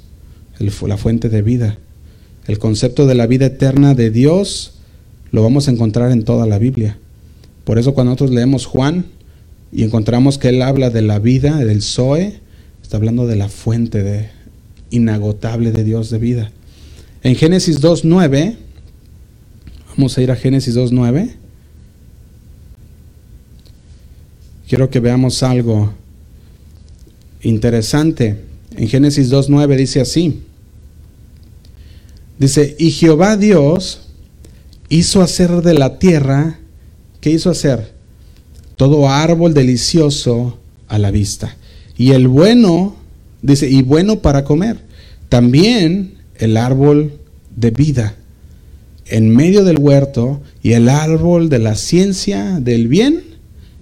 la 0.59 0.99
fuente 0.99 1.31
de 1.31 1.41
vida. 1.41 1.79
El 2.47 2.59
concepto 2.59 3.07
de 3.07 3.15
la 3.15 3.27
vida 3.27 3.47
eterna 3.47 3.95
de 3.95 4.11
Dios 4.11 4.75
lo 5.31 5.43
vamos 5.43 5.69
a 5.69 5.71
encontrar 5.71 6.13
en 6.13 6.25
toda 6.25 6.45
la 6.47 6.59
Biblia. 6.59 6.99
Por 7.65 7.79
eso 7.79 7.95
cuando 7.95 8.11
nosotros 8.11 8.33
leemos 8.33 8.67
Juan, 8.67 9.07
y 9.73 9.83
encontramos 9.83 10.39
que 10.39 10.49
él 10.49 10.63
habla 10.63 10.91
de 10.91 11.03
la 11.03 11.19
vida, 11.19 11.57
del 11.59 11.83
Zoe, 11.83 12.41
está 12.83 12.97
hablando 12.97 13.27
de 13.27 13.37
la 13.37 13.49
fuente 13.49 14.03
de, 14.03 14.31
inagotable 14.91 15.73
de 15.73 15.85
Dios 15.85 16.11
de 16.11 16.19
vida. 16.19 16.51
En 17.23 17.35
Génesis 17.35 17.81
2.9, 17.81 18.57
vamos 19.91 20.17
a 20.17 20.23
ir 20.23 20.31
a 20.31 20.37
Génesis 20.37 20.77
2.9. 20.77 21.35
Quiero 24.69 24.91
que 24.91 25.01
veamos 25.01 25.43
algo 25.43 25.93
interesante. 27.43 28.45
En 28.77 28.89
Génesis 28.89 29.31
2.9 29.31 29.77
dice 29.77 30.01
así. 30.01 30.43
Dice, 32.39 32.77
y 32.79 32.91
Jehová 32.93 33.37
Dios 33.37 34.09
hizo 34.89 35.23
hacer 35.23 35.51
de 35.63 35.75
la 35.75 35.99
tierra, 35.99 36.61
¿qué 37.21 37.31
hizo 37.31 37.51
hacer? 37.51 37.98
Todo 38.79 39.11
árbol 39.11 39.53
delicioso 39.53 40.57
a 40.87 40.99
la 40.99 41.11
vista. 41.11 41.57
Y 41.99 42.13
el 42.13 42.29
bueno, 42.29 42.97
dice, 43.43 43.69
y 43.69 43.83
bueno 43.83 44.21
para 44.21 44.45
comer. 44.45 44.79
También 45.29 46.15
el 46.37 46.57
árbol 46.57 47.13
de 47.57 47.73
vida 47.73 48.15
en 49.07 49.35
medio 49.35 49.65
del 49.65 49.79
huerto 49.79 50.41
y 50.63 50.73
el 50.73 50.89
árbol 50.89 51.49
de 51.49 51.59
la 51.59 51.75
ciencia 51.75 52.61
del 52.61 52.87
bien 52.87 53.25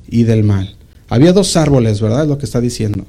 y 0.08 0.22
del 0.22 0.44
mal. 0.44 0.74
Había 1.08 1.34
dos 1.34 1.56
árboles, 1.56 2.00
¿verdad? 2.00 2.26
Lo 2.26 2.38
que 2.38 2.46
está 2.46 2.62
diciendo. 2.62 3.04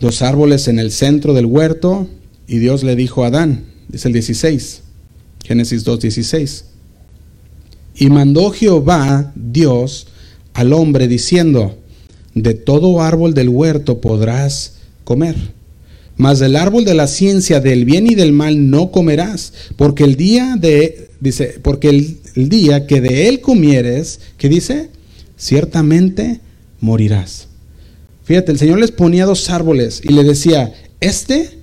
Dos 0.00 0.22
árboles 0.22 0.66
en 0.66 0.80
el 0.80 0.90
centro 0.90 1.34
del 1.34 1.46
huerto 1.46 2.08
y 2.48 2.58
Dios 2.58 2.82
le 2.82 2.96
dijo 2.96 3.22
a 3.22 3.28
Adán, 3.28 3.64
dice 3.88 4.08
el 4.08 4.14
16, 4.14 4.82
Génesis 5.44 5.84
2, 5.84 6.00
16. 6.00 6.64
Y 7.94 8.08
mandó 8.10 8.50
Jehová 8.50 9.32
Dios 9.34 10.06
al 10.54 10.72
hombre 10.72 11.08
diciendo, 11.08 11.76
de 12.34 12.54
todo 12.54 13.02
árbol 13.02 13.34
del 13.34 13.48
huerto 13.48 14.00
podrás 14.00 14.74
comer, 15.04 15.36
mas 16.16 16.38
del 16.38 16.56
árbol 16.56 16.84
de 16.84 16.94
la 16.94 17.06
ciencia 17.06 17.60
del 17.60 17.84
bien 17.84 18.06
y 18.06 18.14
del 18.14 18.32
mal 18.32 18.70
no 18.70 18.90
comerás, 18.90 19.52
porque 19.76 20.04
el 20.04 20.16
día 20.16 20.56
de, 20.58 21.10
dice, 21.20 21.58
porque 21.62 21.88
el, 21.88 22.48
día 22.48 22.86
que 22.86 23.00
de 23.00 23.28
él 23.28 23.40
comieres, 23.40 24.20
¿qué 24.38 24.48
dice? 24.48 24.90
Ciertamente 25.36 26.40
morirás. 26.80 27.48
Fíjate, 28.24 28.52
el 28.52 28.58
Señor 28.58 28.78
les 28.78 28.92
ponía 28.92 29.26
dos 29.26 29.50
árboles 29.50 30.00
y 30.04 30.12
le 30.12 30.22
decía, 30.22 30.72
este, 31.00 31.58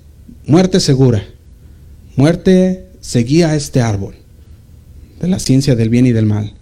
muerte 0.46 0.80
segura, 0.80 1.24
muerte 2.16 2.88
seguía 3.00 3.56
este 3.56 3.80
árbol 3.82 4.16
de 5.20 5.28
la 5.28 5.40
ciencia 5.40 5.76
del 5.76 5.90
bien 5.90 6.06
y 6.06 6.12
del 6.12 6.26
mal. 6.26 6.54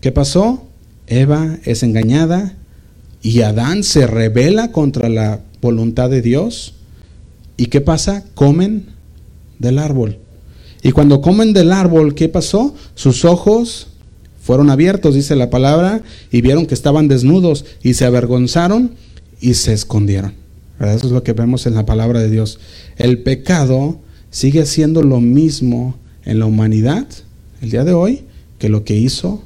¿Qué 0.00 0.12
pasó? 0.12 0.66
Eva 1.06 1.58
es 1.64 1.82
engañada 1.82 2.54
y 3.22 3.40
Adán 3.42 3.82
se 3.82 4.06
revela 4.06 4.72
contra 4.72 5.08
la 5.08 5.40
voluntad 5.60 6.10
de 6.10 6.22
Dios. 6.22 6.74
¿Y 7.56 7.66
qué 7.66 7.80
pasa? 7.80 8.24
Comen 8.34 8.86
del 9.58 9.78
árbol. 9.78 10.18
Y 10.82 10.92
cuando 10.92 11.22
comen 11.22 11.54
del 11.54 11.72
árbol, 11.72 12.14
¿qué 12.14 12.28
pasó? 12.28 12.74
Sus 12.94 13.24
ojos 13.24 13.88
fueron 14.42 14.68
abiertos, 14.68 15.14
dice 15.14 15.36
la 15.36 15.48
palabra, 15.48 16.02
y 16.30 16.42
vieron 16.42 16.66
que 16.66 16.74
estaban 16.74 17.08
desnudos 17.08 17.64
y 17.82 17.94
se 17.94 18.04
avergonzaron 18.04 18.92
y 19.40 19.54
se 19.54 19.72
escondieron. 19.72 20.34
Eso 20.80 21.06
es 21.06 21.12
lo 21.12 21.22
que 21.22 21.32
vemos 21.32 21.66
en 21.66 21.74
la 21.74 21.86
palabra 21.86 22.20
de 22.20 22.30
Dios. 22.30 22.58
El 22.96 23.22
pecado 23.22 24.00
sigue 24.30 24.66
siendo 24.66 25.02
lo 25.02 25.20
mismo 25.20 25.96
en 26.24 26.40
la 26.40 26.46
humanidad 26.46 27.06
el 27.64 27.70
día 27.70 27.84
de 27.84 27.94
hoy 27.94 28.24
que 28.58 28.68
lo 28.68 28.84
que 28.84 28.94
hizo 28.94 29.42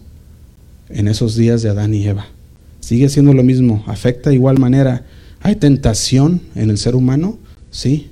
en 0.88 1.06
esos 1.06 1.36
días 1.36 1.62
de 1.62 1.68
Adán 1.68 1.94
y 1.94 2.04
Eva. 2.04 2.26
Sigue 2.80 3.08
siendo 3.08 3.32
lo 3.32 3.44
mismo, 3.44 3.84
afecta 3.86 4.30
de 4.30 4.36
igual 4.36 4.58
manera. 4.58 5.06
¿Hay 5.40 5.54
tentación 5.54 6.42
en 6.56 6.68
el 6.70 6.78
ser 6.78 6.96
humano? 6.96 7.38
Sí. 7.70 8.10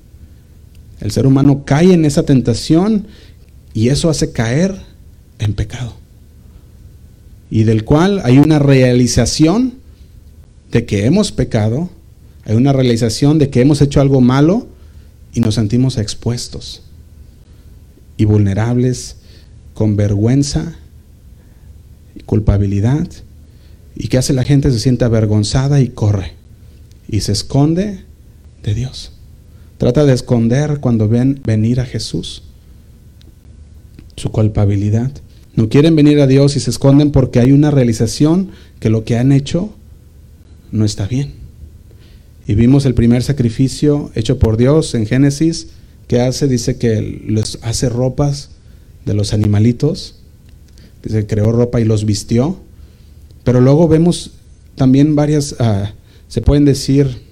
El 1.01 1.11
ser 1.11 1.27
humano 1.27 1.65
cae 1.65 1.93
en 1.93 2.05
esa 2.05 2.23
tentación 2.23 3.09
y 3.75 3.89
eso 3.89 4.09
hace 4.09 4.31
caer 4.31 4.77
en 5.41 5.55
pecado. 5.55 5.95
Y 7.51 7.65
del 7.65 7.85
cual 7.85 8.21
hay 8.25 8.39
una 8.39 8.61
realización 8.61 9.75
de 10.71 10.87
que 10.87 11.05
hemos 11.07 11.33
pecado, 11.33 11.91
hay 12.45 12.55
una 12.55 12.73
realización 12.73 13.39
de 13.39 13.51
que 13.51 13.61
hemos 13.61 13.83
hecho 13.83 14.01
algo 14.01 14.21
malo 14.21 14.69
y 15.35 15.41
nos 15.41 15.57
sentimos 15.57 15.99
expuestos 15.99 16.83
y 18.17 18.25
vulnerables 18.25 19.17
con 19.77 19.95
vergüenza 19.95 20.75
y 22.15 22.21
culpabilidad. 22.21 23.07
¿Y 23.95 24.09
qué 24.09 24.17
hace 24.17 24.33
la 24.33 24.43
gente? 24.43 24.71
Se 24.71 24.79
siente 24.79 25.05
avergonzada 25.05 25.81
y 25.83 25.91
corre. 25.91 26.33
y 27.09 27.21
se 27.21 27.31
esconde 27.31 28.01
de 28.65 28.75
Dios. 28.75 29.13
Trata 29.79 30.05
de 30.05 30.15
esconder 30.15 30.81
cuando 30.81 31.09
ven 31.09 31.41
venir 31.45 31.79
a 31.79 31.85
Jesús 31.85 32.43
su 34.17 34.33
culpabilidad. 34.33 35.13
No 35.55 35.69
quieren 35.69 35.95
venir 35.95 36.21
a 36.21 36.27
Dios 36.27 36.57
y 36.57 36.61
se 36.61 36.71
esconden 36.71 37.13
porque 37.13 37.39
hay 37.39 37.53
una 37.53 37.71
realización 37.71 38.51
que 38.81 38.91
lo 38.91 39.05
que 39.05 39.19
han 39.19 39.31
hecho 39.31 39.75
no 40.73 40.87
está 40.87 41.07
bien. 41.07 41.35
Y 42.49 42.55
vimos 42.55 42.87
el 42.87 42.95
primer 42.95 43.23
sacrificio 43.23 44.11
hecho 44.15 44.39
por 44.39 44.57
Dios 44.57 44.95
en 44.95 45.07
Génesis, 45.07 45.69
que 46.09 46.23
hace, 46.23 46.49
dice 46.49 46.79
que 46.79 47.23
les 47.29 47.59
hace 47.63 47.89
ropas 47.91 48.56
de 49.07 49.15
los 49.15 49.33
animalitos, 49.33 50.17
dice 51.03 51.27
creó 51.27 51.53
ropa 51.53 51.81
y 51.81 51.85
los 51.85 52.05
vistió, 52.05 52.59
pero 53.45 53.61
luego 53.61 53.89
vemos 53.89 54.33
también 54.75 55.15
varias, 55.15 55.57
ah, 55.59 55.93
se 56.29 56.43
pueden 56.43 56.65
decir, 56.65 57.23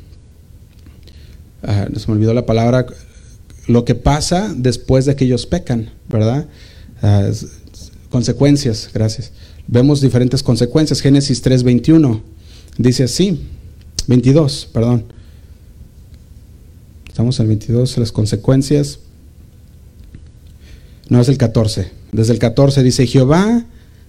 uh, 1.63 1.99
se 1.99 2.07
me 2.07 2.15
olvidó 2.15 2.33
la 2.33 2.47
palabra, 2.47 2.87
lo 3.67 3.85
que 3.85 3.95
pasa 3.95 4.55
después 4.57 5.05
de 5.05 5.17
que 5.17 5.25
ellos 5.25 5.47
pecan, 5.47 5.91
¿verdad? 6.09 6.47
Ah, 7.03 7.31
consecuencias, 8.09 8.89
gracias. 8.95 9.33
Vemos 9.67 10.01
diferentes 10.01 10.43
consecuencias. 10.43 11.01
Génesis 11.01 11.43
3:21 11.43 12.21
dice 12.79 13.05
así, 13.05 13.41
22, 14.07 14.69
perdón. 14.73 15.05
Estamos 17.09 17.39
en 17.39 17.45
el 17.45 17.49
22, 17.49 17.99
las 17.99 18.13
consecuencias. 18.13 19.01
No, 21.09 21.21
es 21.21 21.29
el 21.29 21.39
14. 21.39 21.91
Desde 22.13 22.33
el 22.33 22.39
14 22.39 22.83
dice, 22.83 23.07
Jehová 23.07 23.67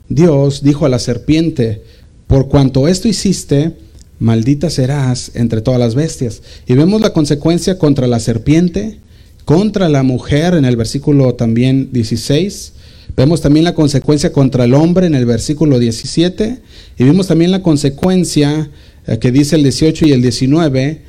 Dios 0.09 0.61
dijo 0.61 0.85
a 0.85 0.89
la 0.89 0.99
serpiente, 0.99 1.81
por 2.27 2.47
cuanto 2.47 2.87
esto 2.87 3.07
hiciste, 3.07 3.73
maldita 4.19 4.69
serás 4.69 5.31
entre 5.33 5.61
todas 5.61 5.79
las 5.79 5.95
bestias. 5.95 6.41
Y 6.67 6.75
vemos 6.75 7.01
la 7.01 7.13
consecuencia 7.13 7.77
contra 7.77 8.07
la 8.07 8.19
serpiente, 8.19 8.99
contra 9.45 9.89
la 9.89 10.03
mujer 10.03 10.53
en 10.53 10.65
el 10.65 10.75
versículo 10.75 11.33
también 11.35 11.89
16. 11.91 12.73
Vemos 13.15 13.41
también 13.41 13.63
la 13.63 13.73
consecuencia 13.73 14.31
contra 14.31 14.65
el 14.65 14.73
hombre 14.73 15.07
en 15.07 15.15
el 15.15 15.25
versículo 15.25 15.79
17. 15.79 16.59
Y 16.97 17.03
vimos 17.03 17.27
también 17.27 17.51
la 17.51 17.63
consecuencia 17.63 18.69
eh, 19.07 19.17
que 19.19 19.31
dice 19.31 19.55
el 19.55 19.63
18 19.63 20.07
y 20.07 20.11
el 20.11 20.21
19 20.21 21.01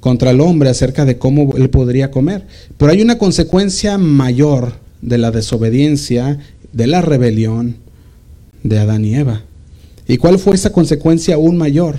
contra 0.00 0.30
el 0.30 0.40
hombre 0.40 0.70
acerca 0.70 1.04
de 1.04 1.18
cómo 1.18 1.54
él 1.56 1.70
podría 1.70 2.10
comer. 2.10 2.46
Pero 2.76 2.92
hay 2.92 3.02
una 3.02 3.18
consecuencia 3.18 3.98
mayor 3.98 4.83
de 5.04 5.18
la 5.18 5.30
desobediencia, 5.30 6.38
de 6.72 6.86
la 6.86 7.02
rebelión 7.02 7.76
de 8.62 8.78
Adán 8.78 9.04
y 9.04 9.14
Eva. 9.14 9.42
¿Y 10.08 10.16
cuál 10.16 10.38
fue 10.38 10.54
esa 10.54 10.72
consecuencia 10.72 11.34
aún 11.34 11.56
mayor? 11.56 11.96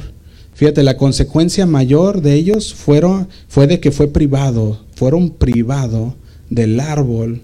Fíjate, 0.56 0.84
la 0.84 0.98
consecuencia 0.98 1.66
mayor 1.66 2.22
de 2.22 2.34
ellos 2.34 2.74
fueron, 2.74 3.28
fue 3.48 3.68
de 3.68 3.80
que 3.80 3.92
fue 3.92 4.08
privado, 4.08 4.82
fueron 4.96 5.30
privados 5.30 6.14
del 6.50 6.80
árbol 6.80 7.42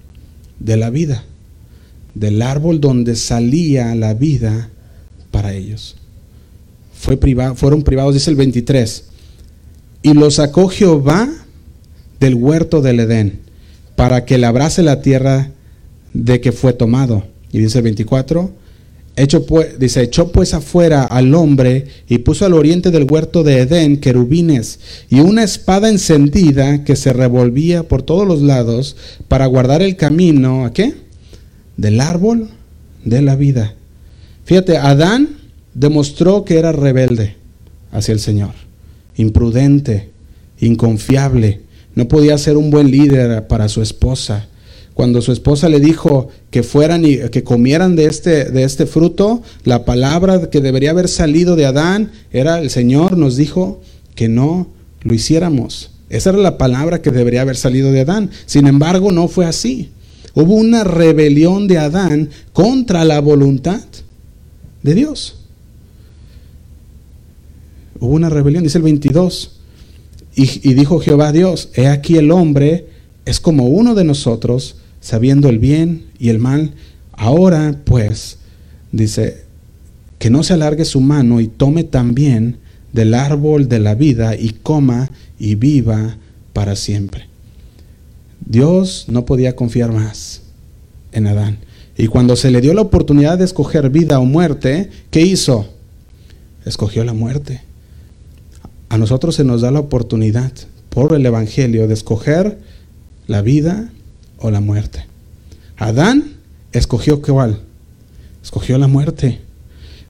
de 0.60 0.78
la 0.78 0.90
vida, 0.90 1.24
del 2.16 2.42
árbol 2.42 2.82
donde 2.82 3.16
salía 3.16 3.94
la 3.96 4.14
vida 4.14 4.70
para 5.30 5.54
ellos. 5.54 5.96
Fue 6.94 7.18
fueron 7.56 7.84
privados, 7.84 8.14
dice 8.14 8.30
el 8.30 8.36
23, 8.36 9.06
y 10.04 10.14
lo 10.14 10.32
sacó 10.32 10.70
Jehová 10.70 11.30
del 12.20 12.36
huerto 12.36 12.82
del 12.82 13.02
Edén, 13.02 13.40
para 14.02 14.26
que 14.26 14.40
labrase 14.40 14.82
la 14.82 15.04
tierra 15.04 15.52
de 16.12 16.42
que 16.42 16.52
fue 16.52 16.74
tomado. 16.74 17.24
Y 17.52 17.60
dice 17.60 17.78
el 17.78 17.84
24, 17.84 18.52
hecho 19.16 19.46
pues, 19.46 19.78
dice, 19.78 20.02
echó 20.02 20.32
pues 20.32 20.56
afuera 20.56 21.04
al 21.04 21.36
hombre 21.36 21.86
y 22.10 22.18
puso 22.18 22.48
al 22.48 22.56
oriente 22.56 22.90
del 22.90 23.06
huerto 23.08 23.44
de 23.44 23.60
Edén 23.60 23.98
querubines 23.98 24.80
y 25.12 25.20
una 25.20 25.44
espada 25.44 25.88
encendida 25.88 26.84
que 26.84 26.96
se 26.96 27.14
revolvía 27.14 27.84
por 27.84 28.02
todos 28.02 28.28
los 28.28 28.42
lados 28.42 28.96
para 29.28 29.46
guardar 29.46 29.84
el 29.84 29.96
camino, 29.98 30.66
¿a 30.66 30.74
qué? 30.74 30.96
Del 31.78 32.02
árbol 32.02 32.50
de 33.06 33.22
la 33.22 33.36
vida. 33.36 33.76
Fíjate, 34.46 34.78
Adán 34.78 35.38
demostró 35.76 36.44
que 36.44 36.58
era 36.58 36.72
rebelde 36.72 37.36
hacia 37.92 38.14
el 38.14 38.20
Señor 38.20 38.56
imprudente, 39.16 40.10
inconfiable, 40.60 41.62
no 41.96 42.08
podía 42.08 42.38
ser 42.38 42.58
un 42.58 42.72
buen 42.72 42.92
líder 42.92 43.48
para 43.48 43.70
su 43.70 43.82
esposa. 43.82 44.48
Cuando 44.94 45.22
su 45.22 45.32
esposa 45.32 45.70
le 45.70 45.80
dijo 45.80 46.30
que 46.50 46.64
fueran 46.64 47.06
y 47.06 47.18
que 47.30 47.44
comieran 47.44 47.96
de 47.96 48.06
este, 48.06 48.46
de 48.46 48.64
este 48.64 48.86
fruto, 48.86 49.42
la 49.64 49.86
palabra 49.86 50.50
que 50.50 50.62
debería 50.62 50.92
haber 50.92 51.08
salido 51.08 51.56
de 51.56 51.66
Adán 51.66 52.12
era 52.32 52.60
el 52.60 52.70
Señor 52.70 53.18
nos 53.18 53.38
dijo 53.38 53.82
que 54.16 54.28
no 54.28 54.68
lo 55.02 55.14
hiciéramos. 55.14 55.92
Esa 56.10 56.32
era 56.32 56.40
la 56.40 56.58
palabra 56.58 57.02
que 57.02 57.12
debería 57.12 57.42
haber 57.42 57.56
salido 57.56 57.92
de 57.92 58.02
Adán. 58.02 58.32
Sin 58.46 58.68
embargo, 58.68 59.12
no 59.12 59.30
fue 59.30 59.46
así. 59.46 59.92
Hubo 60.34 60.56
una 60.56 60.84
rebelión 60.84 61.68
de 61.68 61.78
Adán 61.78 62.30
contra 62.52 63.06
la 63.06 63.22
voluntad 63.22 63.82
de 64.84 64.94
Dios. 64.94 65.36
Hubo 68.00 68.14
una 68.14 68.30
rebelión, 68.30 68.64
dice 68.64 68.78
el 68.78 68.84
22. 68.84 69.61
Y, 70.36 70.74
dijo 70.74 71.00
Jehová 71.00 71.32
Dios, 71.32 71.70
he 71.76 71.88
aquí 71.88 72.18
el 72.18 72.32
hombre 72.32 72.88
es 73.26 73.40
como 73.40 73.68
uno 73.68 73.96
de 73.96 74.04
nosotros, 74.04 74.78
sabiendo 75.02 75.50
el 75.50 75.60
bien 75.60 76.06
y 76.18 76.30
el 76.30 76.40
mal. 76.40 76.74
Ahora 77.12 77.82
pues, 77.84 78.38
dice, 78.92 79.44
que 80.20 80.30
no 80.30 80.44
se 80.44 80.54
alargue 80.54 80.86
su 80.86 81.02
mano 81.02 81.42
y 81.42 81.48
tome 81.48 81.84
también 81.84 82.58
del 82.94 83.14
árbol 83.14 83.68
de 83.68 83.80
la 83.80 83.96
vida 83.96 84.36
y 84.36 84.50
coma 84.50 85.10
y 85.38 85.56
viva 85.56 86.18
para 86.54 86.76
siempre. 86.76 87.28
Dios 88.46 89.06
no 89.08 89.26
podía 89.26 89.56
confiar 89.56 89.92
más 89.92 90.42
en 91.12 91.28
Adán. 91.28 91.58
Y 91.98 92.08
cuando 92.08 92.36
se 92.36 92.52
le 92.52 92.62
dio 92.62 92.74
la 92.74 92.82
oportunidad 92.82 93.38
de 93.38 93.46
escoger 93.46 93.90
vida 93.90 94.20
o 94.20 94.26
muerte, 94.26 94.90
¿qué 95.10 95.22
hizo? 95.22 95.68
Escogió 96.66 97.04
la 97.04 97.14
muerte. 97.14 97.62
A 98.92 98.98
nosotros 98.98 99.36
se 99.36 99.46
nos 99.46 99.62
da 99.62 99.72
la 99.72 99.80
oportunidad 99.80 100.52
por 100.90 101.14
el 101.14 101.26
Evangelio 101.26 101.88
de 101.88 101.94
escoger 101.94 102.58
la 103.26 103.42
vida 103.42 103.90
o 104.38 104.52
la 104.52 104.60
muerte. 104.60 105.06
Adán 105.78 106.34
escogió 106.74 107.22
cuál? 107.22 107.62
Escogió 108.44 108.78
la 108.78 108.88
muerte. 108.88 109.40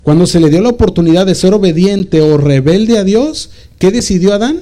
Cuando 0.02 0.26
se 0.26 0.40
le 0.40 0.50
dio 0.50 0.62
la 0.62 0.70
oportunidad 0.70 1.28
de 1.28 1.36
ser 1.36 1.54
obediente 1.54 2.22
o 2.22 2.40
rebelde 2.40 2.98
a 2.98 3.04
Dios, 3.04 3.52
¿qué 3.78 3.92
decidió 3.92 4.34
Adán? 4.34 4.60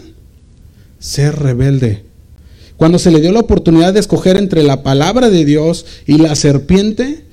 Ser 0.99 1.39
rebelde. 1.39 2.03
Cuando 2.75 2.99
se 2.99 3.11
le 3.11 3.21
dio 3.21 3.31
la 3.31 3.39
oportunidad 3.39 3.93
de 3.93 4.01
escoger 4.01 4.35
entre 4.35 4.63
la 4.63 4.83
palabra 4.83 5.29
de 5.29 5.45
Dios 5.45 5.85
y 6.05 6.17
la 6.17 6.35
serpiente, 6.35 7.23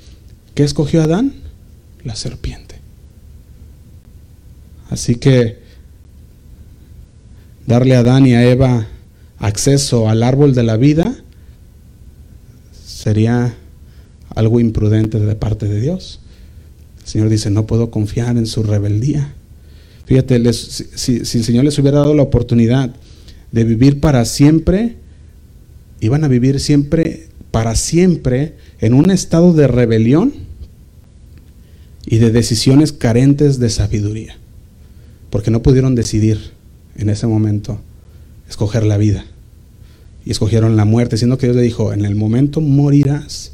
¿qué 0.54 0.62
escogió 0.62 1.02
Adán? 1.02 1.34
La 2.04 2.14
serpiente. 2.14 2.76
Así 4.88 5.16
que 5.16 5.65
darle 7.66 7.96
a 7.96 8.00
Adán 8.00 8.26
y 8.26 8.34
a 8.34 8.48
Eva 8.48 8.86
acceso 9.38 10.08
al 10.08 10.22
árbol 10.22 10.54
de 10.54 10.62
la 10.62 10.76
vida 10.76 11.14
sería 12.84 13.54
algo 14.34 14.60
imprudente 14.60 15.18
de 15.18 15.34
parte 15.34 15.66
de 15.66 15.80
Dios. 15.80 16.20
El 17.00 17.06
Señor 17.06 17.28
dice, 17.28 17.50
no 17.50 17.66
puedo 17.66 17.90
confiar 17.90 18.36
en 18.36 18.46
su 18.46 18.62
rebeldía. 18.62 19.32
Fíjate, 20.06 20.52
si, 20.52 21.24
si, 21.24 21.38
el 21.38 21.44
Señor 21.44 21.64
les 21.64 21.78
hubiera 21.78 21.98
dado 21.98 22.14
la 22.14 22.22
oportunidad 22.22 22.94
de 23.52 23.64
vivir 23.64 24.00
para 24.00 24.24
siempre, 24.24 24.96
iban 26.00 26.24
a 26.24 26.28
vivir 26.28 26.60
siempre, 26.60 27.28
para 27.50 27.74
siempre, 27.74 28.56
en 28.80 28.94
un 28.94 29.10
estado 29.10 29.52
de 29.52 29.66
rebelión 29.66 30.32
y 32.06 32.18
de 32.18 32.30
decisiones 32.30 32.92
carentes 32.92 33.58
de 33.58 33.70
sabiduría, 33.70 34.36
porque 35.30 35.50
no 35.50 35.62
pudieron 35.62 35.94
decidir 35.94 36.55
en 36.98 37.10
ese 37.10 37.26
momento 37.26 37.78
escoger 38.48 38.84
la 38.84 38.96
vida. 38.96 39.24
Y 40.24 40.30
escogieron 40.30 40.76
la 40.76 40.84
muerte, 40.84 41.16
siendo 41.16 41.38
que 41.38 41.46
Dios 41.46 41.56
le 41.56 41.62
dijo, 41.62 41.92
en 41.92 42.04
el 42.04 42.14
momento 42.14 42.60
morirás. 42.60 43.52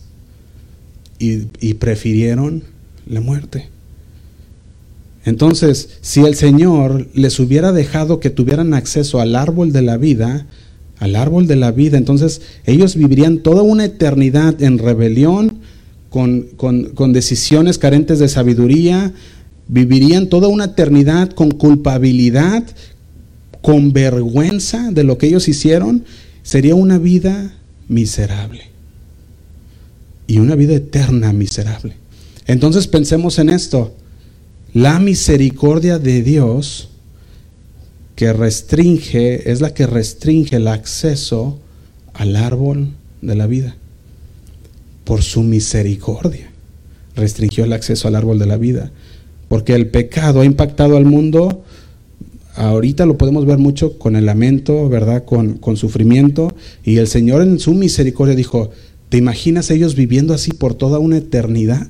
Y, 1.19 1.75
prefirieron 1.75 2.65
la 3.07 3.21
muerte. 3.21 3.69
Entonces, 5.25 5.99
si 6.01 6.25
el 6.25 6.35
Señor 6.35 7.07
les 7.15 7.39
hubiera 7.39 7.71
dejado 7.71 8.19
que 8.19 8.29
tuvieran 8.29 8.75
acceso 8.75 9.21
al 9.21 9.37
árbol 9.37 9.71
de 9.71 9.83
la 9.83 9.99
vida, 9.99 10.47
al 10.99 11.15
árbol 11.15 11.47
de 11.47 11.55
la 11.55 11.71
vida, 11.71 11.97
entonces 11.97 12.43
ellos 12.67 12.97
vivirían 12.97 13.39
toda 13.39 13.63
una 13.63 13.85
eternidad 13.85 14.61
en 14.61 14.79
rebelión, 14.79 15.61
con, 16.11 16.49
con, 16.57 16.87
con, 16.87 17.13
decisiones 17.13 17.79
carentes 17.79 18.19
de 18.19 18.29
sabiduría, 18.29 19.13
vivirían 19.69 20.27
toda 20.29 20.49
una 20.49 20.65
eternidad 20.65 21.31
con 21.31 21.53
culpabilidad, 21.53 22.65
con 23.63 23.93
vergüenza 23.93 24.91
de 24.91 25.05
lo 25.05 25.17
que 25.17 25.29
ellos 25.29 25.49
hicieron, 25.49 26.05
sería 26.43 26.75
una 26.75 26.99
vida 26.99 27.55
miserable. 27.89 28.65
Y 30.27 30.39
una 30.39 30.55
vida 30.55 30.75
eterna 30.75 31.33
miserable. 31.33 31.95
Entonces 32.47 32.87
pensemos 32.87 33.39
en 33.39 33.49
esto. 33.49 33.95
La 34.75 34.99
misericordia 34.99 35.99
de 35.99 36.23
Dios, 36.23 36.89
que 38.17 38.33
restringe, 38.33 39.51
es 39.51 39.61
la 39.61 39.75
que 39.75 39.87
restringe 39.87 40.57
el 40.57 40.69
acceso 40.69 41.59
al 42.15 42.37
árbol 42.37 42.91
de 43.21 43.35
la 43.35 43.47
vida. 43.47 43.77
Por 45.05 45.23
su 45.23 45.43
misericordia 45.43 46.53
restringió 47.15 47.65
el 47.65 47.73
acceso 47.73 48.09
al 48.09 48.17
árbol 48.17 48.39
de 48.39 48.47
la 48.47 48.57
vida. 48.57 48.91
Porque 49.49 49.75
el 49.75 49.89
pecado 49.89 50.41
ha 50.41 50.45
impactado 50.45 50.97
al 50.97 51.05
mundo, 51.05 51.65
ahorita 52.55 53.07
lo 53.07 53.19
podemos 53.19 53.47
ver 53.47 53.59
mucho 53.59 53.99
con 53.99 54.17
el 54.17 54.27
lamento, 54.27 54.89
¿verdad? 54.89 55.25
Con, 55.25 55.55
con 55.55 55.77
sufrimiento. 55.77 56.55
Y 56.85 56.99
el 56.99 57.07
Señor 57.07 57.43
en 57.43 57.59
su 57.59 57.75
misericordia 57.75 58.35
dijo, 58.35 58.71
¿te 59.09 59.19
imaginas 59.19 59.71
ellos 59.71 59.95
viviendo 59.95 60.35
así 60.35 60.53
por 60.53 60.75
toda 60.75 60.99
una 60.99 61.19
eternidad? 61.19 61.89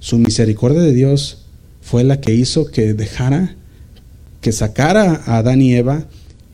Su 0.00 0.18
misericordia 0.18 0.80
de 0.80 0.94
Dios 0.94 1.44
fue 1.80 2.04
la 2.04 2.20
que 2.20 2.34
hizo 2.34 2.66
que 2.66 2.94
dejara, 2.94 3.56
que 4.40 4.52
sacara 4.52 5.22
a 5.26 5.38
Adán 5.38 5.62
y 5.62 5.74
Eva 5.74 6.06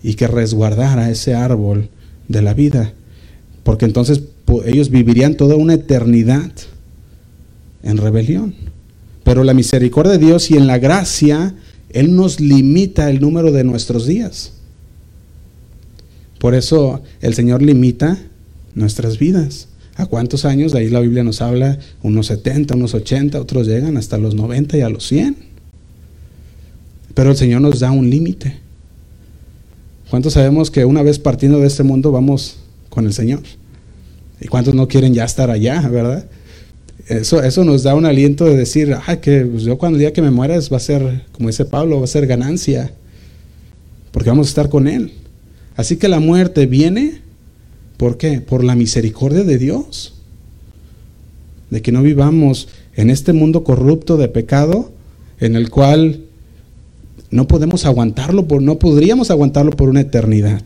y 0.03 0.15
que 0.15 0.29
resguardara 0.29 1.11
ese 1.11 1.35
árbol 1.35 1.89
de 2.29 2.43
la 2.43 2.55
vida. 2.55 2.93
Porque 3.63 3.85
entonces 3.85 4.23
ellos 4.65 4.91
vivirían 4.91 5.37
toda 5.37 5.57
una 5.57 5.75
eternidad 5.75 6.53
en 7.83 7.97
rebelión. 7.97 8.55
Pero 9.25 9.43
la 9.45 9.55
misericordia 9.55 10.13
de 10.13 10.19
Dios 10.19 10.51
y 10.51 10.57
en 10.57 10.67
la 10.67 10.79
gracia, 10.79 11.55
Él 11.95 12.17
nos 12.17 12.41
limita 12.41 13.09
el 13.09 13.21
número 13.21 13.53
de 13.53 13.63
nuestros 13.63 14.05
días. 14.07 14.53
Por 16.41 16.55
eso 16.55 17.03
el 17.21 17.35
Señor 17.35 17.63
limita 17.63 18.19
nuestras 18.75 19.19
vidas. 19.19 19.69
¿A 19.95 20.07
cuántos 20.07 20.45
años? 20.45 20.73
De 20.73 20.81
ahí 20.81 20.91
la 20.91 20.99
Biblia 20.99 21.23
nos 21.23 21.41
habla, 21.41 21.79
unos 22.03 22.27
70, 22.27 22.75
unos 22.75 22.95
80, 22.95 23.41
otros 23.41 23.69
llegan 23.69 23.97
hasta 23.97 24.19
los 24.19 24.35
90 24.35 24.77
y 24.77 24.81
a 24.81 24.89
los 24.89 25.07
100. 25.07 25.37
Pero 27.15 27.31
el 27.31 27.37
Señor 27.37 27.61
nos 27.61 27.79
da 27.79 27.93
un 27.93 28.11
límite. 28.11 28.59
¿Cuántos 30.11 30.33
sabemos 30.33 30.73
que 30.73 30.85
una 30.85 31.03
vez 31.03 31.21
partiendo 31.21 31.61
de 31.61 31.69
este 31.69 31.85
mundo 31.85 32.11
vamos 32.11 32.57
con 32.89 33.07
el 33.07 33.13
Señor? 33.13 33.43
¿Y 34.41 34.49
cuántos 34.49 34.75
no 34.75 34.89
quieren 34.89 35.15
ya 35.15 35.25
estar 35.25 35.49
allá, 35.49 35.81
verdad? 35.89 36.27
Eso, 37.09 37.43
eso 37.43 37.65
nos 37.65 37.83
da 37.83 37.95
un 37.95 38.07
aliento 38.07 38.45
de 38.45 38.57
decir, 38.57 38.97
ah, 39.07 39.17
que 39.21 39.45
pues, 39.45 39.65
yo 39.65 39.77
cuando 39.77 39.99
el 39.99 40.13
que 40.13 40.23
me 40.23 40.31
mueras 40.31 40.73
va 40.73 40.79
a 40.79 40.81
ser, 40.81 41.25
como 41.33 41.49
dice 41.49 41.65
Pablo, 41.65 41.99
va 41.99 42.05
a 42.05 42.09
ser 42.09 42.27
ganancia, 42.27 42.93
porque 44.11 44.31
vamos 44.31 44.47
a 44.47 44.51
estar 44.51 44.69
con 44.69 44.89
Él. 44.89 45.13
Así 45.77 45.97
que 45.97 46.09
la 46.09 46.21
muerte 46.21 46.67
viene 46.67 47.25
¿Por 47.97 48.17
qué? 48.17 48.41
Por 48.41 48.65
la 48.65 48.75
misericordia 48.75 49.45
de 49.45 49.59
Dios. 49.59 50.15
De 51.71 51.83
que 51.83 51.93
no 51.93 52.03
vivamos 52.03 52.69
en 52.95 53.11
este 53.11 53.33
mundo 53.33 53.65
corrupto 53.65 54.17
de 54.17 54.29
pecado 54.29 54.93
en 55.41 55.57
el 55.57 55.71
cual 55.71 56.21
no 57.31 57.49
podemos 57.49 57.85
aguantarlo, 57.85 58.47
por, 58.47 58.63
no 58.63 58.79
podríamos 58.79 59.31
aguantarlo 59.31 59.73
por 59.73 59.89
una 59.89 60.01
eternidad. 60.01 60.63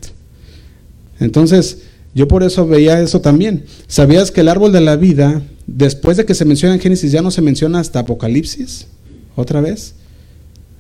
Entonces, 1.21 1.83
yo 2.19 2.29
por 2.29 2.43
eso 2.43 2.67
veía 2.67 3.01
eso 3.01 3.21
también. 3.21 3.65
¿Sabías 3.87 4.31
que 4.31 4.43
el 4.43 4.49
árbol 4.49 4.73
de 4.73 4.81
la 4.81 4.97
vida, 4.97 5.43
después 5.67 6.17
de 6.17 6.27
que 6.27 6.35
se 6.35 6.45
menciona 6.45 6.75
en 6.75 6.81
Génesis, 6.81 7.13
ya 7.13 7.23
no 7.23 7.31
se 7.31 7.43
menciona 7.43 7.81
hasta 7.81 8.01
Apocalipsis? 8.01 8.89
¿Otra 9.37 9.61
vez? 9.61 9.95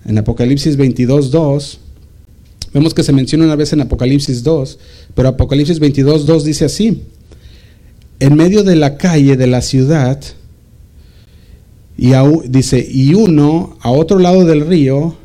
En 0.05 0.18
Apocalipsis 0.18 0.76
22, 0.76 1.30
2 1.30 1.80
Vemos 2.72 2.93
que 2.93 3.03
se 3.03 3.12
menciona 3.12 3.45
una 3.45 3.57
vez 3.57 3.72
en 3.72 3.80
Apocalipsis 3.80 4.43
2, 4.43 4.78
pero 5.14 5.28
Apocalipsis 5.28 5.78
22, 5.78 6.26
2 6.26 6.45
dice 6.45 6.64
así, 6.66 7.03
en 8.20 8.34
medio 8.34 8.62
de 8.62 8.76
la 8.76 8.99
calle 8.99 9.36
de 9.36 9.47
la 9.47 9.62
ciudad, 9.62 10.20
y 11.97 12.12
dice, 12.49 12.86
y 12.89 13.14
uno, 13.14 13.76
a 13.80 13.91
otro 13.91 14.18
lado 14.18 14.45
del 14.45 14.66
río, 14.66 15.16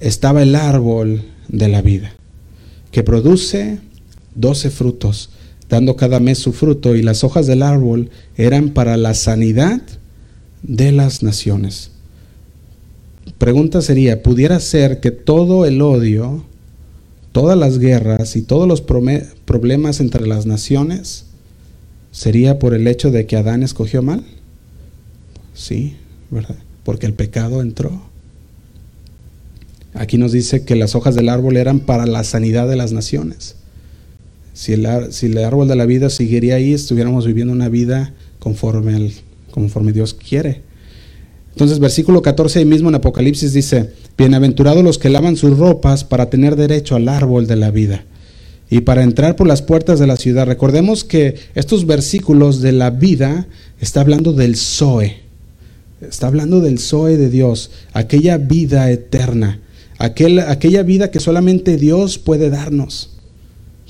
estaba 0.00 0.42
el 0.42 0.54
árbol 0.54 1.22
de 1.48 1.68
la 1.68 1.82
vida, 1.82 2.12
que 2.92 3.02
produce 3.02 3.78
doce 4.34 4.70
frutos, 4.70 5.30
dando 5.68 5.96
cada 5.96 6.20
mes 6.20 6.38
su 6.38 6.52
fruto, 6.52 6.96
y 6.96 7.02
las 7.02 7.24
hojas 7.24 7.46
del 7.46 7.62
árbol 7.62 8.10
eran 8.36 8.70
para 8.70 8.96
la 8.96 9.14
sanidad 9.14 9.80
de 10.62 10.92
las 10.92 11.22
naciones. 11.22 11.90
Pregunta 13.38 13.80
sería, 13.80 14.22
¿pudiera 14.22 14.60
ser 14.60 15.00
que 15.00 15.10
todo 15.10 15.64
el 15.64 15.80
odio 15.80 16.44
todas 17.32 17.56
las 17.56 17.78
guerras 17.78 18.36
y 18.36 18.42
todos 18.42 18.66
los 18.66 18.80
problemas 18.80 20.00
entre 20.00 20.26
las 20.26 20.46
naciones 20.46 21.26
sería 22.12 22.58
por 22.58 22.74
el 22.74 22.86
hecho 22.88 23.10
de 23.10 23.26
que 23.26 23.36
Adán 23.36 23.62
escogió 23.62 24.02
mal? 24.02 24.24
Sí, 25.54 25.96
¿verdad? 26.30 26.56
Porque 26.84 27.06
el 27.06 27.14
pecado 27.14 27.60
entró. 27.60 28.02
Aquí 29.94 30.18
nos 30.18 30.32
dice 30.32 30.64
que 30.64 30.76
las 30.76 30.94
hojas 30.94 31.14
del 31.14 31.28
árbol 31.28 31.56
eran 31.56 31.80
para 31.80 32.06
la 32.06 32.24
sanidad 32.24 32.68
de 32.68 32.76
las 32.76 32.92
naciones. 32.92 33.56
Si 34.52 34.72
el, 34.72 35.12
si 35.12 35.26
el 35.26 35.38
árbol 35.38 35.68
de 35.68 35.76
la 35.76 35.86
vida 35.86 36.10
seguiría 36.10 36.56
ahí, 36.56 36.72
estuviéramos 36.72 37.26
viviendo 37.26 37.52
una 37.52 37.68
vida 37.68 38.12
conforme, 38.38 38.94
al, 38.94 39.12
conforme 39.50 39.92
Dios 39.92 40.14
quiere. 40.14 40.62
Entonces, 41.52 41.78
versículo 41.78 42.22
14 42.22 42.60
ahí 42.60 42.64
mismo 42.64 42.88
en 42.88 42.94
Apocalipsis 42.94 43.52
dice, 43.52 43.90
bienaventurados 44.16 44.84
los 44.84 44.98
que 44.98 45.10
lavan 45.10 45.36
sus 45.36 45.58
ropas 45.58 46.04
para 46.04 46.30
tener 46.30 46.56
derecho 46.56 46.96
al 46.96 47.08
árbol 47.08 47.46
de 47.46 47.56
la 47.56 47.70
vida 47.70 48.04
y 48.70 48.82
para 48.82 49.02
entrar 49.02 49.34
por 49.34 49.48
las 49.48 49.62
puertas 49.62 49.98
de 49.98 50.06
la 50.06 50.16
ciudad. 50.16 50.46
Recordemos 50.46 51.04
que 51.04 51.34
estos 51.54 51.86
versículos 51.86 52.60
de 52.60 52.72
la 52.72 52.90
vida 52.90 53.48
está 53.80 54.00
hablando 54.00 54.32
del 54.32 54.56
Zoe, 54.56 55.16
está 56.00 56.28
hablando 56.28 56.60
del 56.60 56.78
Zoe 56.78 57.16
de 57.16 57.28
Dios, 57.28 57.72
aquella 57.92 58.38
vida 58.38 58.90
eterna, 58.90 59.60
aquel, 59.98 60.38
aquella 60.38 60.84
vida 60.84 61.10
que 61.10 61.18
solamente 61.18 61.76
Dios 61.76 62.18
puede 62.18 62.48
darnos. 62.48 63.09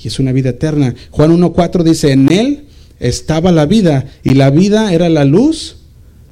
Y 0.03 0.07
es 0.07 0.19
una 0.19 0.31
vida 0.31 0.49
eterna. 0.49 0.95
Juan 1.11 1.31
1.4 1.31 1.83
dice, 1.83 2.11
en 2.11 2.31
él 2.31 2.63
estaba 2.99 3.51
la 3.51 3.65
vida 3.65 4.05
y 4.23 4.35
la 4.35 4.49
vida 4.49 4.93
era 4.93 5.09
la 5.09 5.25
luz 5.25 5.77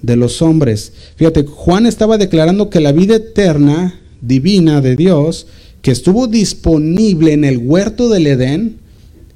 de 0.02 0.16
los 0.16 0.42
hombres. 0.42 0.94
Fíjate, 1.16 1.44
Juan 1.44 1.86
estaba 1.86 2.18
declarando 2.18 2.70
que 2.70 2.80
la 2.80 2.92
vida 2.92 3.16
eterna, 3.16 4.00
divina 4.22 4.82
de 4.82 4.96
Dios, 4.96 5.48
que 5.82 5.92
estuvo 5.92 6.28
disponible 6.28 7.34
en 7.34 7.44
el 7.44 7.58
huerto 7.58 8.10
del 8.10 8.28
Edén, 8.28 8.78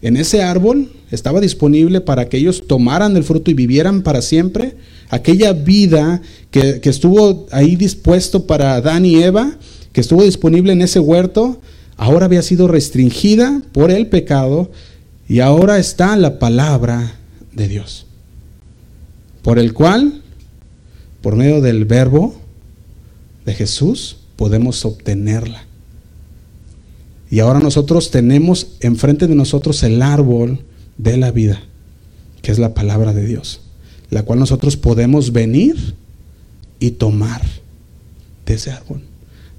en 0.02 0.18
ese 0.18 0.44
árbol, 0.44 0.92
estaba 1.12 1.40
disponible 1.40 2.02
para 2.02 2.28
que 2.28 2.38
ellos 2.38 2.64
tomaran 2.68 3.16
el 3.16 3.24
fruto 3.24 3.52
y 3.52 3.54
vivieran 3.54 4.02
para 4.02 4.22
siempre. 4.22 4.76
Aquella 5.10 5.54
vida 5.54 6.22
que, 6.52 6.82
que 6.82 6.90
estuvo 6.90 7.48
ahí 7.52 7.76
dispuesto 7.76 8.46
para 8.46 8.76
Adán 8.76 9.06
y 9.06 9.24
Eva, 9.24 9.58
que 9.92 10.02
estuvo 10.02 10.24
disponible 10.24 10.74
en 10.74 10.82
ese 10.82 11.00
huerto, 11.00 11.60
ahora 11.98 12.26
había 12.26 12.42
sido 12.42 12.68
restringida 12.68 13.62
por 13.72 13.92
el 13.92 14.08
pecado 14.08 14.72
y 15.28 15.40
ahora 15.40 15.80
está 15.80 16.16
la 16.18 16.40
palabra 16.40 17.16
de 17.54 17.68
Dios, 17.68 18.06
por 19.42 19.60
el 19.60 19.74
cual 19.74 20.22
por 21.22 21.36
medio 21.36 21.62
del 21.62 21.86
verbo 21.86 22.36
de 23.46 23.54
Jesús 23.54 24.18
podemos 24.36 24.84
obtenerla. 24.86 25.66
Y 27.30 27.40
ahora 27.40 27.60
nosotros 27.60 28.12
tenemos 28.12 28.74
enfrente 28.82 29.28
de 29.28 29.36
nosotros 29.36 29.82
el 29.84 30.02
árbol 30.02 30.60
de 30.98 31.18
la 31.18 31.32
vida, 31.32 31.64
que 32.42 32.52
es 32.52 32.60
la 32.60 32.74
palabra 32.74 33.14
de 33.14 33.26
Dios, 33.26 33.62
la 34.10 34.24
cual 34.24 34.40
nosotros 34.40 34.78
podemos 34.78 35.32
venir 35.32 35.96
y 36.80 36.92
tomar 36.92 37.42
de 38.46 38.54
ese 38.54 38.72
árbol, 38.72 39.02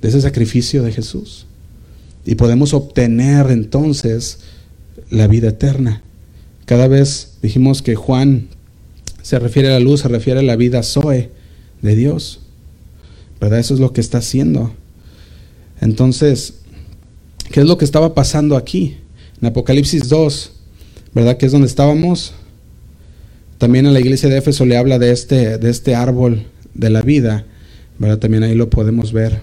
de 0.00 0.08
ese 0.08 0.20
sacrificio 0.20 0.82
de 0.82 0.92
Jesús. 0.92 1.46
Y 2.26 2.36
podemos 2.36 2.74
obtener 2.74 3.50
entonces 3.50 4.38
la 5.10 5.26
vida 5.26 5.48
eterna. 5.48 6.02
Cada 6.64 6.88
vez 6.88 7.34
dijimos 7.42 7.82
que 7.82 7.94
Juan 7.94 8.48
se 9.22 9.38
refiere 9.38 9.68
a 9.68 9.72
la 9.72 9.80
luz, 9.80 10.00
se 10.00 10.08
refiere 10.08 10.40
a 10.40 10.42
la 10.42 10.56
vida 10.56 10.82
Zoe 10.82 11.30
de 11.82 11.96
Dios. 11.96 12.40
¿Verdad? 13.40 13.58
Eso 13.58 13.74
es 13.74 13.80
lo 13.80 13.92
que 13.92 14.00
está 14.00 14.18
haciendo. 14.18 14.72
Entonces, 15.80 16.54
¿qué 17.50 17.60
es 17.60 17.66
lo 17.66 17.76
que 17.76 17.84
estaba 17.84 18.14
pasando 18.14 18.56
aquí? 18.56 18.96
En 19.40 19.48
Apocalipsis 19.48 20.08
2, 20.08 20.52
¿verdad? 21.14 21.36
Que 21.36 21.46
es 21.46 21.52
donde 21.52 21.66
estábamos. 21.66 22.32
También 23.58 23.86
a 23.86 23.90
la 23.90 24.00
iglesia 24.00 24.28
de 24.28 24.38
Éfeso 24.38 24.64
le 24.64 24.76
habla 24.76 24.98
de 24.98 25.12
este, 25.12 25.58
de 25.58 25.70
este 25.70 25.94
árbol 25.94 26.46
de 26.74 26.90
la 26.90 27.02
vida, 27.02 27.44
¿verdad? 27.98 28.18
También 28.18 28.42
ahí 28.42 28.54
lo 28.54 28.70
podemos 28.70 29.12
ver. 29.12 29.42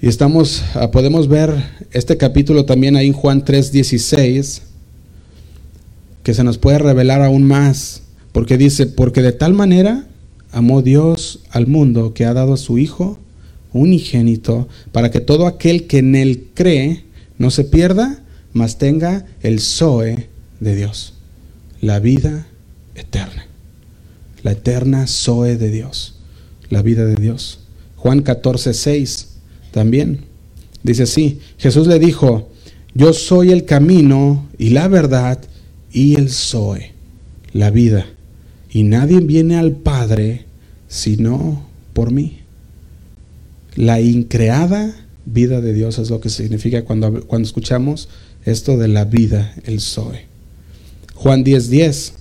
Y 0.00 0.06
estamos, 0.06 0.62
ah, 0.74 0.92
podemos 0.92 1.26
ver 1.26 1.52
este 1.90 2.16
capítulo 2.16 2.64
también 2.64 2.94
ahí 2.94 3.08
en 3.08 3.12
Juan 3.12 3.44
3:16, 3.44 4.62
que 6.22 6.34
se 6.34 6.44
nos 6.44 6.56
puede 6.56 6.78
revelar 6.78 7.20
aún 7.22 7.42
más 7.42 8.02
porque 8.30 8.56
dice, 8.56 8.86
porque 8.86 9.22
de 9.22 9.32
tal 9.32 9.54
manera 9.54 10.06
amó 10.52 10.82
Dios 10.82 11.40
al 11.50 11.66
mundo 11.66 12.14
que 12.14 12.26
ha 12.26 12.32
dado 12.32 12.52
a 12.52 12.58
su 12.58 12.78
Hijo 12.78 13.18
unigénito, 13.72 14.68
para 14.92 15.10
que 15.10 15.20
todo 15.20 15.46
aquel 15.46 15.88
que 15.88 15.98
en 15.98 16.14
él 16.14 16.46
cree 16.54 17.04
no 17.36 17.50
se 17.50 17.64
pierda, 17.64 18.22
mas 18.52 18.78
tenga 18.78 19.26
el 19.40 19.58
Zoe 19.58 20.28
de 20.60 20.76
Dios, 20.76 21.14
la 21.80 21.98
vida 21.98 22.46
eterna, 22.94 23.46
la 24.44 24.52
eterna 24.52 25.08
Zoe 25.08 25.56
de 25.56 25.70
Dios, 25.70 26.14
la 26.70 26.82
vida 26.82 27.04
de 27.04 27.16
Dios. 27.16 27.60
Juan 27.96 28.22
14, 28.22 28.74
6 28.74 29.37
también. 29.78 30.18
Dice 30.82 31.04
así, 31.04 31.38
Jesús 31.56 31.86
le 31.86 32.00
dijo, 32.00 32.50
yo 32.94 33.12
soy 33.12 33.52
el 33.52 33.64
camino 33.64 34.48
y 34.58 34.70
la 34.70 34.88
verdad 34.88 35.38
y 35.92 36.16
el 36.16 36.30
soy, 36.30 36.86
la 37.52 37.70
vida. 37.70 38.04
Y 38.72 38.82
nadie 38.82 39.20
viene 39.20 39.56
al 39.56 39.76
Padre 39.76 40.46
sino 40.88 41.64
por 41.92 42.10
mí. 42.10 42.38
La 43.76 44.00
increada 44.00 44.96
vida 45.26 45.60
de 45.60 45.72
Dios 45.72 46.00
es 46.00 46.10
lo 46.10 46.20
que 46.20 46.28
significa 46.28 46.84
cuando, 46.84 47.24
cuando 47.28 47.46
escuchamos 47.46 48.08
esto 48.44 48.76
de 48.78 48.88
la 48.88 49.04
vida, 49.04 49.54
el 49.62 49.78
soy. 49.78 50.16
Juan 51.14 51.44
10:10, 51.44 51.68
10, 51.68 52.12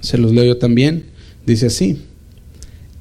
se 0.00 0.16
los 0.16 0.32
leo 0.32 0.44
yo 0.44 0.56
también, 0.56 1.04
dice 1.44 1.66
así, 1.66 1.98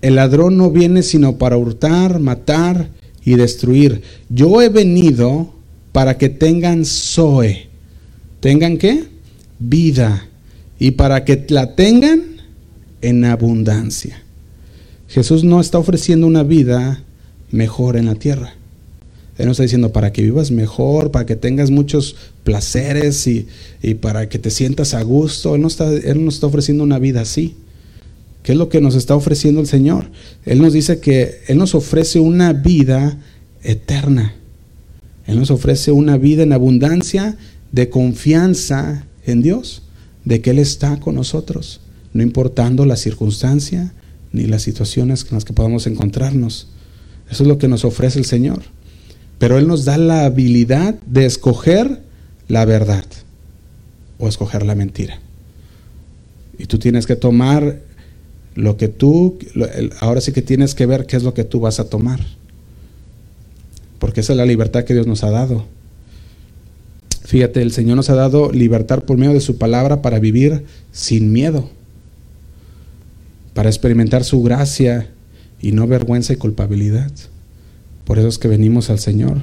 el 0.01 0.15
ladrón 0.15 0.57
no 0.57 0.69
viene 0.69 1.01
sino 1.01 1.37
para 1.37 1.55
hurtar, 1.55 2.19
matar 2.19 2.89
y 3.25 3.35
destruir. 3.35 4.01
Yo 4.29 4.61
he 4.61 4.69
venido 4.69 5.53
para 5.91 6.17
que 6.17 6.29
tengan 6.29 6.85
Zoe. 6.85 7.67
¿Tengan 8.39 8.77
qué? 8.77 9.05
Vida. 9.59 10.27
Y 10.79 10.91
para 10.91 11.23
que 11.23 11.45
la 11.49 11.75
tengan 11.75 12.23
en 13.01 13.25
abundancia. 13.25 14.21
Jesús 15.07 15.43
no 15.43 15.61
está 15.61 15.77
ofreciendo 15.77 16.25
una 16.25 16.43
vida 16.43 17.03
mejor 17.51 17.97
en 17.97 18.07
la 18.07 18.15
tierra. 18.15 18.55
Él 19.37 19.45
no 19.45 19.51
está 19.51 19.63
diciendo 19.63 19.91
para 19.91 20.11
que 20.11 20.21
vivas 20.21 20.51
mejor, 20.51 21.11
para 21.11 21.25
que 21.25 21.35
tengas 21.35 21.71
muchos 21.71 22.15
placeres 22.43 23.25
y, 23.27 23.47
para 23.95 24.29
que 24.29 24.39
te 24.39 24.51
sientas 24.51 24.93
a 24.93 25.01
gusto. 25.01 25.55
Él 25.55 25.61
no, 25.61 25.67
está, 25.67 25.91
él 25.91 26.23
no 26.23 26.29
está 26.29 26.47
ofreciendo 26.47 26.83
una 26.83 26.99
vida 26.99 27.21
así. 27.21 27.55
¿Qué 28.43 28.51
es 28.51 28.57
lo 28.57 28.67
que 28.69 28.81
nos 28.81 28.95
está 28.95 29.15
ofreciendo 29.15 29.61
el 29.61 29.67
Señor? 29.67 30.11
Él 30.45 30.61
nos 30.61 30.73
dice 30.73 30.99
que 30.99 31.39
Él 31.47 31.57
nos 31.57 31.75
ofrece 31.75 32.19
una 32.19 32.51
vida 32.51 33.17
eterna. 33.63 34.35
Él 35.25 35.39
nos 35.39 35.49
ofrece 35.49 35.91
una 35.91 36.17
vida 36.17 36.43
en 36.43 36.51
abundancia 36.51 37.37
de 37.71 37.89
confianza 37.89 39.07
en 39.25 39.41
Dios, 39.41 39.83
de 40.25 40.41
que 40.41 40.49
Él 40.51 40.59
está 40.59 40.99
con 40.99 41.15
nosotros, 41.15 41.79
no 42.13 42.21
importando 42.21 42.85
la 42.85 42.97
circunstancia 42.97 43.93
ni 44.33 44.45
las 44.45 44.61
situaciones 44.61 45.25
en 45.29 45.35
las 45.35 45.45
que 45.45 45.53
podamos 45.53 45.87
encontrarnos. 45.87 46.67
Eso 47.31 47.43
es 47.43 47.47
lo 47.47 47.57
que 47.57 47.69
nos 47.69 47.85
ofrece 47.85 48.19
el 48.19 48.25
Señor. 48.25 48.63
Pero 49.39 49.57
Él 49.57 49.67
nos 49.67 49.85
da 49.85 49.97
la 49.97 50.25
habilidad 50.25 50.95
de 51.05 51.25
escoger 51.25 52.01
la 52.49 52.65
verdad 52.65 53.05
o 54.17 54.27
escoger 54.27 54.65
la 54.65 54.75
mentira. 54.75 55.19
Y 56.57 56.65
tú 56.65 56.77
tienes 56.77 57.07
que 57.07 57.15
tomar 57.15 57.81
lo 58.55 58.77
que 58.77 58.87
tú, 58.87 59.39
ahora 59.99 60.21
sí 60.21 60.31
que 60.31 60.41
tienes 60.41 60.75
que 60.75 60.85
ver 60.85 61.05
qué 61.05 61.17
es 61.17 61.23
lo 61.23 61.33
que 61.33 61.43
tú 61.43 61.59
vas 61.59 61.79
a 61.79 61.89
tomar. 61.89 62.19
Porque 63.99 64.21
esa 64.21 64.33
es 64.33 64.37
la 64.37 64.45
libertad 64.45 64.83
que 64.83 64.93
Dios 64.93 65.07
nos 65.07 65.23
ha 65.23 65.31
dado. 65.31 65.65
Fíjate, 67.25 67.61
el 67.61 67.71
Señor 67.71 67.95
nos 67.95 68.09
ha 68.09 68.15
dado 68.15 68.51
libertad 68.51 69.03
por 69.03 69.17
medio 69.17 69.33
de 69.33 69.39
su 69.39 69.57
palabra 69.57 70.01
para 70.01 70.19
vivir 70.19 70.65
sin 70.91 71.31
miedo, 71.31 71.69
para 73.53 73.69
experimentar 73.69 74.23
su 74.23 74.43
gracia 74.43 75.09
y 75.61 75.71
no 75.71 75.87
vergüenza 75.87 76.33
y 76.33 76.35
culpabilidad. 76.35 77.11
Por 78.03 78.19
eso 78.19 78.27
es 78.27 78.37
que 78.37 78.49
venimos 78.49 78.89
al 78.89 78.99
Señor. 78.99 79.37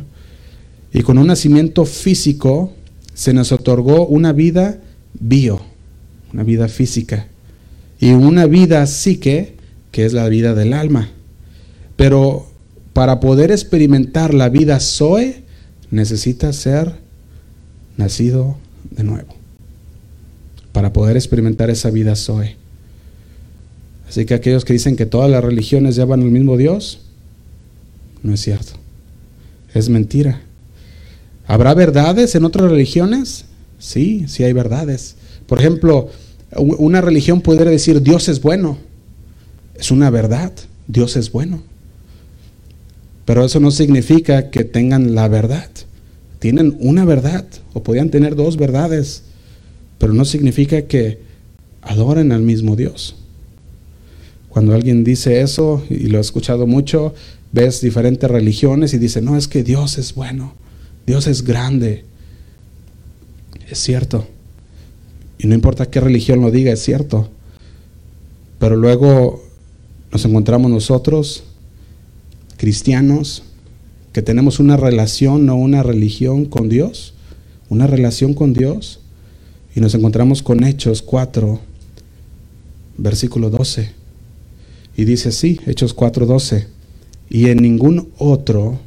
Y 0.93 1.03
con 1.03 1.19
un 1.19 1.29
nacimiento 1.29 1.85
físico 1.85 2.73
se 3.15 3.33
nos 3.33 3.51
otorgó 3.51 4.07
una 4.07 4.33
vida 4.33 4.79
bio, 5.15 5.61
una 6.33 6.43
vida 6.45 6.69
física 6.69 7.27
y 8.01 8.13
una 8.13 8.47
vida 8.47 8.87
psique, 8.87 9.57
que 9.93 10.07
es 10.07 10.15
la 10.15 10.29
vida 10.29 10.55
del 10.55 10.73
alma. 10.73 11.11
Pero 11.97 12.47
para 12.95 13.21
poder 13.21 13.53
experimentar 13.53 14.33
la 14.33 14.49
vida 14.49 14.81
Zoe, 14.81 15.45
necesita 15.91 16.53
ser 16.55 16.95
nacido 17.99 18.57
de 18.91 19.05
nuevo. 19.05 19.35
Para 20.73 20.93
poder 20.93 21.17
experimentar 21.17 21.69
esa 21.69 21.91
vida 21.91 22.17
Zoe. 22.17 22.57
Así 24.09 24.25
que 24.25 24.35
aquellos 24.35 24.65
que 24.65 24.73
dicen 24.73 24.97
que 24.97 25.07
todas 25.07 25.31
las 25.31 25.45
religiones 25.45 25.95
llevan 25.95 26.23
al 26.23 26.31
mismo 26.31 26.57
Dios, 26.57 27.03
no 28.23 28.33
es 28.33 28.41
cierto. 28.41 28.73
Es 29.75 29.89
mentira. 29.89 30.41
¿Habrá 31.47 31.75
verdades 31.75 32.35
en 32.35 32.45
otras 32.45 32.71
religiones? 32.71 33.45
Sí, 33.79 34.25
sí 34.27 34.43
hay 34.43 34.53
verdades. 34.53 35.17
Por 35.47 35.59
ejemplo, 35.59 36.11
una 36.57 37.01
religión 37.01 37.41
pudiera 37.41 37.71
decir 37.71 38.03
Dios 38.03 38.29
es 38.29 38.41
bueno. 38.41 38.79
Es 39.75 39.91
una 39.91 40.11
verdad, 40.11 40.53
Dios 40.89 41.17
es 41.17 41.33
bueno. 41.33 41.63
Pero 43.25 43.45
eso 43.45 43.61
no 43.61 43.71
significa 43.71 44.51
que 44.51 44.65
tengan 44.65 45.15
la 45.15 45.29
verdad. 45.29 45.71
Tienen 46.39 46.77
una 46.81 47.05
verdad 47.05 47.47
o 47.73 47.83
podían 47.83 48.11
tener 48.11 48.35
dos 48.35 48.57
verdades, 48.57 49.23
pero 49.99 50.13
no 50.13 50.25
significa 50.25 50.83
que 50.83 51.21
adoren 51.83 52.33
al 52.33 52.43
mismo 52.43 52.77
Dios. 52.77 53.17
Cuando 54.49 54.75
alguien 54.75 55.05
dice 55.05 55.43
eso, 55.43 55.85
y 55.89 56.09
lo 56.09 56.19
he 56.19 56.21
escuchado 56.21 56.67
mucho, 56.67 57.15
ves 57.53 57.81
diferentes 57.81 58.29
religiones 58.29 58.95
y 58.95 58.99
dice, 58.99 59.23
no, 59.23 59.37
es 59.37 59.47
que 59.47 59.63
Dios 59.63 59.97
es 59.97 60.15
bueno, 60.15 60.55
Dios 61.07 61.27
es 61.27 61.45
grande. 61.45 62.05
Es 63.69 63.79
cierto. 63.79 64.27
Y 65.43 65.47
no 65.47 65.55
importa 65.55 65.89
qué 65.89 66.01
religión 66.01 66.43
lo 66.43 66.51
diga, 66.51 66.71
es 66.71 66.83
cierto. 66.83 67.31
Pero 68.59 68.77
luego 68.77 69.43
nos 70.13 70.23
encontramos 70.27 70.71
nosotros, 70.71 71.45
cristianos, 72.59 73.43
que 74.13 74.21
tenemos 74.21 74.61
una 74.61 74.77
relación, 74.77 75.47
no 75.47 75.57
una 75.57 75.83
religión 75.83 76.45
con 76.45 76.69
Dios, 76.69 77.15
una 77.71 77.87
relación 77.87 78.35
con 78.35 78.53
Dios, 78.53 79.01
y 79.75 79.81
nos 79.81 79.95
encontramos 79.95 80.43
con 80.43 80.63
Hechos 80.63 81.01
4, 81.01 81.59
versículo 82.99 83.49
12. 83.49 83.93
Y 84.95 85.05
dice 85.05 85.31
así, 85.31 85.59
Hechos 85.67 85.95
4, 85.95 86.27
12, 86.27 86.67
y 87.31 87.47
en 87.49 87.63
ningún 87.63 88.13
otro 88.19 88.79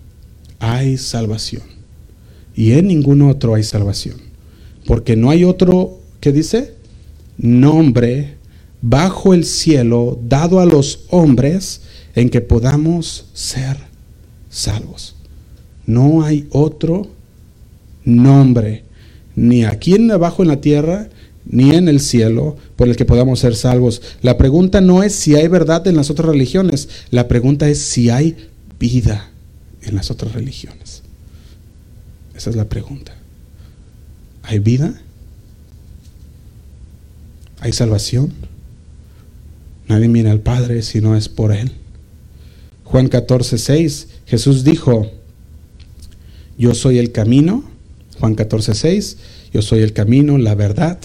hay 0.59 0.97
salvación. 0.97 1.63
Y 2.55 2.73
en 2.73 2.89
ningún 2.89 3.23
otro 3.23 3.55
hay 3.55 3.63
salvación. 3.63 4.17
Porque 4.85 5.15
no 5.15 5.31
hay 5.31 5.45
otro 5.45 6.02
¿qué 6.23 6.31
dice? 6.31 6.73
Nombre 7.37 8.35
bajo 8.81 9.33
el 9.33 9.43
cielo 9.43 10.17
dado 10.23 10.61
a 10.61 10.65
los 10.65 11.01
hombres 11.09 11.81
en 12.15 12.29
que 12.29 12.39
podamos 12.39 13.25
ser 13.33 13.75
salvos. 14.49 15.15
No 15.85 16.23
hay 16.23 16.47
otro 16.51 17.07
nombre, 18.05 18.85
ni 19.35 19.65
aquí 19.65 19.95
en 19.95 20.09
abajo 20.11 20.43
en 20.43 20.47
la 20.47 20.61
tierra, 20.61 21.09
ni 21.45 21.71
en 21.71 21.89
el 21.89 21.99
cielo, 21.99 22.55
por 22.77 22.87
el 22.87 22.95
que 22.95 23.03
podamos 23.03 23.41
ser 23.41 23.53
salvos. 23.53 24.01
La 24.21 24.37
pregunta 24.37 24.79
no 24.79 25.03
es 25.03 25.13
si 25.13 25.35
hay 25.35 25.49
verdad 25.49 25.85
en 25.87 25.97
las 25.97 26.09
otras 26.09 26.29
religiones, 26.29 26.87
la 27.11 27.27
pregunta 27.27 27.67
es 27.67 27.79
si 27.79 28.09
hay 28.09 28.37
vida 28.79 29.29
en 29.81 29.95
las 29.95 30.09
otras 30.09 30.31
religiones. 30.31 31.01
Esa 32.33 32.49
es 32.49 32.55
la 32.55 32.69
pregunta. 32.69 33.13
¿Hay 34.43 34.59
vida? 34.59 35.02
¿Hay 37.63 37.71
salvación? 37.71 38.33
Nadie 39.87 40.09
mira 40.09 40.31
al 40.31 40.41
Padre 40.41 40.81
si 40.81 40.99
no 40.99 41.15
es 41.15 41.29
por 41.29 41.53
Él. 41.53 41.71
Juan 42.83 43.07
14, 43.07 43.57
6, 43.57 44.07
Jesús 44.25 44.65
dijo, 44.65 45.09
yo 46.57 46.75
soy 46.75 46.97
el 46.97 47.13
camino, 47.13 47.63
Juan 48.19 48.35
14, 48.35 48.75
6, 48.75 49.17
yo 49.53 49.61
soy 49.61 49.79
el 49.79 49.93
camino, 49.93 50.37
la 50.37 50.55
verdad 50.55 50.99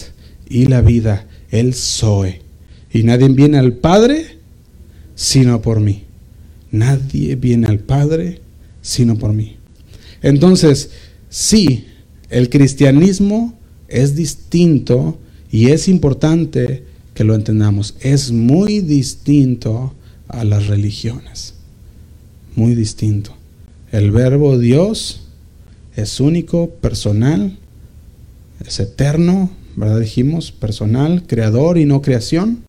y 0.49 0.65
la 0.65 0.81
vida, 0.81 1.27
Él 1.49 1.73
soy. 1.73 2.41
Y 2.91 3.03
nadie 3.03 3.29
viene 3.29 3.57
al 3.57 3.71
Padre 3.71 4.39
sino 5.15 5.61
por 5.61 5.79
mí. 5.79 6.03
Nadie 6.71 7.37
viene 7.37 7.67
al 7.67 7.79
Padre 7.79 8.41
sino 8.81 9.17
por 9.17 9.31
mí. 9.31 9.55
Entonces, 10.21 10.89
sí, 11.29 11.85
el 12.29 12.49
cristianismo 12.49 13.57
es 13.87 14.13
distinto 14.13 15.17
y 15.51 15.69
es 15.69 15.87
importante 15.87 16.83
que 17.13 17.23
lo 17.23 17.35
entendamos. 17.35 17.95
Es 18.01 18.31
muy 18.31 18.79
distinto 18.79 19.93
a 20.27 20.43
las 20.43 20.67
religiones. 20.67 21.55
Muy 22.55 22.75
distinto. 22.75 23.35
El 23.91 24.11
verbo 24.11 24.57
Dios 24.57 25.21
es 25.95 26.19
único, 26.19 26.69
personal, 26.69 27.57
es 28.65 28.79
eterno, 28.79 29.49
¿verdad? 29.75 29.99
Dijimos, 29.99 30.51
personal, 30.51 31.23
creador 31.25 31.77
y 31.77 31.85
no 31.85 32.01
creación, 32.01 32.59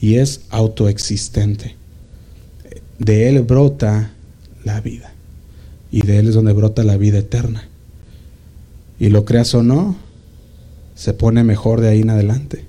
y 0.00 0.16
es 0.16 0.42
autoexistente. 0.50 1.76
De 2.98 3.28
Él 3.28 3.42
brota 3.42 4.12
la 4.64 4.80
vida, 4.80 5.12
y 5.90 6.02
de 6.02 6.18
Él 6.18 6.28
es 6.28 6.34
donde 6.34 6.52
brota 6.52 6.82
la 6.82 6.96
vida 6.96 7.18
eterna. 7.18 7.68
Y 8.98 9.08
lo 9.08 9.24
creas 9.24 9.54
o 9.54 9.62
no, 9.62 9.96
se 10.94 11.12
pone 11.12 11.44
mejor 11.44 11.80
de 11.80 11.88
ahí 11.88 12.00
en 12.00 12.10
adelante. 12.10 12.64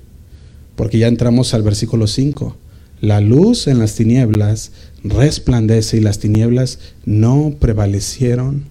Porque 0.74 0.98
ya 0.98 1.08
entramos 1.08 1.54
al 1.54 1.62
versículo 1.62 2.06
5. 2.06 2.56
La 3.00 3.20
luz 3.20 3.66
en 3.66 3.78
las 3.78 3.94
tinieblas 3.94 4.72
resplandece 5.04 5.98
y 5.98 6.00
las 6.00 6.18
tinieblas 6.18 6.78
no 7.04 7.54
prevalecieron 7.58 8.64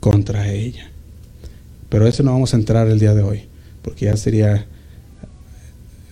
contra 0.00 0.50
ella. 0.50 0.90
Pero 1.88 2.06
eso 2.06 2.22
no 2.22 2.32
vamos 2.32 2.54
a 2.54 2.56
entrar 2.56 2.88
el 2.88 2.98
día 2.98 3.14
de 3.14 3.22
hoy, 3.22 3.42
porque 3.82 4.06
ya 4.06 4.16
sería, 4.16 4.66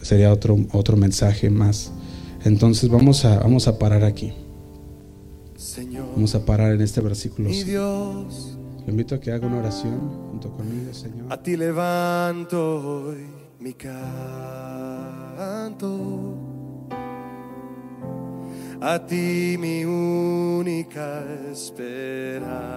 sería 0.01 0.33
otro, 0.33 0.59
otro 0.73 0.97
mensaje 0.97 1.51
más. 1.51 1.93
Entonces 2.45 2.89
vamos 2.89 3.25
a, 3.25 3.39
vamos 3.41 3.69
a 3.69 3.79
parar 3.79 4.05
aquí. 4.05 4.33
Vamos 6.15 6.35
a 6.35 6.45
parar 6.45 6.73
en 6.73 6.81
este 6.83 7.01
versículo. 7.01 7.51
5. 7.53 8.52
Lo 8.85 8.91
invito 8.91 9.15
a 9.15 9.21
que 9.21 9.31
haga 9.31 9.47
una 9.47 9.59
oración 9.59 10.01
junto 10.31 10.51
conmigo, 10.51 10.93
Señor. 10.93 11.33
A 11.33 11.41
ti 11.41 11.57
levanto 11.57 13.07
hoy 13.07 13.27
mi 13.61 13.75
canto. 13.75 13.99
A 18.81 18.99
ti 19.07 19.57
mi 19.61 19.85
única 19.85 21.23
esperanza. 21.53 22.73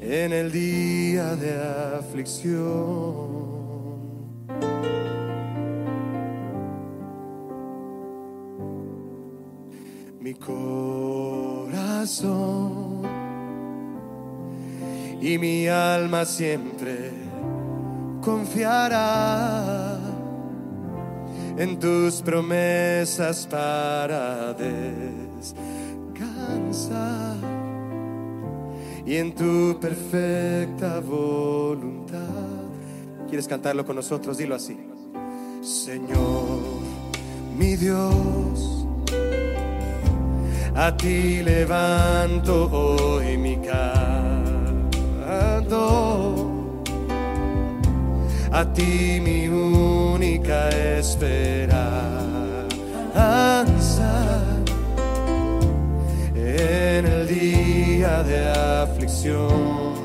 En 0.00 0.32
el 0.32 0.50
día 0.50 1.36
de 1.36 1.54
aflicción 1.98 3.46
mi 10.26 10.34
corazón 10.34 11.86
y 15.20 15.38
mi 15.38 15.68
alma 15.68 16.24
siempre 16.24 17.12
confiará 18.20 20.00
en 21.56 21.78
tus 21.78 22.22
promesas 22.22 23.46
para 23.46 24.52
descansar 24.54 25.54
y 29.06 29.14
en 29.18 29.32
tu 29.32 29.78
perfecta 29.80 30.98
voluntad. 30.98 32.18
¿Quieres 33.28 33.46
cantarlo 33.46 33.86
con 33.86 33.94
nosotros? 33.94 34.38
Dilo 34.38 34.56
así. 34.56 34.76
Señor, 35.62 36.58
mi 37.56 37.76
Dios 37.76 38.85
a 40.76 40.92
ti 40.92 41.42
levanto 41.42 42.68
hoy 42.70 43.38
mi 43.38 43.58
canto, 43.60 44.92
a 48.50 48.64
ti 48.72 49.18
mi 49.22 49.48
única 49.48 50.68
esperanza. 50.68 52.12
En 56.34 57.06
el 57.06 57.26
día 57.26 58.22
de 58.22 58.48
aflicción. 58.82 59.95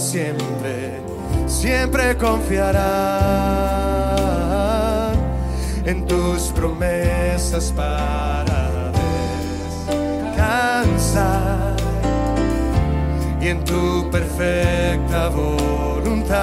Siempre, 0.00 1.00
siempre 1.46 2.16
confiarán 2.16 2.80
en 5.84 6.06
tus 6.06 6.44
promesas 6.54 7.70
para 7.76 8.92
descansar 10.30 11.76
y 13.40 13.48
en 13.48 13.62
tu 13.64 14.10
perfecta 14.10 15.28
voluntad. 15.28 16.40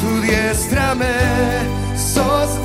Tu 0.00 0.20
diestra 0.22 0.94
me 0.94 1.14
sostiene 1.96 2.63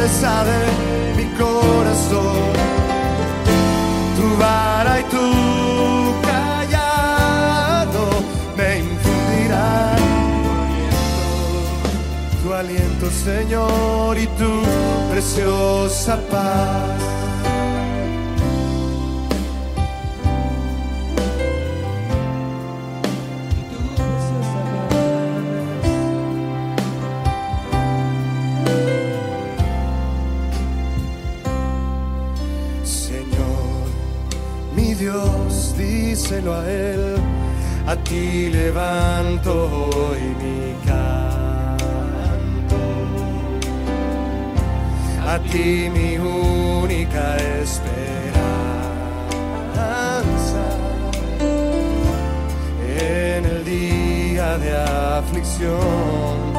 fuerza 0.00 0.44
de 0.44 0.60
mi 1.16 1.26
corazón. 1.36 2.52
Tu 4.16 4.36
vara 4.38 5.00
y 5.00 5.04
tu 5.04 5.26
callado 6.22 8.02
me 8.56 8.78
infundirán 8.78 9.98
tu 12.42 12.52
aliento, 12.54 13.10
Señor, 13.10 14.16
y 14.18 14.26
tu 14.38 14.62
preciosa 15.10 16.18
paz. 16.30 17.09
Díselo 36.30 36.54
a 36.54 36.70
Él, 36.70 37.16
a 37.88 37.96
ti 37.96 38.50
levanto 38.50 39.50
hoy 39.52 40.20
mi 40.40 40.76
canto, 40.86 42.76
a 45.26 45.38
ti 45.50 45.90
mi 45.92 46.18
única 46.18 47.36
esperanza 47.36 47.82
en 52.86 53.44
el 53.44 53.64
día 53.64 54.56
de 54.58 54.76
aflicción. 55.18 56.49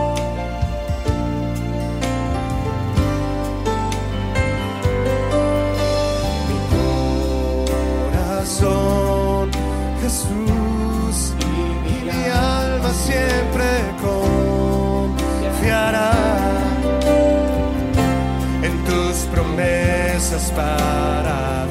Para 20.56 21.66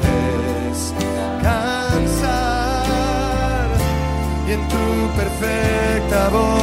descansar 0.71 0.97
y 4.47 4.51
en 4.51 4.67
tu 4.67 5.09
perfecta 5.15 6.29
voluntad. 6.29 6.60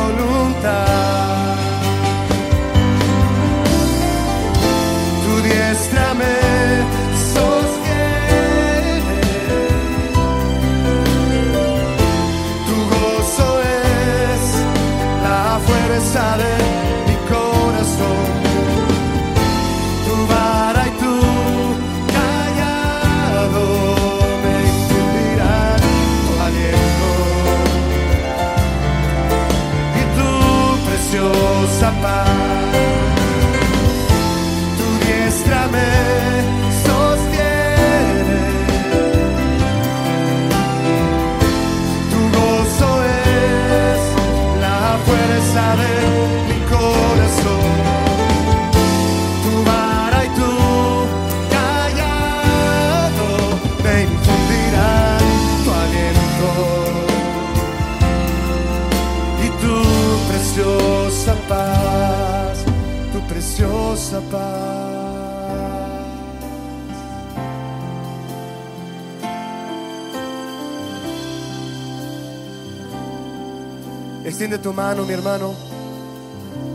Extiende 74.39 74.59
tu 74.59 74.73
mano, 74.73 75.05
mi 75.05 75.13
hermano. 75.13 75.53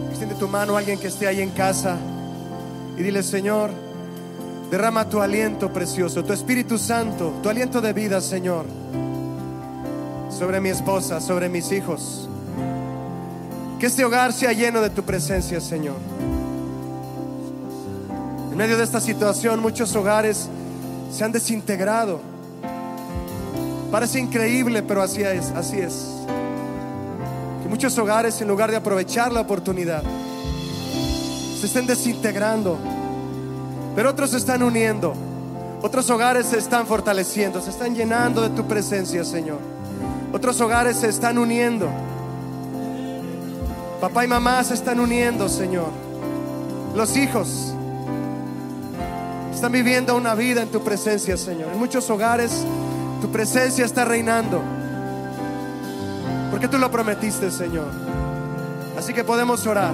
Extiende 0.09 0.35
tu 0.35 0.49
mano 0.49 0.75
a 0.75 0.79
alguien 0.79 0.99
que 0.99 1.07
esté 1.07 1.27
ahí 1.27 1.39
en 1.39 1.51
casa 1.51 1.95
y 2.97 3.01
dile, 3.01 3.23
Señor, 3.23 3.71
derrama 4.69 5.07
tu 5.07 5.21
aliento 5.21 5.71
precioso, 5.71 6.25
tu 6.25 6.33
Espíritu 6.33 6.77
Santo, 6.77 7.35
tu 7.41 7.47
aliento 7.47 7.79
de 7.79 7.93
vida, 7.93 8.19
Señor, 8.19 8.65
sobre 10.29 10.59
mi 10.59 10.71
esposa, 10.71 11.21
sobre 11.21 11.47
mis 11.47 11.71
hijos. 11.71 12.27
Que 13.79 13.85
este 13.85 14.03
hogar 14.03 14.33
sea 14.33 14.51
lleno 14.51 14.81
de 14.81 14.89
tu 14.89 15.03
presencia, 15.03 15.61
Señor. 15.61 15.95
En 18.51 18.57
medio 18.57 18.75
de 18.75 18.83
esta 18.83 18.99
situación, 18.99 19.61
muchos 19.61 19.95
hogares 19.95 20.49
se 21.13 21.23
han 21.23 21.31
desintegrado. 21.31 22.19
Parece 23.89 24.19
increíble, 24.19 24.83
pero 24.83 25.01
así 25.01 25.21
es, 25.21 25.49
así 25.51 25.79
es. 25.79 26.23
Muchos 27.69 27.97
hogares, 27.97 28.39
en 28.41 28.47
lugar 28.47 28.69
de 28.71 28.77
aprovechar 28.77 29.31
la 29.31 29.41
oportunidad, 29.41 30.03
se 31.59 31.65
estén 31.65 31.87
desintegrando. 31.87 32.77
Pero 33.95 34.09
otros 34.09 34.31
se 34.31 34.37
están 34.37 34.63
uniendo. 34.63 35.13
Otros 35.81 36.09
hogares 36.09 36.45
se 36.45 36.57
están 36.57 36.87
fortaleciendo, 36.87 37.61
se 37.61 37.69
están 37.69 37.93
llenando 37.93 38.41
de 38.41 38.49
tu 38.49 38.65
presencia, 38.67 39.23
Señor. 39.25 39.59
Otros 40.31 40.59
hogares 40.61 40.97
se 40.97 41.09
están 41.09 41.37
uniendo. 41.37 41.89
Papá 43.99 44.25
y 44.25 44.27
mamá 44.27 44.63
se 44.63 44.73
están 44.73 44.99
uniendo, 44.99 45.47
Señor. 45.49 45.89
Los 46.95 47.15
hijos 47.17 47.73
están 49.53 49.71
viviendo 49.71 50.15
una 50.15 50.35
vida 50.35 50.61
en 50.61 50.69
tu 50.69 50.83
presencia, 50.83 51.37
Señor. 51.37 51.69
En 51.71 51.79
muchos 51.79 52.09
hogares 52.09 52.65
tu 53.21 53.31
presencia 53.31 53.85
está 53.85 54.03
reinando. 54.03 54.61
Porque 56.63 56.77
tú 56.77 56.79
lo 56.79 56.89
prometiste, 56.89 57.51
Señor. 57.51 57.91
Así 58.97 59.13
que 59.13 59.25
podemos 59.25 59.67
orar. 59.67 59.91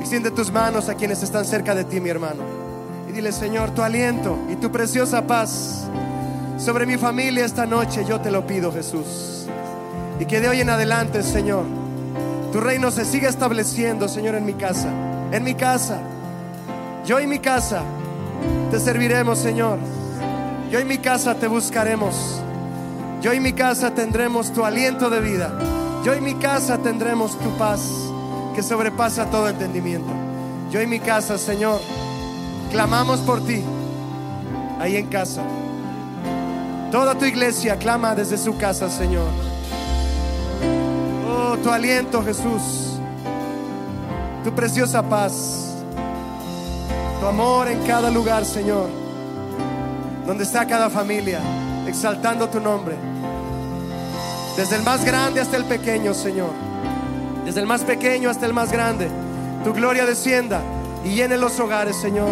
Extiende 0.00 0.30
tus 0.30 0.50
manos 0.50 0.88
a 0.88 0.94
quienes 0.94 1.22
están 1.22 1.44
cerca 1.44 1.74
de 1.74 1.84
ti, 1.84 2.00
mi 2.00 2.08
hermano. 2.08 2.42
Y 3.06 3.12
dile, 3.12 3.30
Señor, 3.30 3.72
tu 3.72 3.82
aliento 3.82 4.38
y 4.50 4.56
tu 4.56 4.72
preciosa 4.72 5.26
paz 5.26 5.84
sobre 6.56 6.86
mi 6.86 6.96
familia 6.96 7.44
esta 7.44 7.66
noche, 7.66 8.06
yo 8.08 8.22
te 8.22 8.30
lo 8.30 8.46
pido, 8.46 8.72
Jesús. 8.72 9.44
Y 10.18 10.24
que 10.24 10.40
de 10.40 10.48
hoy 10.48 10.62
en 10.62 10.70
adelante, 10.70 11.22
Señor, 11.22 11.66
tu 12.54 12.62
reino 12.62 12.90
se 12.90 13.04
siga 13.04 13.28
estableciendo, 13.28 14.08
Señor, 14.08 14.34
en 14.36 14.46
mi 14.46 14.54
casa. 14.54 14.88
En 15.30 15.44
mi 15.44 15.56
casa. 15.56 15.98
Yo 17.04 17.20
y 17.20 17.26
mi 17.26 17.38
casa 17.38 17.82
te 18.70 18.80
serviremos, 18.80 19.38
Señor. 19.38 19.78
Yo 20.70 20.80
y 20.80 20.86
mi 20.86 20.96
casa 20.96 21.34
te 21.34 21.48
buscaremos. 21.48 22.40
Yo 23.24 23.32
y 23.32 23.40
mi 23.40 23.54
casa 23.54 23.94
tendremos 23.94 24.52
tu 24.52 24.66
aliento 24.66 25.08
de 25.08 25.18
vida. 25.18 25.50
Yo 26.04 26.14
y 26.14 26.20
mi 26.20 26.34
casa 26.34 26.76
tendremos 26.76 27.38
tu 27.38 27.56
paz 27.56 27.80
que 28.54 28.62
sobrepasa 28.62 29.30
todo 29.30 29.48
entendimiento. 29.48 30.12
Yo 30.70 30.82
y 30.82 30.86
mi 30.86 31.00
casa, 31.00 31.38
Señor, 31.38 31.80
clamamos 32.70 33.20
por 33.20 33.42
ti 33.46 33.62
ahí 34.78 34.96
en 34.96 35.06
casa. 35.06 35.40
Toda 36.92 37.14
tu 37.14 37.24
iglesia 37.24 37.78
clama 37.78 38.14
desde 38.14 38.36
su 38.36 38.58
casa, 38.58 38.90
Señor. 38.90 39.30
Oh, 41.26 41.56
tu 41.62 41.70
aliento, 41.70 42.22
Jesús. 42.22 42.98
Tu 44.44 44.54
preciosa 44.54 45.02
paz. 45.02 45.76
Tu 47.20 47.26
amor 47.26 47.68
en 47.68 47.86
cada 47.86 48.10
lugar, 48.10 48.44
Señor. 48.44 48.90
Donde 50.26 50.44
está 50.44 50.66
cada 50.66 50.90
familia, 50.90 51.40
exaltando 51.86 52.50
tu 52.50 52.60
nombre. 52.60 53.13
Desde 54.56 54.76
el 54.76 54.82
más 54.84 55.04
grande 55.04 55.40
hasta 55.40 55.56
el 55.56 55.64
pequeño, 55.64 56.14
Señor. 56.14 56.50
Desde 57.44 57.60
el 57.60 57.66
más 57.66 57.82
pequeño 57.82 58.30
hasta 58.30 58.46
el 58.46 58.54
más 58.54 58.70
grande. 58.70 59.08
Tu 59.64 59.72
gloria 59.72 60.06
descienda 60.06 60.60
y 61.04 61.10
llene 61.10 61.36
los 61.36 61.58
hogares, 61.58 61.96
Señor. 61.96 62.30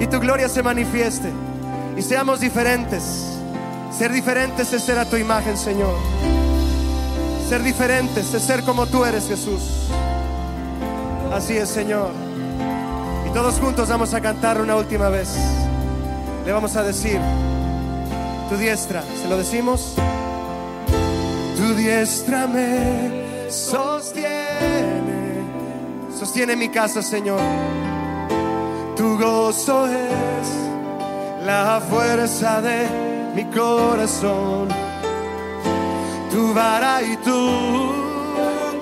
Y 0.00 0.06
tu 0.08 0.18
gloria 0.18 0.48
se 0.48 0.62
manifieste. 0.62 1.32
Y 1.96 2.02
seamos 2.02 2.40
diferentes. 2.40 3.38
Ser 3.96 4.12
diferentes 4.12 4.72
es 4.72 4.82
ser 4.82 4.98
a 4.98 5.04
tu 5.04 5.16
imagen, 5.16 5.56
Señor. 5.56 5.94
Ser 7.48 7.62
diferentes 7.62 8.34
es 8.34 8.42
ser 8.42 8.64
como 8.64 8.86
tú 8.86 9.04
eres, 9.04 9.28
Jesús. 9.28 9.62
Así 11.32 11.56
es, 11.56 11.68
Señor. 11.68 12.10
Y 13.26 13.30
todos 13.32 13.60
juntos 13.60 13.88
vamos 13.88 14.12
a 14.12 14.20
cantar 14.20 14.60
una 14.60 14.74
última 14.74 15.08
vez. 15.08 15.36
Le 16.44 16.52
vamos 16.52 16.76
a 16.76 16.82
decir, 16.82 17.20
tu 18.48 18.56
diestra, 18.56 19.02
¿se 19.22 19.28
lo 19.28 19.36
decimos? 19.36 19.94
Tu 21.68 21.74
diestra 21.74 22.46
me 22.46 23.50
sostiene, 23.50 25.44
sostiene 26.18 26.56
mi 26.56 26.70
casa, 26.70 27.02
Señor. 27.02 27.42
Tu 28.96 29.18
gozo 29.18 29.86
es 29.86 30.48
la 31.44 31.82
fuerza 31.90 32.62
de 32.62 32.88
mi 33.34 33.44
corazón. 33.54 34.68
Tu 36.30 36.54
vara 36.54 37.02
y 37.02 37.18
tu 37.18 37.92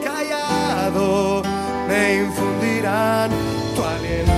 callado 0.04 1.42
me 1.88 2.18
infundirán 2.18 3.32
tu 3.74 3.82
aliento. 3.82 4.35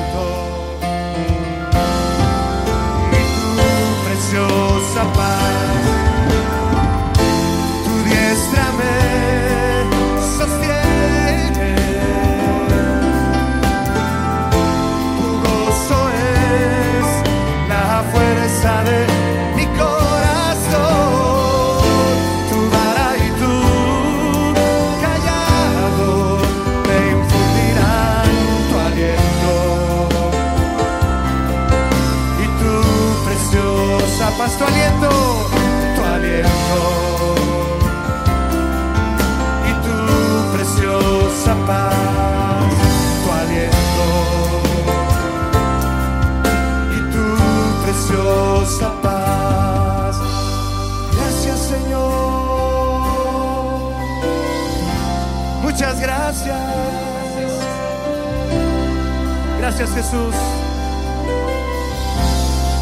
Gracias 59.69 59.91
Jesús. 59.91 60.35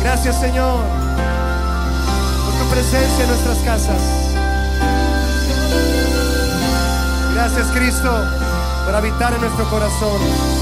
Gracias 0.03 0.39
Señor 0.39 0.85
por 2.45 2.55
tu 2.61 2.71
presencia 2.71 3.25
en 3.25 3.29
nuestras 3.29 3.59
casas. 3.65 4.01
Gracias 7.35 7.67
Cristo 7.75 8.25
por 8.85 8.95
habitar 8.95 9.35
en 9.35 9.41
nuestro 9.41 9.69
corazón. 9.69 10.56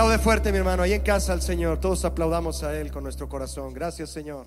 Aplaude 0.00 0.18
fuerte, 0.18 0.50
mi 0.50 0.56
hermano, 0.56 0.82
ahí 0.82 0.94
en 0.94 1.02
casa 1.02 1.34
al 1.34 1.42
Señor. 1.42 1.78
Todos 1.78 2.06
aplaudamos 2.06 2.62
a 2.62 2.74
Él 2.74 2.90
con 2.90 3.02
nuestro 3.02 3.28
corazón. 3.28 3.74
Gracias, 3.74 4.08
Señor. 4.08 4.46